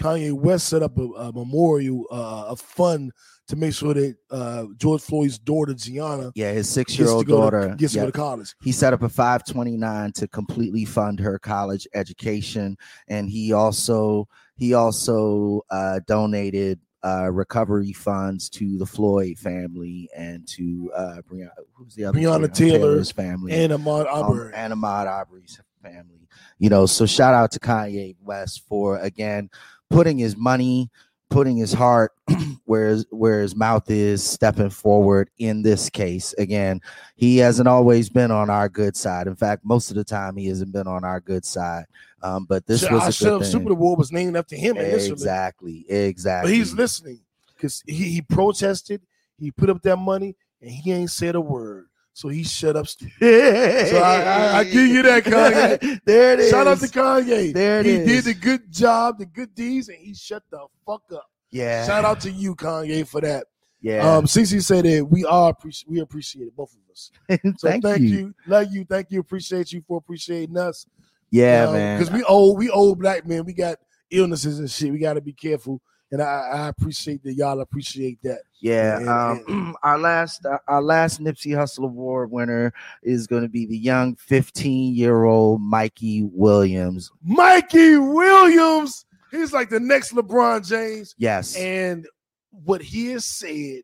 [0.00, 3.12] Kanye West set up a, a memorial, uh, a fund
[3.48, 7.74] to make sure that uh, George Floyd's daughter Gianna Yeah, his six-year-old go to- daughter.
[7.76, 8.54] gets to go to college.
[8.62, 12.76] he set up a 529 to completely fund her college education
[13.08, 14.26] and he also
[14.62, 21.50] he also uh, donated uh, recovery funds to the Floyd family and to uh, Breonna,
[21.74, 26.28] who's the other Breonna Breonna Taylor Taylor's family And Ahmad um, and Ahmaud Arbery's family.
[26.60, 29.50] You know, so shout out to Kanye West for again
[29.90, 30.92] putting his money,
[31.32, 32.12] putting his heart
[32.64, 36.34] where his, where his mouth is, stepping forward in this case.
[36.38, 36.80] Again,
[37.16, 39.26] he hasn't always been on our good side.
[39.26, 41.86] In fact, most of the time he hasn't been on our good side.
[42.22, 43.74] Um, but this was a Super.
[43.74, 45.12] Bowl was named after him initially.
[45.12, 46.54] Exactly, But exactly.
[46.54, 47.20] he's listening
[47.56, 49.02] because he, he protested,
[49.38, 51.86] he put up that money, and he ain't said a word.
[52.14, 52.86] So he shut up.
[52.88, 56.00] So I, I, I give you that, Kanye.
[56.04, 56.50] there it is.
[56.50, 57.52] Shout out to Kanye.
[57.54, 58.06] There it he is.
[58.06, 61.30] did the good job, the good deeds, and he shut the fuck up.
[61.50, 61.86] yeah.
[61.86, 63.46] Shout out to you, Kanye, for that.
[63.80, 64.08] Yeah.
[64.16, 67.10] Um, Cece said that we are appreci- we appreciate it, both of us.
[67.58, 68.08] So thank, thank, you.
[68.08, 68.34] you.
[68.46, 70.86] love you, thank you, appreciate you for appreciating us.
[71.30, 71.98] Yeah, man.
[71.98, 73.78] Because we old, we old black men, we got
[74.10, 74.92] illnesses and shit.
[74.92, 75.80] We got to be careful,
[76.12, 78.42] and I, I appreciate that y'all appreciate that.
[78.60, 82.72] Yeah, And- um, our last uh, our last Nipsey Hussle Award winner
[83.02, 87.10] is going to be the young 15 year old Mikey Williams.
[87.24, 92.06] Mikey Williams, he's like the next LeBron James, Yes, and
[92.50, 93.80] what he has said,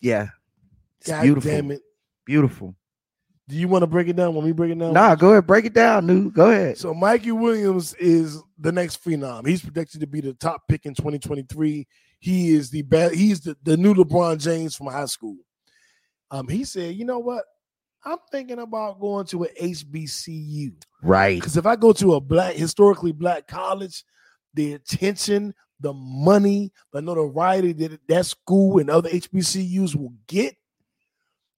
[0.00, 0.28] yeah,
[1.06, 1.82] God beautiful, damn it.
[2.24, 2.74] beautiful.
[3.50, 4.32] Do you want to break it down?
[4.34, 4.92] Want me to break it down?
[4.94, 6.32] Nah, go ahead, break it down, dude.
[6.32, 6.78] Go ahead.
[6.78, 9.46] So Mikey Williams is the next phenom.
[9.46, 11.86] He's projected to be the top pick in 2023.
[12.20, 13.14] He is the best.
[13.14, 15.36] He's the, the new LeBron James from high school.
[16.30, 17.44] Um, he said, you know what?
[18.04, 20.72] I'm thinking about going to an HBCU
[21.02, 21.38] Right.
[21.40, 24.04] because if I go to a black, historically black college,
[24.54, 30.56] the attention, the money, the notoriety that that school and other HBCUs will get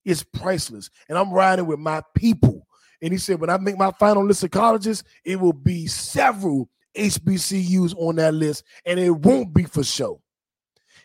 [0.04, 0.90] is priceless.
[1.08, 2.66] And I'm riding with my people.
[3.00, 6.68] And he said, when I make my final list of colleges, it will be several
[6.96, 10.20] HBCUs on that list, and it won't be for show.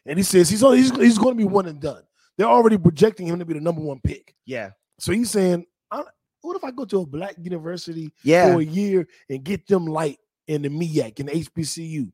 [0.05, 2.03] And he says he's only, he's, he's going to be one and done.
[2.37, 4.35] They're already projecting him to be the number one pick.
[4.45, 4.71] Yeah.
[4.99, 6.03] So he's saying, I,
[6.41, 8.53] what if I go to a black university Yeah.
[8.53, 12.11] for a year and get them light in the MEAC and the HBCU?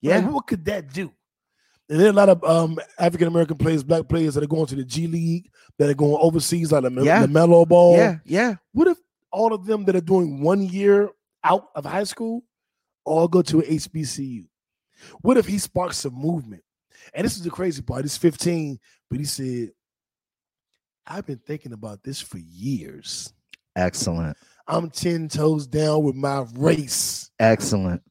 [0.00, 0.18] Yeah.
[0.18, 1.12] Like, what could that do?
[1.88, 4.66] And there are a lot of um, African American players, black players that are going
[4.66, 7.22] to the G League, that are going overseas, like the, Yeah.
[7.22, 7.96] the Melo Ball.
[7.96, 8.16] Yeah.
[8.24, 8.54] Yeah.
[8.72, 8.98] What if
[9.32, 11.10] all of them that are doing one year
[11.44, 12.44] out of high school
[13.04, 14.44] all go to an HBCU?
[15.22, 16.62] What if he sparks some movement?
[17.14, 18.02] And this is the crazy part.
[18.02, 18.78] He's 15,
[19.08, 19.70] but he said,
[21.06, 23.32] I've been thinking about this for years.
[23.76, 24.36] Excellent.
[24.66, 27.30] I'm 10 toes down with my race.
[27.38, 28.02] Excellent.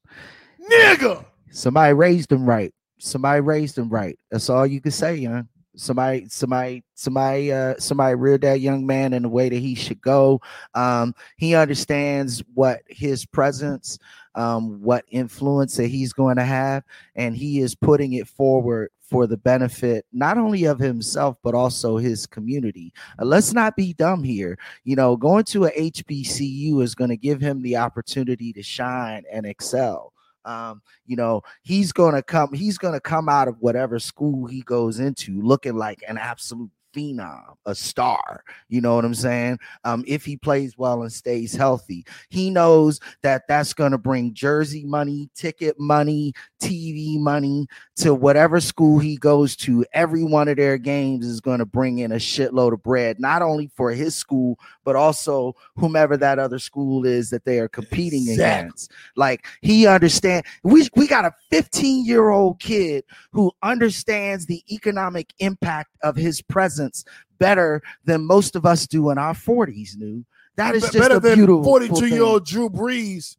[0.71, 1.23] Nigga!
[1.51, 2.73] Somebody raised him right.
[2.99, 4.17] Somebody raised him right.
[4.31, 5.47] That's all you can say, young.
[5.75, 10.01] Somebody, somebody, somebody, uh, somebody reared that young man in the way that he should
[10.01, 10.41] go.
[10.73, 13.99] Um, he understands what his presence,
[14.33, 16.83] um, what influence that he's going to have,
[17.15, 21.97] and he is putting it forward for the benefit not only of himself but also
[21.97, 22.93] his community.
[23.19, 24.57] Uh, let's not be dumb here.
[24.83, 29.23] You know, going to a HBCU is going to give him the opportunity to shine
[29.31, 30.13] and excel.
[30.47, 34.99] Um, you know, he's gonna come, he's gonna come out of whatever school he goes
[34.99, 38.43] into looking like an absolute phenom, a star.
[38.69, 39.59] You know what I'm saying?
[39.83, 44.83] Um, if he plays well and stays healthy, he knows that that's gonna bring jersey
[44.85, 47.67] money, ticket money, TV money
[47.97, 49.85] to whatever school he goes to.
[49.93, 53.69] Every one of their games is gonna bring in a shitload of bread, not only
[53.75, 58.67] for his school, but also whomever that other school is that they are competing Exactly.
[58.69, 58.91] against.
[59.17, 63.03] Like he understand we we got a 15 year old kid
[63.33, 67.03] who understands the economic impact of his presence
[67.37, 69.97] better than most of us do in our 40s.
[69.97, 70.23] Nu'
[70.55, 72.13] that is just better a than 42 thing.
[72.13, 73.35] year old Drew Brees,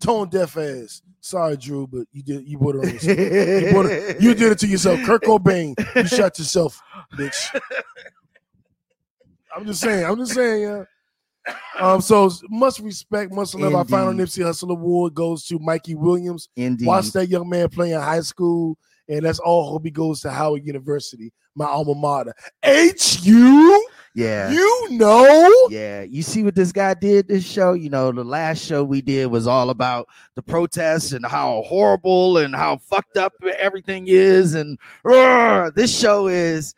[0.00, 1.00] tone deaf ass.
[1.20, 3.18] Sorry, Drew, but you did you put it on yourself.
[3.18, 4.98] You, put it- you did it to yourself.
[5.04, 6.82] Kirk Cobain, you shot yourself,
[7.16, 7.60] bitch.
[9.54, 10.04] I'm just saying.
[10.04, 10.62] I'm just saying.
[10.62, 10.84] Yeah.
[11.80, 12.00] Um.
[12.00, 13.74] So much respect, much love.
[13.74, 14.26] Our final Indeed.
[14.26, 16.48] Nipsey Hussle Award goes to Mikey Williams.
[16.56, 16.86] Indeed.
[16.86, 18.76] Watch that young man play in high school,
[19.08, 22.34] and that's all hope he goes to Howard University, my alma mater.
[22.62, 24.50] HU, Yeah.
[24.50, 25.50] you know.
[25.70, 27.72] Yeah, you see what this guy did this show?
[27.72, 32.38] You know, the last show we did was all about the protests and how horrible
[32.38, 34.54] and how fucked up everything is.
[34.54, 36.74] And uh, this show is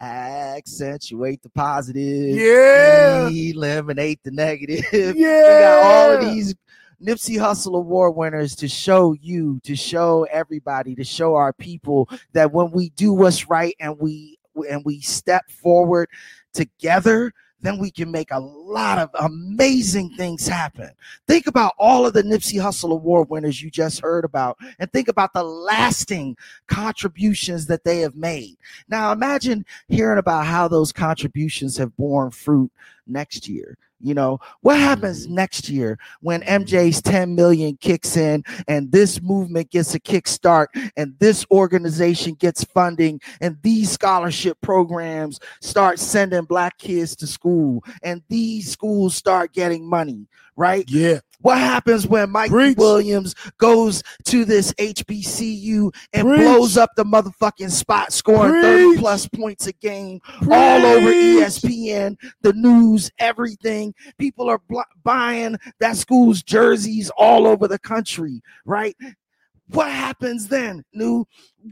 [0.00, 3.28] accentuate the positive, Yeah.
[3.28, 4.84] eliminate the negative.
[4.92, 5.12] Yeah.
[5.14, 6.54] We got all of these
[7.02, 12.52] Nipsey Hussle Award winners to show you, to show everybody, to show our people that
[12.52, 14.38] when we do what's right and we
[14.68, 16.08] and we step forward
[16.52, 20.90] together, then we can make a lot of amazing things happen.
[21.26, 25.08] Think about all of the Nipsey Hussle Award winners you just heard about, and think
[25.08, 26.36] about the lasting
[26.66, 28.56] contributions that they have made.
[28.88, 32.70] Now, imagine hearing about how those contributions have borne fruit
[33.06, 33.76] next year.
[34.00, 35.34] You know, what happens mm-hmm.
[35.34, 36.62] next year when mm-hmm.
[36.62, 40.66] MJ's 10 million kicks in and this movement gets a kickstart
[40.96, 47.82] and this organization gets funding and these scholarship programs start sending black kids to school
[48.02, 50.84] and these schools start getting money, right?
[50.88, 51.20] Yeah.
[51.40, 52.76] What happens when Mike Preach.
[52.76, 56.40] Williams goes to this HBCU and Preach.
[56.40, 60.20] blows up the motherfucking spot, scoring 30 plus points a game
[60.50, 63.94] all over ESPN, the news, everything.
[64.18, 68.96] People are bl- buying that school's jerseys all over the country, right?
[69.70, 71.26] What happens then, Nu'?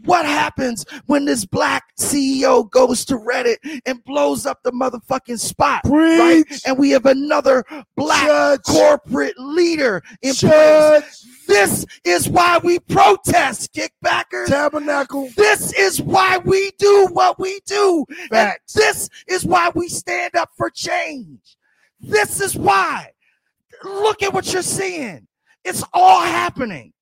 [0.04, 3.56] What happens when this black CEO goes to Reddit
[3.86, 6.44] and blows up the motherfucking spot, right?
[6.66, 7.64] And we have another
[7.96, 8.60] black Church.
[8.66, 11.26] corporate leader in place.
[11.46, 14.48] This is why we protest, kickbackers.
[14.48, 15.30] Tabernacle.
[15.36, 18.04] This is why we do what we do.
[18.32, 21.56] And this is why we stand up for change.
[22.00, 23.12] This is why.
[23.84, 25.26] Look at what you're seeing.
[25.64, 26.92] It's all happening.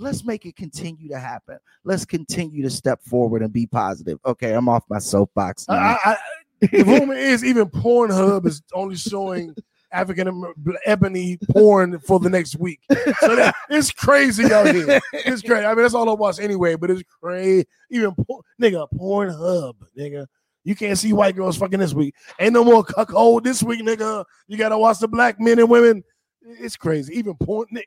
[0.00, 1.58] Let's make it continue to happen.
[1.84, 4.18] Let's continue to step forward and be positive.
[4.24, 5.68] Okay, I'm off my soapbox.
[5.68, 5.74] now.
[5.74, 6.16] I, I,
[6.60, 9.54] the rumor is even Pornhub is only showing
[9.92, 10.44] African
[10.86, 12.80] ebony porn for the next week.
[13.20, 15.00] So that, it's crazy out here.
[15.12, 15.64] It's crazy.
[15.64, 17.66] I mean, that's all I watch anyway, but it's crazy.
[17.90, 20.26] Even por- nigga, Pornhub, nigga.
[20.64, 22.14] You can't see white girls fucking this week.
[22.38, 24.24] Ain't no more cuckold this week, nigga.
[24.46, 26.04] You gotta watch the black men and women.
[26.42, 27.14] It's crazy.
[27.18, 27.84] Even porn, nigga.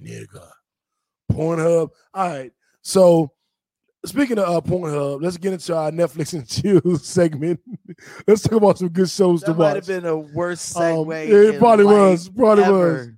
[0.00, 0.50] nigga.
[1.38, 1.90] Pornhub.
[2.14, 2.52] All right.
[2.82, 3.32] So
[4.04, 7.60] speaking of uh, Pornhub, let's get into our Netflix and chill segment.
[8.26, 9.56] let's talk about some good shows to watch.
[9.56, 12.28] that might have been a worse Um, it in probably life was.
[12.28, 13.08] Probably was.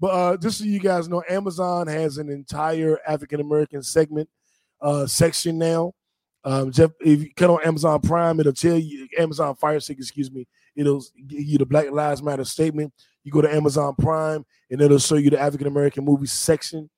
[0.00, 4.28] But uh, just so you guys know, Amazon has an entire African American segment
[4.80, 5.92] uh, section now.
[6.44, 10.30] Um, Jeff, if you cut on Amazon Prime, it'll tell you Amazon Fire Stick, excuse
[10.30, 12.92] me, it'll give you the Black Lives Matter statement.
[13.22, 16.90] You go to Amazon Prime, and it'll show you the African American movies section.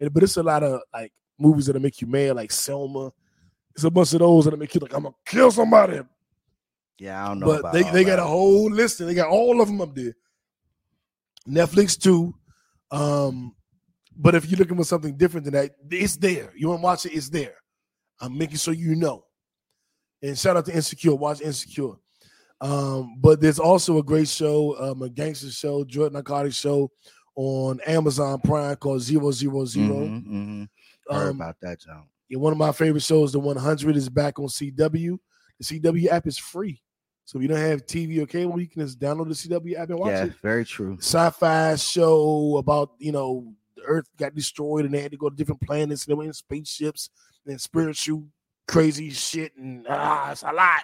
[0.00, 3.12] And but it's a lot of like movies that'll make you mad, like Selma.
[3.74, 6.00] It's a bunch of those that'll make you like, I'm gonna kill somebody.
[6.98, 7.60] Yeah, I don't know.
[7.62, 9.00] But they, they got a whole list.
[9.00, 10.14] and They got all of them up there.
[11.48, 12.34] Netflix too.
[12.90, 13.54] Um,
[14.16, 16.52] but if you're looking for something different than that, it's there.
[16.56, 17.54] You want to watch it, it's there.
[18.20, 19.24] I'm making sure you know.
[20.22, 21.14] And shout out to Insecure.
[21.14, 21.94] Watch Insecure.
[22.60, 26.92] Um, but there's also a great show, um, a gangster show, drug narcotics show
[27.34, 30.06] on Amazon Prime called Zero Zero Zero.
[30.06, 30.68] Mhm, mhm.
[31.08, 32.04] Heard Um, about that, John.
[32.28, 35.18] yeah, one of my favorite shows, The 100, is back on CW.
[35.58, 36.80] The CW app is free.
[37.24, 39.90] So if you don't have TV or cable, you can just download the CW app
[39.90, 40.34] and watch Yeah, it.
[40.42, 40.96] very true.
[40.98, 45.36] Sci-fi show about, you know, the earth got destroyed and they had to go to
[45.36, 47.10] different planets and they were in spaceships
[47.46, 48.24] and spiritual
[48.68, 50.82] crazy shit and ah, it's a lot.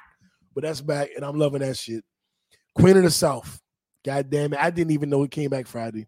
[0.54, 2.04] But that's back and I'm loving that shit.
[2.74, 3.60] Queen of the South.
[4.04, 4.58] God damn it.
[4.60, 6.06] I didn't even know it came back Friday.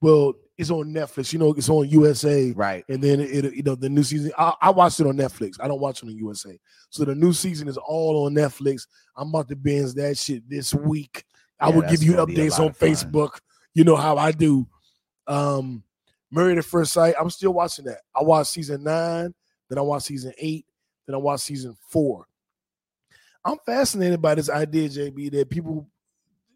[0.00, 1.32] Well, it's on Netflix.
[1.32, 2.84] You know, it's on USA Right.
[2.88, 4.32] and then it, it- you know the new season.
[4.36, 5.56] I, I watched it on Netflix.
[5.60, 6.58] I don't watch it on USA.
[6.90, 8.86] So the new season is all on Netflix.
[9.16, 11.24] I'm about to binge that shit this week.
[11.60, 12.72] I Yeah, will give you gonna be a updates on.
[12.72, 13.38] Facebook.
[13.74, 14.66] You know how I do.
[15.26, 15.82] Um,
[16.30, 17.14] Married at First Sight.
[17.20, 18.00] I'm still watching that.
[18.14, 19.34] I watched season nine,
[19.68, 20.66] then I watched season eight,
[21.06, 22.26] then I watched season four.
[23.44, 25.88] I'm fascinated by this idea, JB, that people,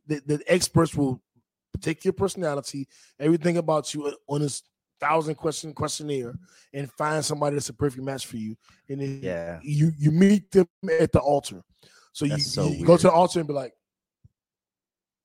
[0.09, 1.23] that, that experts will
[1.81, 2.89] take your personality,
[3.19, 4.63] everything about you uh, on this
[5.01, 6.35] thousand question questionnaire,
[6.73, 8.57] and find somebody that's a perfect match for you.
[8.89, 9.59] And then Yeah.
[9.63, 10.69] you you meet them
[11.01, 11.63] at the altar.
[12.13, 13.73] So you, so you go to the altar and be like,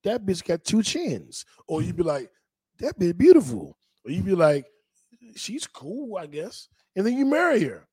[0.03, 1.45] that bitch got two chins.
[1.67, 2.31] Or you'd be like,
[2.79, 3.77] that bitch beautiful.
[4.05, 4.65] Or you'd be like,
[5.35, 6.69] she's cool, I guess.
[6.95, 7.85] And then you marry her.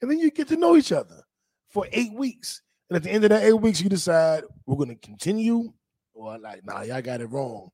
[0.00, 1.22] And then you get to know each other
[1.68, 2.62] for eight weeks.
[2.88, 5.72] And at the end of that eight weeks, you decide we're gonna continue.
[6.18, 7.70] Or like, nah, y'all got it wrong.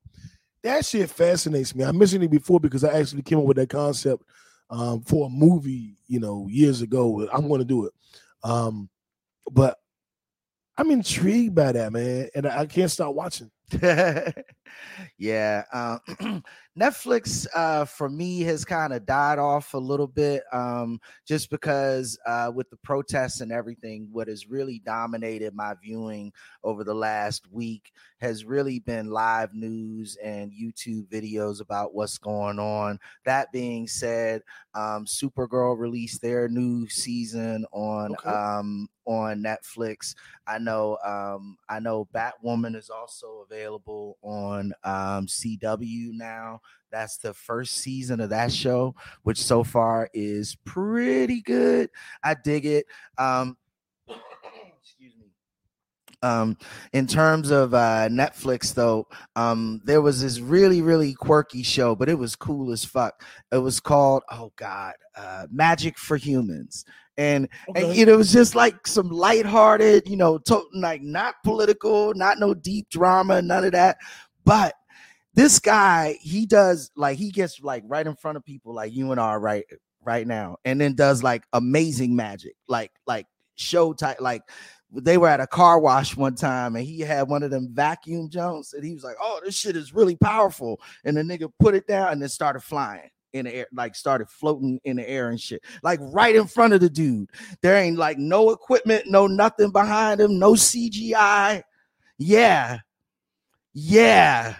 [0.62, 1.82] That shit fascinates me.
[1.82, 4.22] I mentioned it before because I actually came up with that concept
[4.68, 7.26] um, for a movie, you know, years ago.
[7.32, 7.92] I'm gonna do it.
[8.42, 8.90] Um,
[9.50, 9.78] but
[10.76, 13.50] I'm intrigued by that, man, and I, can't stop watching.
[15.18, 15.64] yeah.
[15.72, 16.44] Um,
[16.78, 22.18] Netflix uh, for me has kind of died off a little bit, um, just because
[22.26, 26.32] uh, with the protests and everything, what has really dominated my viewing
[26.64, 32.58] over the last week has really been live news and YouTube videos about what's going
[32.58, 32.98] on.
[33.24, 34.42] That being said,
[34.74, 38.30] um, Supergirl released their new season on Okay.
[38.30, 40.14] um, on Netflix.
[40.46, 46.60] I know um, I know Batwoman is also available on um, CW now.
[46.90, 51.90] That's the first season of that show, which so far is pretty good.
[52.22, 52.86] I dig it.
[53.18, 53.56] Um,
[54.80, 55.26] excuse me.
[56.22, 56.56] Um,
[56.92, 62.08] in terms of uh, Netflix, though, um, there was this really, really quirky show, but
[62.08, 63.22] it was cool as fuck.
[63.52, 66.84] It was called, oh God, uh, Magic for Humans.
[67.16, 67.94] And and Okay.
[67.98, 72.38] you know, it was just like some lighthearted, you know, to, like not political, not
[72.38, 73.98] no deep drama, none of that.
[74.44, 74.74] But
[75.34, 79.10] this guy, he does like he gets like right in front of people like you
[79.10, 79.64] and I right
[80.04, 84.20] right now, and then does like amazing magic, like like show type.
[84.20, 84.42] Like
[84.92, 88.28] they were at a car wash one time, and he had one of them vacuum
[88.30, 91.74] jumps, and he was like, "Oh, this shit is really powerful," and the nigga put
[91.74, 95.30] it down and then started flying in the air, like started floating in the air
[95.30, 97.30] and shit, like right in front of the dude.
[97.60, 101.62] There ain't like no equipment, no nothing behind him, no CGI.
[102.18, 102.78] Yeah.
[103.72, 104.54] Yeah.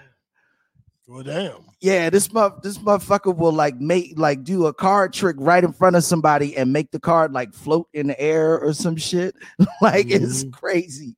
[1.07, 1.59] Well, damn.
[1.81, 5.73] Yeah, this mo- this motherfucker will like make like do a card trick right in
[5.73, 9.35] front of somebody and make the card like float in the air or some shit.
[9.83, 10.53] like it's Mhm.
[10.53, 11.15] crazy.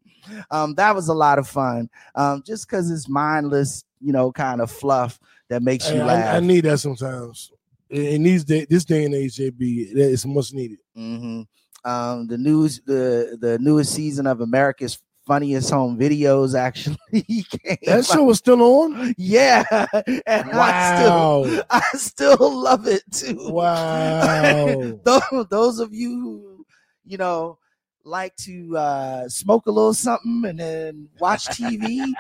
[0.51, 1.89] Um, that was a lot of fun.
[2.17, 6.35] Um, just because it's mindless, you know, kind of fluff that makes you Hey, laugh.
[6.35, 7.53] I, I need that sometimes.
[7.89, 10.79] In these day, this day and age, JB, it's much needed.
[10.97, 11.43] hmm
[11.85, 16.97] Um, the news, the the newest season of America's Funniest Home Videos actually.
[17.85, 19.15] That show was still on.
[19.19, 19.65] yeah,
[20.27, 23.37] and I still, I still love it too.
[23.51, 24.99] Wow!
[25.05, 26.67] those, those of you who,
[27.05, 27.59] you know,
[28.05, 32.13] like to uh, smoke a little something and then watch TV,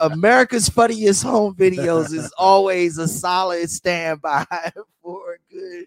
[0.00, 4.46] America's Funniest Home Videos is always a solid standby
[5.02, 5.86] for a good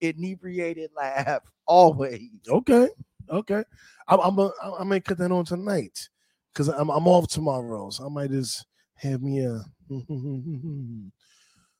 [0.00, 1.40] inebriated laugh.
[1.66, 2.30] Always.
[2.48, 2.88] Okay,
[3.30, 3.64] okay.
[4.08, 6.08] I'm I'm a, I may cut that on tonight
[6.52, 9.64] because I'm I'm off tomorrow, so I might just have me a.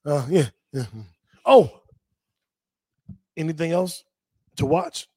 [0.04, 0.84] Uh, yeah, yeah.
[1.44, 1.80] Oh,
[3.36, 4.04] anything else
[4.56, 5.08] to watch?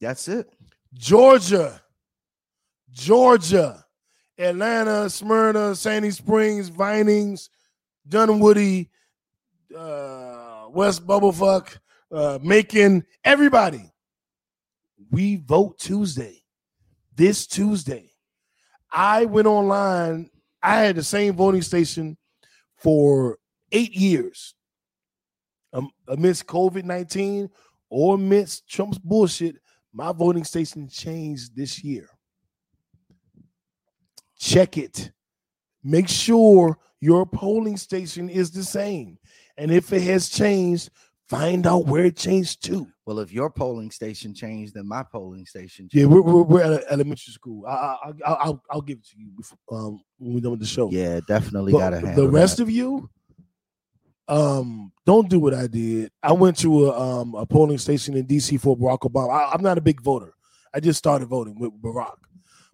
[0.00, 0.52] That's it.
[0.94, 1.80] Georgia,
[2.90, 3.84] Georgia,
[4.36, 7.50] Atlanta, Smyrna, Sandy Springs, Vinings,
[8.08, 8.90] Dunwoody,
[9.76, 11.78] uh, West Bubblefuck,
[12.10, 13.92] uh, Macon, everybody.
[15.10, 16.41] We vote Tuesday,
[17.14, 18.10] this Tuesday.
[18.90, 20.30] I went online.
[20.62, 22.16] I had the same voting station
[22.76, 23.38] for
[23.70, 24.54] eight years.
[25.72, 27.48] Um, amidst COVID 19
[27.88, 29.56] or amidst Trump's bullshit,
[29.92, 32.08] my voting station changed this year.
[34.38, 35.12] Check it.
[35.82, 39.18] Make sure your polling station is the same.
[39.56, 40.90] And if it has changed,
[41.32, 42.86] find out where it changed to.
[43.06, 45.94] Well, if your polling station changed, then my polling station changed.
[45.94, 47.64] Yeah, we're, we're, we're at elementary school.
[47.66, 50.60] I, I, I, I'll, I'll give it to you before, um, when we're done with
[50.60, 50.90] the show.
[50.90, 52.64] Yeah, definitely gotta the rest that.
[52.64, 53.08] of you,
[54.28, 56.12] um, don't do what I did.
[56.22, 59.30] I went to a um a polling station in DC for Barack Obama.
[59.30, 60.34] I, I'm not a big voter.
[60.74, 62.16] I just started voting with Barack,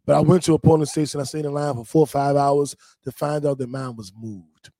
[0.05, 1.21] but I went to a polling station.
[1.21, 2.75] I stayed in line for four or five hours
[3.05, 4.71] to find out that mine was moved,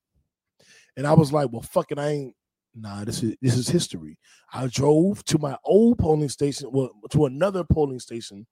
[0.95, 2.35] and I was like, "Well, fuck it, I ain't."
[2.81, 4.17] Nah, this is this is history.
[4.53, 8.47] I drove to my old polling station, well, to another polling station,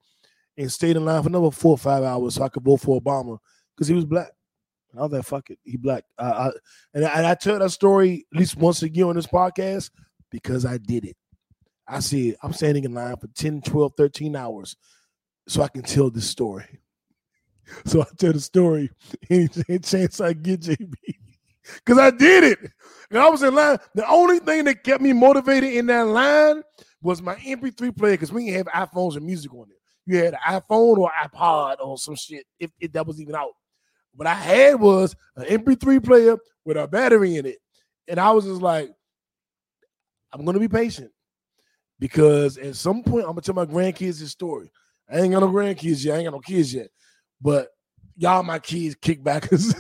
[0.58, 3.00] and stayed in line for another four or five hours so I could vote for
[3.00, 3.38] Obama
[3.76, 4.30] because he was black.
[4.92, 6.04] And I was like, fuck it, he black.
[6.18, 6.52] I, I,
[6.94, 9.92] and, I, and I tell that story at least once a year on this podcast
[10.30, 11.16] because I did it.
[11.88, 14.76] I see I'm standing in line for 10, 12, 13 hours
[15.48, 16.66] so I can tell this story.
[17.86, 18.90] So I tell the story
[19.30, 19.50] any
[19.80, 20.94] chance I get, JB.
[21.76, 22.60] Because I did it.
[23.10, 23.78] And I was in line.
[23.96, 26.62] The only thing that kept me motivated in that line
[27.02, 29.78] was my MP3 player because we didn't have iPhones and music on it.
[30.06, 33.52] You had an iPhone or iPod or some shit, if, if that was even out.
[34.16, 37.58] What I had was an MP3 player with a battery in it.
[38.08, 38.90] And I was just like,
[40.34, 41.12] I'm gonna be patient.
[42.00, 44.72] Because at some point I'm gonna tell my grandkids this story.
[45.10, 46.90] I ain't got no grandkids yet, I ain't got no kids yet.
[47.42, 47.70] But
[48.18, 49.74] y'all my kids kickbackers.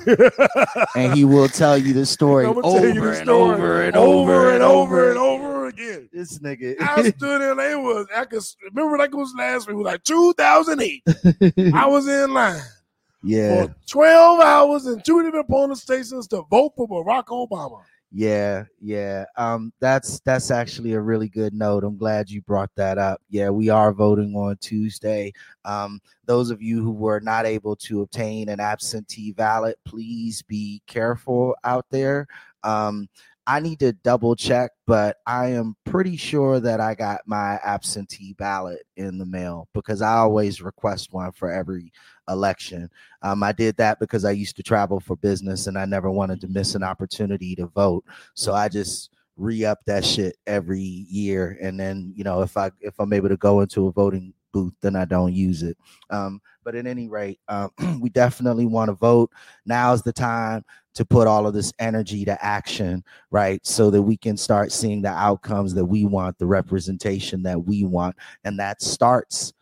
[0.95, 3.95] and he will tell you the story over, tell you the and story over and
[3.95, 6.09] over and over and over again.
[6.14, 6.80] This nigga.
[6.80, 9.85] I stood in it was I could remember like it was last week, it was
[9.85, 11.73] like 2008.
[11.73, 12.61] I was in line
[13.23, 17.81] yeah, for 12 hours in two different polling stations to vote for Barack Obama.
[18.12, 19.26] Yeah, yeah.
[19.36, 21.84] Um, that's that's actually a really good note.
[21.84, 23.22] I'm glad you brought that up.
[23.30, 25.34] Yeah, we are voting on Tuesday.
[25.66, 30.82] Um, those of you who were not able to obtain an absentee ballot, please be
[30.88, 32.28] careful out there.
[32.64, 33.10] Um,
[33.48, 38.34] I need to double check, but I am pretty sure that I got my absentee
[38.34, 41.94] ballot in the mail because I always request one for every
[42.28, 42.90] election.
[43.22, 46.41] Um, I did that because I used to travel for business and I never wanted
[46.41, 48.03] to miss an opportunity to vote.
[48.34, 51.57] So I just re up that shit every year.
[51.61, 54.74] And then, you know, if I if I'm able to go into a voting booth,
[54.82, 55.78] then I don't use it.
[56.10, 57.72] Um, but at any rate, um,
[58.02, 59.32] we definitely want to vote.
[59.65, 60.65] Now's the time
[60.98, 63.64] to put all of this energy to action, right?
[63.64, 67.84] So that we can start seeing the outcomes that we want, the representation that we
[67.84, 68.15] want.
[68.44, 69.53] And that starts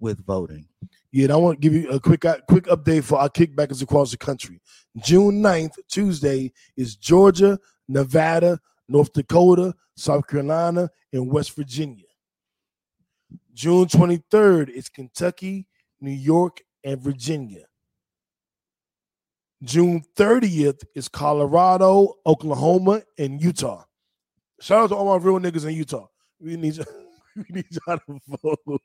[0.00, 0.66] with voting.
[1.12, 3.82] Yeah, and I want to give you a quick uh, quick update for our kickbackers
[3.82, 4.60] across the country.
[4.98, 7.58] June 9th, Tuesday, is Georgia,
[7.88, 12.04] Nevada, North Dakota, South Carolina, and West Virginia.
[13.54, 15.66] June 23rd is Kentucky,
[16.02, 17.64] New York, and Virginia.
[19.62, 23.84] June 30th is Colorado, Oklahoma, and Utah.
[24.60, 26.06] Shout out to all my real niggas in Utah.
[26.40, 26.84] We need you,
[27.36, 28.58] we need y'all to vote.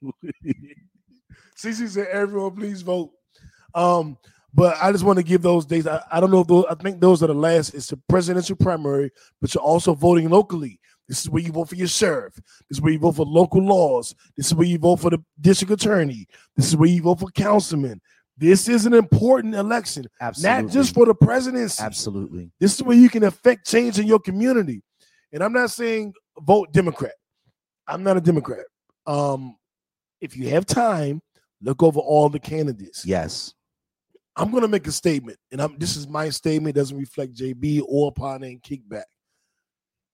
[1.57, 3.11] CC said, "Everyone, please vote."
[3.73, 4.18] Um,
[4.53, 5.88] but I just want to give those days.
[5.88, 6.65] I, I don't know if those.
[6.69, 7.73] I think those are the last.
[7.73, 9.11] It's the presidential primary,
[9.41, 10.80] but you're also voting locally.
[11.07, 12.35] This is where you vote for your sheriff.
[12.35, 14.15] This is where you vote for local laws.
[14.35, 16.27] This is where you vote for the district attorney.
[16.56, 18.02] This is where you vote for councilmen.
[18.38, 20.64] This is an important election, Absolutely.
[20.64, 21.82] not just for the presidency.
[21.82, 22.52] Absolutely.
[22.60, 24.82] This is where you can affect change in your community.
[25.32, 27.14] And I'm not saying vote Democrat.
[27.88, 28.66] I'm not a Democrat.
[29.07, 29.56] Um,
[30.20, 31.22] if you have time,
[31.62, 33.06] look over all the candidates.
[33.06, 33.53] Yes.
[34.36, 37.84] I'm gonna make a statement, and I'm this is my statement, it doesn't reflect JB
[37.88, 39.06] or Partner and Kickback.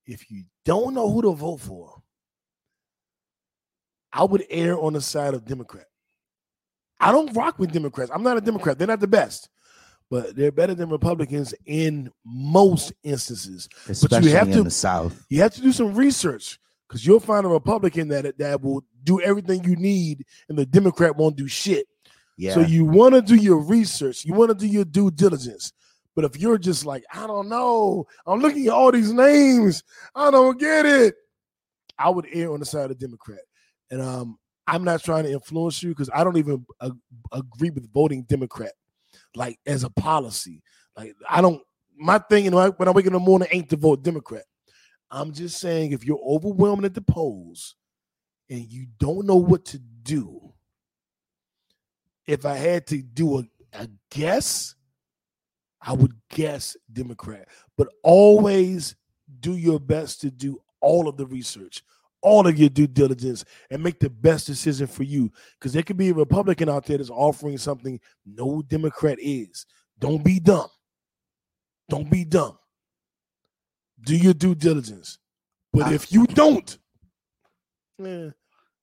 [0.06, 2.02] If you don't know who to vote for,
[4.14, 5.85] I would err on the side of Democrat.
[7.01, 8.11] I don't rock with Democrats.
[8.13, 8.77] I'm not a Democrat.
[8.77, 9.49] They're not the best,
[10.09, 13.67] but they're better than Republicans in most instances.
[13.89, 15.25] Especially have in to- the South.
[15.29, 19.19] You have to do some research because you'll find a Republican that that will do
[19.21, 21.87] everything you need, and the Democrat won't do shit.
[22.37, 22.53] Yeah.
[22.53, 25.73] So you want to do your research, you want to do your due diligence.
[26.15, 29.81] But if you're just like, I don't know, I'm looking at all these names,
[30.13, 31.15] I don't get it.
[31.97, 33.39] I would err on the side of the Democrat,
[33.89, 34.37] and um,
[34.72, 36.93] I'm not trying to influence you because I don't even ag-
[37.34, 38.72] agree with voting Democrat,
[39.35, 40.64] like as a policy.
[40.95, 41.61] Like I don't.
[41.98, 44.45] My thing, you know, when I wake in the morning, ain't to vote Democrat.
[45.11, 47.76] I'm just saying, if you're overwhelmed at the polls
[48.49, 50.53] and you don't know what to do,
[52.26, 53.43] if I had to do a,
[53.73, 54.73] a guess,
[55.81, 57.49] I would guess Democrat.
[57.77, 58.95] But always
[59.41, 61.84] do your best to do all of the research,
[62.22, 65.31] all of your due diligence, and make the best decision for you.
[65.60, 69.65] Because there could be a Republican out there that's offering something no Democrat is.
[69.99, 70.69] Don't be dumb.
[71.89, 72.57] Don't be dumb.
[74.03, 75.19] Do your due diligence.
[75.73, 76.77] But if you don't,
[78.03, 78.30] eh,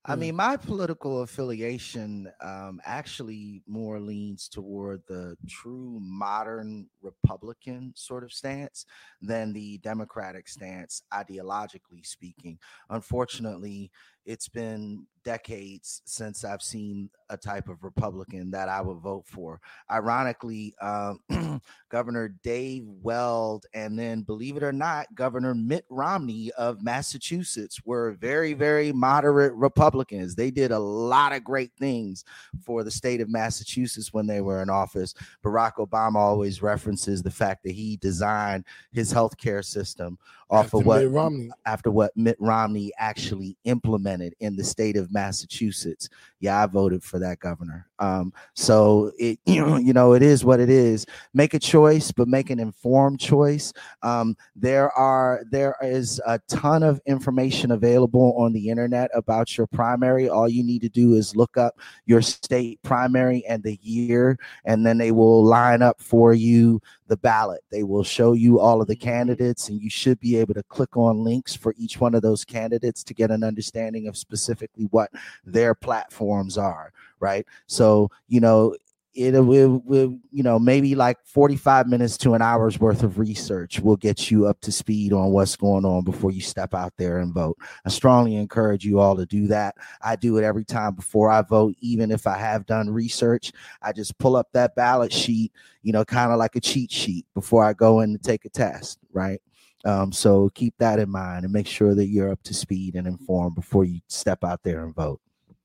[0.05, 0.17] I Mm.
[0.17, 8.33] mean, my political affiliation um, actually more leans toward the true modern Republican sort of
[8.33, 8.87] stance
[9.21, 12.59] than the Democratic stance, ideologically speaking.
[12.89, 13.91] Unfortunately,
[14.29, 19.61] it's been decades since I've seen a type of Republican that I would vote for.
[19.91, 21.21] Ironically, um,
[21.91, 28.13] Governor Dave Weld and then, believe it or not, Governor Mitt Romney of Massachusetts were
[28.13, 30.35] very, very moderate Republicans.
[30.35, 32.25] They did a lot of great things
[32.65, 35.15] for the state of Massachusetts when they were in office.
[35.45, 40.19] Barack Obama always references the fact that he designed his healthcare system
[40.51, 41.51] off after of what Romney.
[41.67, 46.09] after what Mitt Romney actually implemented in the state of Massachusetts.
[46.41, 47.89] Yeah, I voted for that governor.
[47.99, 51.07] Um, so it you know, you know, it is what it is.
[51.35, 53.73] Make a choice, but make an informed choice.
[54.03, 59.67] Um, there are there is a ton of information available on the internet about your
[59.67, 60.29] primary.
[60.29, 64.87] All you need to do is look up your state primary and the year, and
[64.87, 67.63] then they will line up for you the ballot.
[67.71, 70.97] They will show you all of the candidates, and you should be able to click
[70.97, 75.11] on links for each one of those candidates to get an understanding of specifically what
[75.45, 76.93] their platforms are.
[77.21, 77.47] Right.
[77.67, 78.77] So, you know,
[79.19, 83.81] it will, will you know maybe like 45 minutes to an hour's worth of research
[83.81, 87.19] will get you up to speed on what's going on before you step out there
[87.19, 90.95] and vote i strongly encourage you all to do that i do it every time
[90.95, 93.51] before i vote even if i have done research
[93.83, 95.53] i just pull up that ballot sheet
[95.83, 98.51] you know kind of like a cheat sheet before i go in to take a
[98.51, 99.41] test right
[99.89, 103.07] Um, so keep that in mind and make sure that you're up to speed and
[103.07, 105.19] informed before you step out there and vote.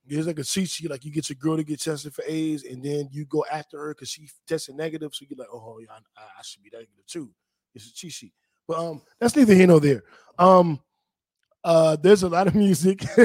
[0.07, 0.89] It's like a sheet.
[0.89, 3.77] Like you get your girl to get tested for AIDS, and then you go after
[3.79, 5.13] her because she tested negative.
[5.13, 5.87] So you're like, oh yeah,
[6.17, 7.31] I, I should be negative too.
[7.75, 8.33] It's a cheat sheet.
[8.65, 10.03] But um, that's neither here nor there.
[10.39, 10.79] Um,
[11.65, 13.03] uh, there's a lot of music.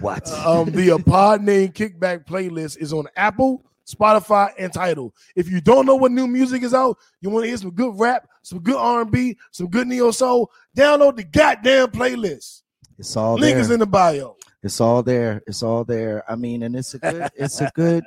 [0.00, 0.30] What?
[0.32, 5.14] um, the uh, pod name kickback playlist is on Apple, Spotify, and Tidal.
[5.34, 7.98] If you don't know what new music is out, you want to hear some good
[7.98, 12.62] rap, some good R&B, some good neo soul, download the goddamn playlist.
[12.98, 13.60] It's all Link there.
[13.60, 14.36] is in the bio.
[14.62, 15.42] It's all there.
[15.46, 16.24] It's all there.
[16.30, 18.04] I mean, and it's a good, it's a good,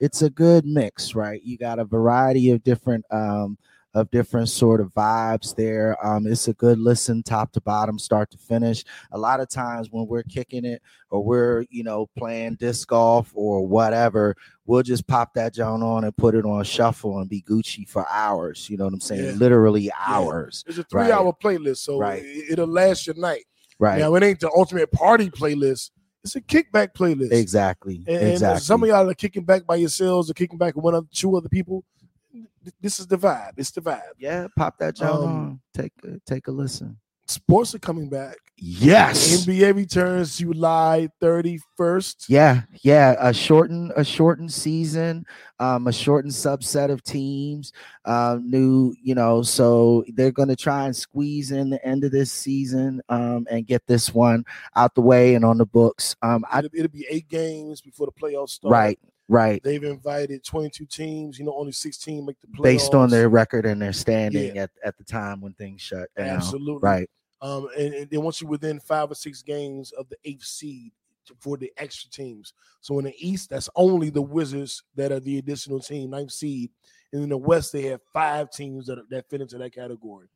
[0.00, 1.40] it's a good mix, right?
[1.42, 3.56] You got a variety of different um
[3.94, 5.96] of different sort of vibes there.
[6.04, 8.84] Um, it's a good listen, top to bottom, start to finish.
[9.12, 13.30] A lot of times when we're kicking it or we're, you know, playing disc golf
[13.34, 17.42] or whatever, we'll just pop that joint on and put it on shuffle and be
[17.42, 18.70] Gucci for hours.
[18.70, 19.24] You know what I'm saying?
[19.24, 19.32] Yeah.
[19.32, 20.64] Literally hours.
[20.66, 21.06] It's a Right.
[21.06, 22.22] three-hour playlist, so Right.
[22.24, 23.44] it, will last your night.
[23.78, 23.98] Right.
[23.98, 25.90] Now it ain't the ultimate party playlist.
[26.24, 27.32] It's a kickback playlist.
[27.32, 27.96] Exactly.
[28.06, 28.60] And, and exactly.
[28.60, 31.36] some of y'all are kicking back by yourselves or kicking back with one or two
[31.36, 31.84] other people.
[32.32, 33.52] Th- This is the vibe.
[33.56, 34.00] It's the vibe.
[34.18, 35.60] yeah, pop that joint Um, on.
[35.74, 36.98] Take a, take a listen.
[37.26, 38.36] Sports are coming back.
[38.58, 39.46] Yes.
[39.46, 42.26] NBA returns July 31st.
[42.28, 45.24] Yeah, yeah, a shortened a shortened season,
[45.58, 47.72] um, a shortened subset of teams,
[48.04, 52.30] um, new, you know, so they're gonna try and squeeze in the end of this
[52.30, 54.44] season, um, and get this one
[54.76, 56.14] out the way and on the books.
[56.22, 58.72] Um, I It'll, it'll be eight games before the playoffs start.
[58.72, 58.98] right,
[59.32, 61.38] right, They've invited 22 teams.
[61.38, 62.62] You know, only 16 make the playoffs.
[62.62, 66.28] based on their record and their standing at, at the time when things shut down.
[66.28, 66.80] Absolutely.
[66.88, 67.10] Right,
[67.40, 70.92] Um, and, and then once you're within five or six games of the eighth seed
[71.38, 72.52] for the extra teams.
[72.80, 76.70] So in the East, that's only the Wizards that are the additional team, ninth seed.
[77.12, 80.28] And in the West, they have five teams that are, that fit into that category.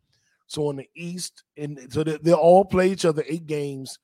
[0.47, 3.99] So in the East, and so they, they'll all play each other eight games.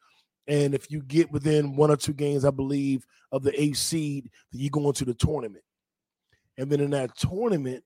[0.49, 4.29] And if you get within one or two games, I believe, of the eighth seed,
[4.53, 5.63] then you go into the tournament.
[6.59, 7.85] And then in that tournament,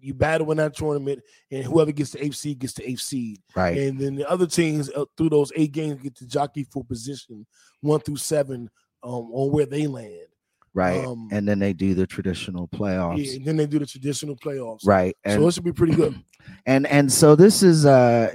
[0.00, 1.20] you battle in that tournament,
[1.50, 3.40] and whoever gets the eighth seed gets the eighth seed.
[3.56, 6.84] right, And then the other teams uh, through those eight games get to jockey for
[6.84, 7.44] position
[7.80, 8.70] one through seven
[9.02, 10.26] um, on where they land.
[10.74, 11.04] right.
[11.04, 13.24] um, and then they do the traditional playoffs.
[13.24, 14.80] Yeah, and then they do the traditional playoffs.
[14.86, 15.16] Right.
[15.26, 16.14] So And it should be pretty good.
[16.66, 18.32] and and so this is uh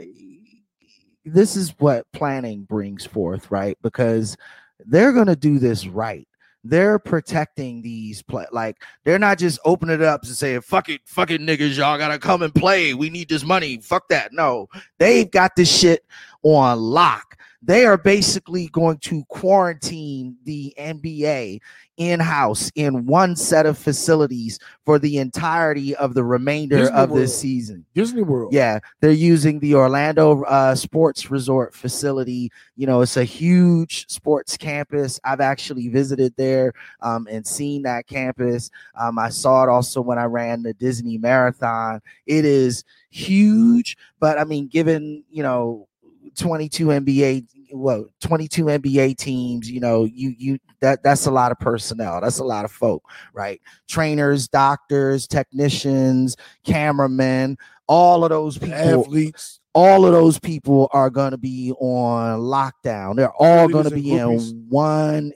[1.25, 3.77] this is what planning brings forth right?
[3.81, 4.37] Because
[4.85, 6.27] they're going to do this right.
[6.65, 11.01] They're protecting these play like they're not just opening it up and saying fuck it
[11.03, 12.93] fuck it niggas y'all gotta come and play.
[12.93, 13.81] We need this money.
[13.81, 14.31] Fuck that.
[14.31, 16.05] No they've got this shit
[16.41, 21.59] on lock they are basically going to quarantine the nba
[21.97, 27.21] in-house in one set of facilities for the entirety of the remainder Disney of World.
[27.21, 28.51] this season Disney World.
[28.51, 32.51] yeah, they're using the Orlando uh, Sports Resort facility.
[32.75, 35.19] You know, it's a huge sports campus.
[35.23, 38.71] I've actually visited there um, and seen that campus.
[38.99, 42.01] Um, I saw it also when I ran the Disney Marathon.
[42.25, 45.87] It is huge, but I mean, given you know,
[46.35, 51.59] 22 NBA, well 22 NBA teams, you know, you you that that's a lot of
[51.59, 52.21] personnel.
[52.21, 53.03] That's a lot of folk,
[53.33, 53.61] right?
[53.87, 56.35] Trainers, doctors, technicians,
[56.65, 57.57] cameramen,
[57.87, 59.59] all of those people Athletes.
[59.73, 63.15] all of those people are going to be on lockdown.
[63.15, 64.39] They're all going to be in
[64.69, 65.31] one.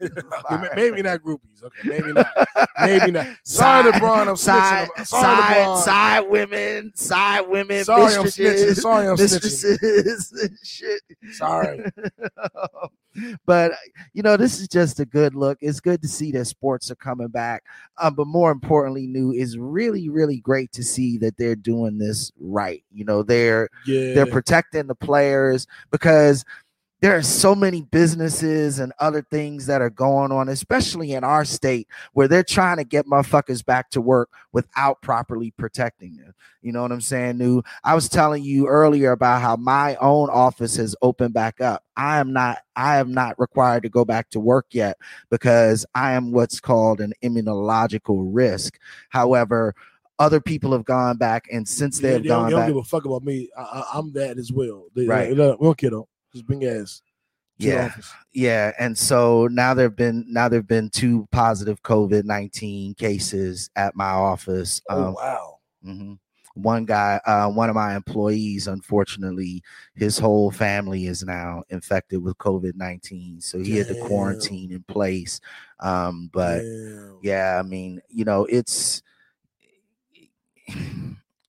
[0.76, 1.62] Maybe not groupies.
[1.62, 2.26] Okay, maybe not.
[2.80, 3.26] Maybe not.
[3.44, 4.28] Sorry, Side- LeBron.
[4.28, 5.06] I'm side, snitching.
[5.06, 5.82] Sorry, side, LeBron.
[5.82, 8.74] side women, side women, Sorry, I'm snitching.
[8.76, 9.42] Sorry, I'm snitching.
[9.42, 11.00] mistresses, shit.
[11.32, 11.84] Sorry.
[13.46, 13.72] but
[14.12, 15.58] you know, this is just a good look.
[15.60, 17.62] It's good to see that sports are coming back.
[17.98, 22.32] Um, but more importantly, new is really, really great to see that they're doing this
[22.40, 22.82] right.
[22.92, 24.14] You know, they're Yeah.
[24.14, 26.44] they're protecting the players because
[27.04, 31.44] there are so many businesses and other things that are going on, especially in our
[31.44, 36.32] state, where they're trying to get motherfuckers back to work without properly protecting them.
[36.62, 37.36] You know what I'm saying?
[37.36, 37.62] Nu'.
[37.84, 41.84] I was telling you earlier about how my own office has opened back up.
[41.94, 42.60] I am not.
[42.74, 44.96] I am not required to go back to work yet
[45.28, 48.78] because I am what's called an immunological risk.
[49.10, 49.74] However,
[50.18, 52.60] other people have gone back, and since they Yeah, have they don't, gone they don't
[52.60, 53.50] back, give a fuck about me.
[53.58, 54.86] I, I'm that as well.
[54.94, 55.28] They, Right.
[55.28, 56.08] They, they, we don't care though.
[56.34, 57.00] Just bring ass.
[57.56, 57.86] Yeah.
[57.86, 58.12] office.
[58.32, 63.94] Yeah, and so now there've been now there've been two positive COVID nineteen cases at
[63.94, 64.82] my office.
[64.90, 65.58] Oh Um, wow.
[65.86, 66.18] mhm.
[66.56, 69.60] One guy, uh, one of my employees, unfortunately,
[69.96, 74.82] his whole family is now infected with COVID nineteen, so he had to quarantine in
[74.84, 75.40] place.
[75.80, 77.18] Um, but Damn.
[77.22, 79.02] yeah, I mean, you know, it's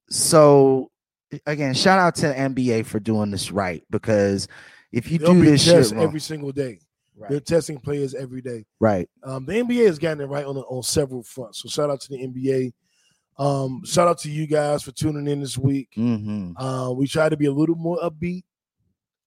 [0.09, 0.91] so
[1.45, 4.47] again, shout out to NBA for doing this right because
[4.95, 6.79] if you They'll do this shit wrong, every single day.
[7.29, 8.65] They're testing players every day.
[8.79, 11.61] right, Um, the NBA has gotten it right on on several fronts.
[11.61, 12.73] So shout out to the NBA.
[13.37, 15.89] Um, shout out to you guys for tuning in this week.
[15.95, 18.43] hmm Uh, we try to be a little more upbeat.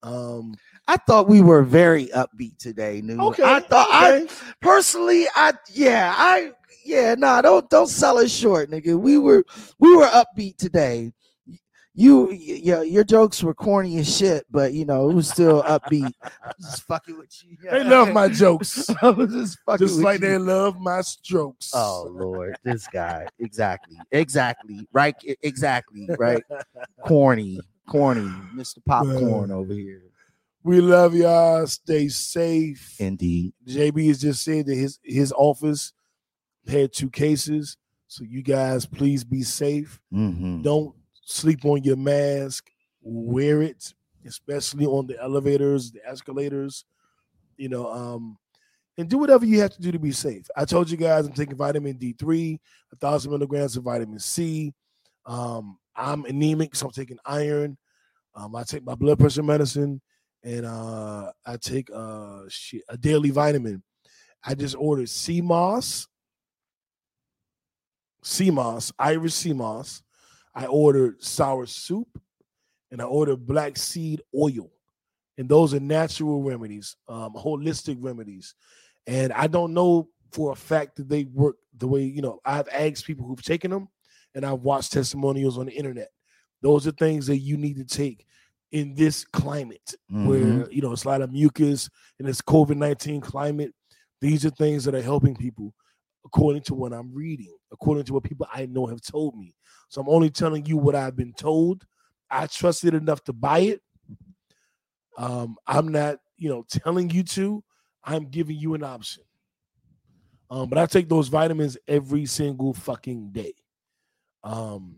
[0.02, 0.54] Um,
[0.86, 3.18] I thought we were very upbeat today, Nu'.
[3.42, 4.28] I thought I
[4.60, 6.52] personally, I yeah, I
[6.84, 8.98] yeah, nah, don't don't sell it short, nigga.
[8.98, 9.44] We were
[9.78, 11.12] we were upbeat today.
[11.98, 16.12] You yeah, your jokes were corny as shit, but you know it was still upbeat.
[16.22, 17.56] I'm just fucking with you.
[17.68, 20.28] they love my jokes, I was just fucking just with like you.
[20.28, 21.72] they love my strokes.
[21.74, 23.26] Oh Lord, this guy.
[23.40, 23.96] Exactly.
[24.12, 24.86] Exactly.
[24.92, 25.16] Right.
[25.42, 26.08] Exactly.
[26.16, 26.44] Right.
[27.04, 27.58] corny.
[27.88, 28.30] Corny.
[28.54, 28.78] Mr.
[28.86, 30.02] Popcorn over here.
[30.62, 31.66] We love y'all.
[31.66, 32.94] Stay safe.
[33.00, 33.54] Indeed.
[33.66, 35.92] JB has just said that his his office
[36.68, 37.76] had two cases.
[38.06, 39.98] So you guys, please be safe.
[40.12, 40.94] hmm Don't
[41.28, 42.70] sleep on your mask.
[43.02, 43.94] Wear it,
[44.26, 46.84] especially on the elevators, the escalators.
[47.56, 48.38] You know, um,
[48.96, 50.46] and do whatever you have to do to be safe.
[50.56, 52.58] I told you guys I'm taking vitamin D3,
[52.92, 54.72] a thousand milligrams of vitamin C.
[55.26, 57.76] Um, I'm anemic, so I'm taking iron.
[58.34, 60.00] Um, I take my blood pressure medicine,
[60.44, 63.82] and uh, I take uh shit, a daily vitamin.
[64.44, 66.06] I just ordered sea moss,
[68.22, 70.02] sea moss, Irish sea moss.
[70.58, 72.06] I ordered soursop,
[72.90, 74.70] and I ordered black seed oil,
[75.38, 78.54] and those are natural remedies, um, holistic remedies.
[79.06, 82.40] And I don't know for a fact that they work the way you know.
[82.44, 83.88] I've asked people who've taken them,
[84.34, 86.08] and I've watched testimonials on the internet.
[86.60, 88.26] Those are things that you need to take
[88.72, 90.26] in this climate Mhm.
[90.26, 93.72] where you know it's a lot of mucus in this COVID nineteen climate.
[94.20, 95.72] These are things that are helping people,
[96.24, 99.54] according to what I'm reading, according to what people I know have told me.
[99.88, 101.84] So I'm only telling you what I've been told.
[102.30, 103.80] I trust it enough to buy it.
[105.16, 107.64] Um, I'm not, you know, telling you to.
[108.04, 109.24] I'm giving you an option.
[110.50, 113.54] Um, but I take those vitamins every single fucking day.
[114.44, 114.96] Um,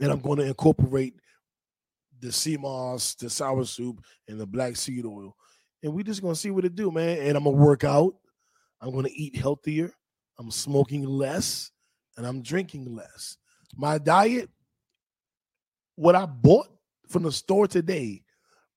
[0.00, 1.14] and I'm going to incorporate
[2.20, 3.98] the sea moss, the soursop,
[4.28, 5.36] and the black seed oil.
[5.82, 7.18] And we just gonna see what it do, man.
[7.18, 8.14] And I'm gonna work out.
[8.80, 9.92] I'm gonna eat healthier.
[10.38, 11.70] I'm smoking less,
[12.16, 13.36] and I'm drinking less.
[13.76, 14.50] My diet,
[15.96, 16.68] what I bought
[17.08, 18.22] from the store today,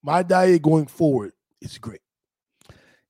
[0.04, 2.02] my diet going forward is great.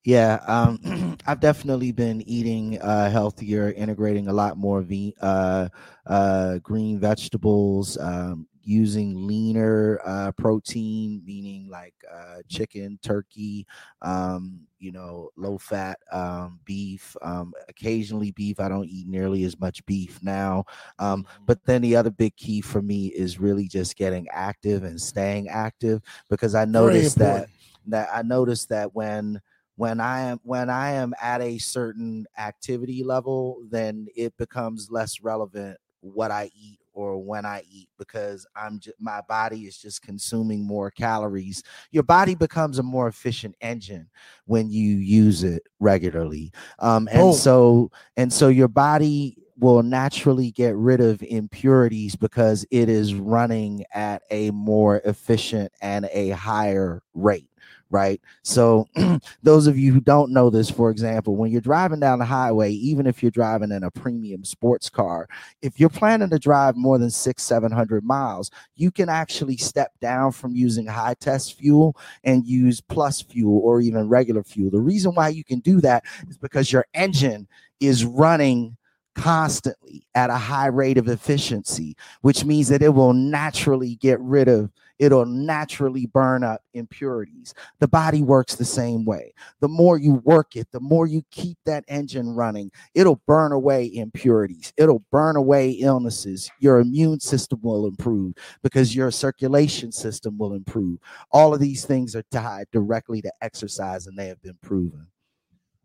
[0.04, 5.68] Yeah, um, I've definitely been eating uh, healthier, integrating a lot more ve- uh,
[6.06, 13.66] uh, green vegetables, um, using leaner uh, protein, meaning like uh, chicken, turkey,
[14.02, 17.16] um, you know, low fat um, beef.
[17.22, 18.60] Um, occasionally beef.
[18.60, 20.66] I don't eat nearly as much beef now.
[21.00, 25.00] Um, but then the other big key for me is really just getting active and
[25.02, 27.50] staying active because I noticed that
[27.88, 29.42] that I noticed that when
[29.76, 35.22] when I am when I am at a certain activity level, then it becomes less
[35.22, 40.02] relevant what I eat or when I eat because I'm just my body is just
[40.02, 41.62] consuming more calories.
[41.92, 44.10] Your body becomes a more efficient engine
[44.46, 46.52] when you use it regularly.
[46.80, 52.90] Um, and so and so your body will naturally get rid of impurities because it
[52.90, 57.50] is running at a more efficient and a higher rate
[57.90, 58.22] right?
[58.44, 58.88] So
[59.44, 62.72] those of you who don't know this for example when you're driving down the highway
[62.72, 65.28] even if you're driving in a premium sports car
[65.62, 69.92] if you're planning to drive more than six seven hundred miles you can actually step
[70.02, 74.72] down from using high test fuel and use plus fuel or even regular fuel.
[74.72, 77.48] The reason why you can do that is because your engine
[77.80, 78.78] is running
[79.16, 84.48] constantly at a high rate of efficiency which means that it will naturally get rid
[84.48, 87.54] of it'll naturally burn up impurities.
[87.80, 89.34] The body works the same way.
[89.60, 93.94] The more you work it the more you keep that engine running it'll burn away
[93.94, 94.74] impurities.
[94.78, 96.50] It'll burn away illnesses.
[96.60, 98.34] Your immune system will improve
[98.64, 101.00] because your circulation system will improve.
[101.32, 105.08] All of these things are tied directly to exercise and they have been proven.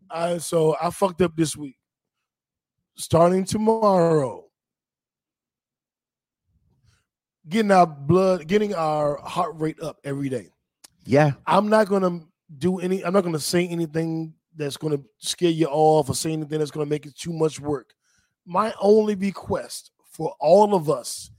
[0.09, 1.77] All right, so I fucked up this week.
[2.95, 4.45] Starting tomorrow,
[7.49, 10.49] getting our blood, getting our heart rate up every day.
[11.05, 12.21] yeah I'm not gonna
[12.57, 13.03] do any.
[13.03, 16.85] I'm not gonna say anything that's gonna scare you off or say anything that's gonna
[16.85, 17.93] make it too much work.
[18.45, 21.31] My only request for all of us,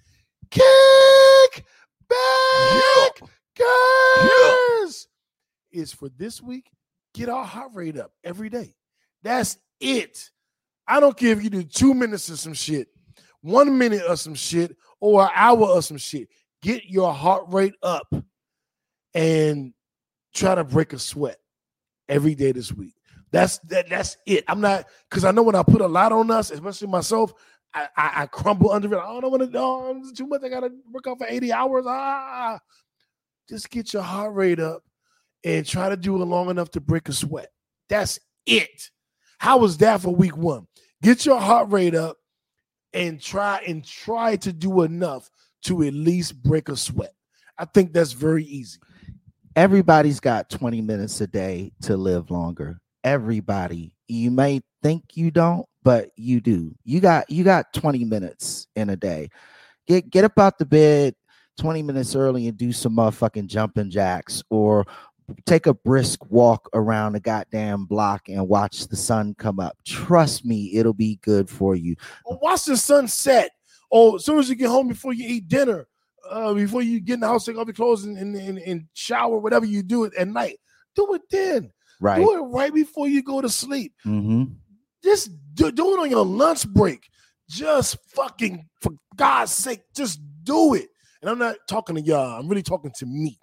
[0.50, 1.64] kick
[2.08, 5.06] back, guys,
[5.70, 6.70] is for this week
[7.14, 8.74] get our heart rate up every day.
[9.22, 10.30] That's it.
[10.86, 12.88] I don't care if you do two minutes of some shit,
[13.40, 16.30] one minute of some shit, or an hour of some shit.
[16.62, 18.10] get your heart rate up
[19.12, 19.74] and
[20.34, 21.36] try to break a sweat
[22.08, 22.94] every day this week.
[23.30, 23.90] That's that.
[23.90, 24.44] That's it.
[24.48, 27.34] I'm not because I know when I put a lot on us, especially myself,
[27.74, 28.98] I, I, I crumble under it.
[28.98, 30.08] I don't want to.
[30.08, 30.42] It's too much.
[30.42, 31.84] I gotta work out for 80 hours.
[31.86, 32.58] Ah,
[33.46, 34.84] just get your heart rate up
[35.44, 37.50] and try to do it long enough to break a sweat.
[37.90, 38.90] That's it.
[39.36, 40.66] How was that for week one?
[41.02, 42.16] Get your heart rate up
[42.94, 45.30] and try and try to do enough
[45.64, 47.12] to at least break a sweat.
[47.58, 48.78] I think that's very easy.
[49.56, 52.78] Everybody's got 20 minutes a day to live longer.
[53.02, 53.94] Everybody.
[54.08, 56.74] You may think you don't, but you do.
[56.84, 59.28] You got you got 20 minutes in a day.
[59.86, 61.14] Get get up out the bed
[61.58, 64.84] 20 minutes early and do some motherfucking jumping jacks or
[65.46, 69.76] take a brisk walk around the goddamn block and watch the sun come up.
[69.84, 71.96] Trust me, it'll be good for you.
[72.26, 73.50] Watch the sun set.
[73.90, 75.86] Or as soon as you get home before you eat dinner,
[76.28, 78.86] uh, before you get in the house, take off your clothes and, and, and, and
[78.94, 80.58] shower, whatever you do it at night,
[80.94, 81.70] do it then.
[82.00, 82.18] Right.
[82.18, 83.92] Do it right before you go to sleep.
[84.04, 84.44] Mm-hmm.
[85.02, 87.08] Just do, do it on your lunch break.
[87.48, 90.88] Just fucking, for God's sake, just do it.
[91.20, 92.38] And I'm not talking to y'all.
[92.38, 93.38] I'm really talking to me.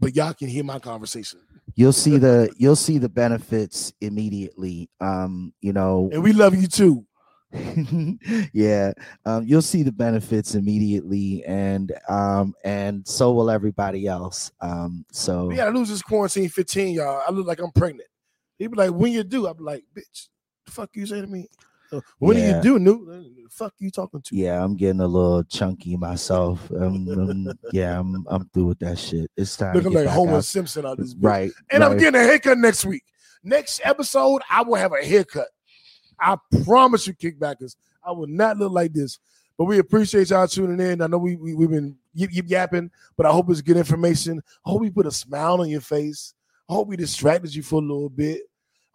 [0.00, 1.40] But y'all can hear my conversation.
[1.74, 4.90] You'll see the you'll see the benefits immediately.
[5.00, 7.04] Um, you know, And we love you too.
[8.52, 8.92] yeah
[9.24, 15.46] um, you'll see the benefits immediately and um and so will everybody else um so
[15.46, 17.22] We gotta lose this quarantine 15, y'all.
[17.26, 18.08] I look like I'm pregnant.
[18.58, 20.28] He be like, when you do, I'm like, bitch,
[20.66, 21.48] the fuck you say to me?
[21.92, 23.06] Uh, When do you do, Nu'?
[23.06, 24.36] The fuck you talking to?
[24.36, 28.98] yeah i'm getting a little chunky myself um, um, yeah i'm i'm through with that
[28.98, 31.24] shit it's time to Looking like Homer out- Simpson out this bitch.
[31.24, 33.02] right And I'm getting a haircut next week.
[33.42, 35.48] Next episode, I will have a haircut.
[36.20, 39.18] I promise you, kickbackers, I will not look like this.
[39.56, 41.00] But we appreciate y'all tuning in.
[41.00, 44.42] I know we, we have been yip, yip yapping, but I hope it's good information.
[44.66, 46.34] I hope we put a smile on your face.
[46.68, 48.42] I hope we distracted you for a little bit.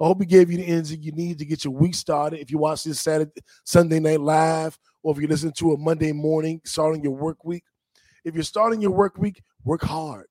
[0.03, 2.41] I hope we gave you the energy you need to get your week started.
[2.41, 6.11] If you watch this Saturday, Sunday night live, or if you listen to a Monday
[6.11, 7.63] morning starting your work week,
[8.25, 10.25] if you're starting your work week, work hard.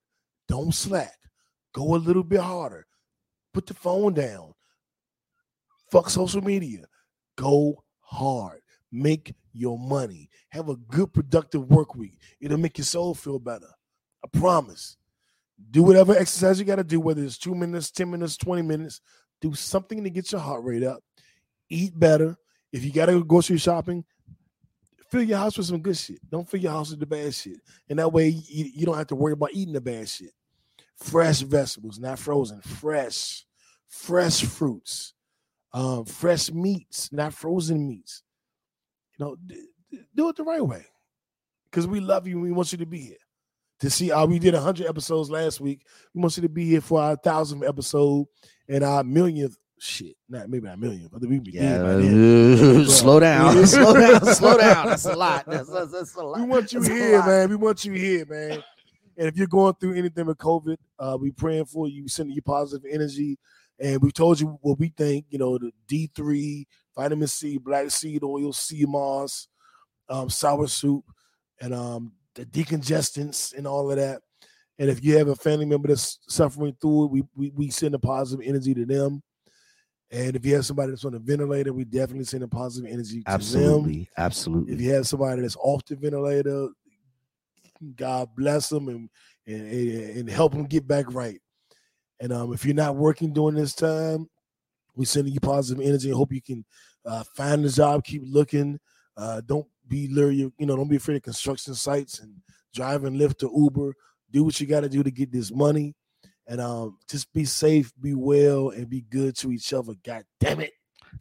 [0.47, 1.16] Don't slack.
[1.73, 2.86] Go a little bit harder.
[3.55, 4.53] Put the phone down.
[5.90, 6.85] Fuck social media.
[7.39, 8.61] Go hard.
[8.93, 10.28] Make your money.
[10.51, 12.19] Have a good, productive work week.
[12.43, 13.70] It'll make your soul feel better.
[14.23, 14.99] I promise.
[15.70, 19.01] Do whatever exercise you got to do, whether it's two minutes, 10 minutes, 20 minutes.
[19.43, 21.02] Do something to get your heart rate up.
[21.69, 22.36] Eat better.
[22.73, 24.05] If you got to go grocery shopping,
[25.10, 26.19] fill your house with some good shit.
[26.31, 27.59] Don't fill your house with the bad shit.
[27.90, 30.31] And that way you, you don't have to worry about eating the bad shit.
[30.97, 32.60] Fresh vegetables, not frozen.
[32.62, 33.44] Fresh,
[33.89, 35.12] fresh fruits,
[35.74, 38.23] um, fresh meats, not frozen meats.
[39.19, 39.36] You know,
[40.14, 40.86] do it the right way.
[41.70, 43.16] Because we love you and we want you to be here.
[43.83, 45.85] To see uh, we did 100 episodes last week.
[46.15, 48.27] We want you to be here for our thousandth episode
[48.69, 50.15] and our millionth shit.
[50.29, 52.81] Not maybe not million, but we be yeah dead by then.
[52.83, 56.39] uh, slow down slow down slow down that's a lot that's, that's, that's a lot
[56.39, 57.51] We want you That's here, man.
[57.51, 58.63] We want you here, man.
[59.17, 62.43] And if you're going through anything with COVID, uh, we praying for you, sending you
[62.43, 63.37] positive energy.
[63.81, 68.23] And we told you what we think, you know, the D3, vitamin C, black seed
[68.23, 69.49] oil, sea moss,
[70.09, 71.03] um, soursop,
[71.61, 74.23] and um, the decongestants and all of that.
[74.79, 77.95] And if you have a family member that's suffering through it, we, we, we send
[77.95, 79.23] a positive energy to them.
[80.11, 83.23] And if you have somebody that's on a ventilator, we definitely send a positive energy
[83.23, 83.35] to them.
[83.35, 86.69] absolutely absolutely If you have somebody that's off the ventilator,
[87.97, 89.09] God bless them and
[89.47, 91.41] and, and and help them get back right.
[92.21, 94.29] And um, if you're not working during this time,
[94.95, 96.13] we sending you positive energy.
[96.13, 96.65] I hope you can
[97.05, 98.79] uh, find a job, keep looking.
[99.17, 102.35] Uh, don't be leery, you know, don't be afraid of construction sites and
[102.75, 103.95] driving Lyft or Uber.
[104.31, 105.95] Do what you got to do to get this money,
[106.47, 109.93] and um, just be safe, be well, and be good to each other.
[110.05, 110.73] God damn it,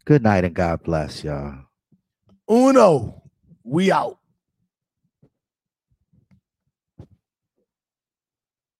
[0.04, 1.58] good night and god bless y'all
[2.50, 3.22] Uno,
[3.64, 4.18] we out.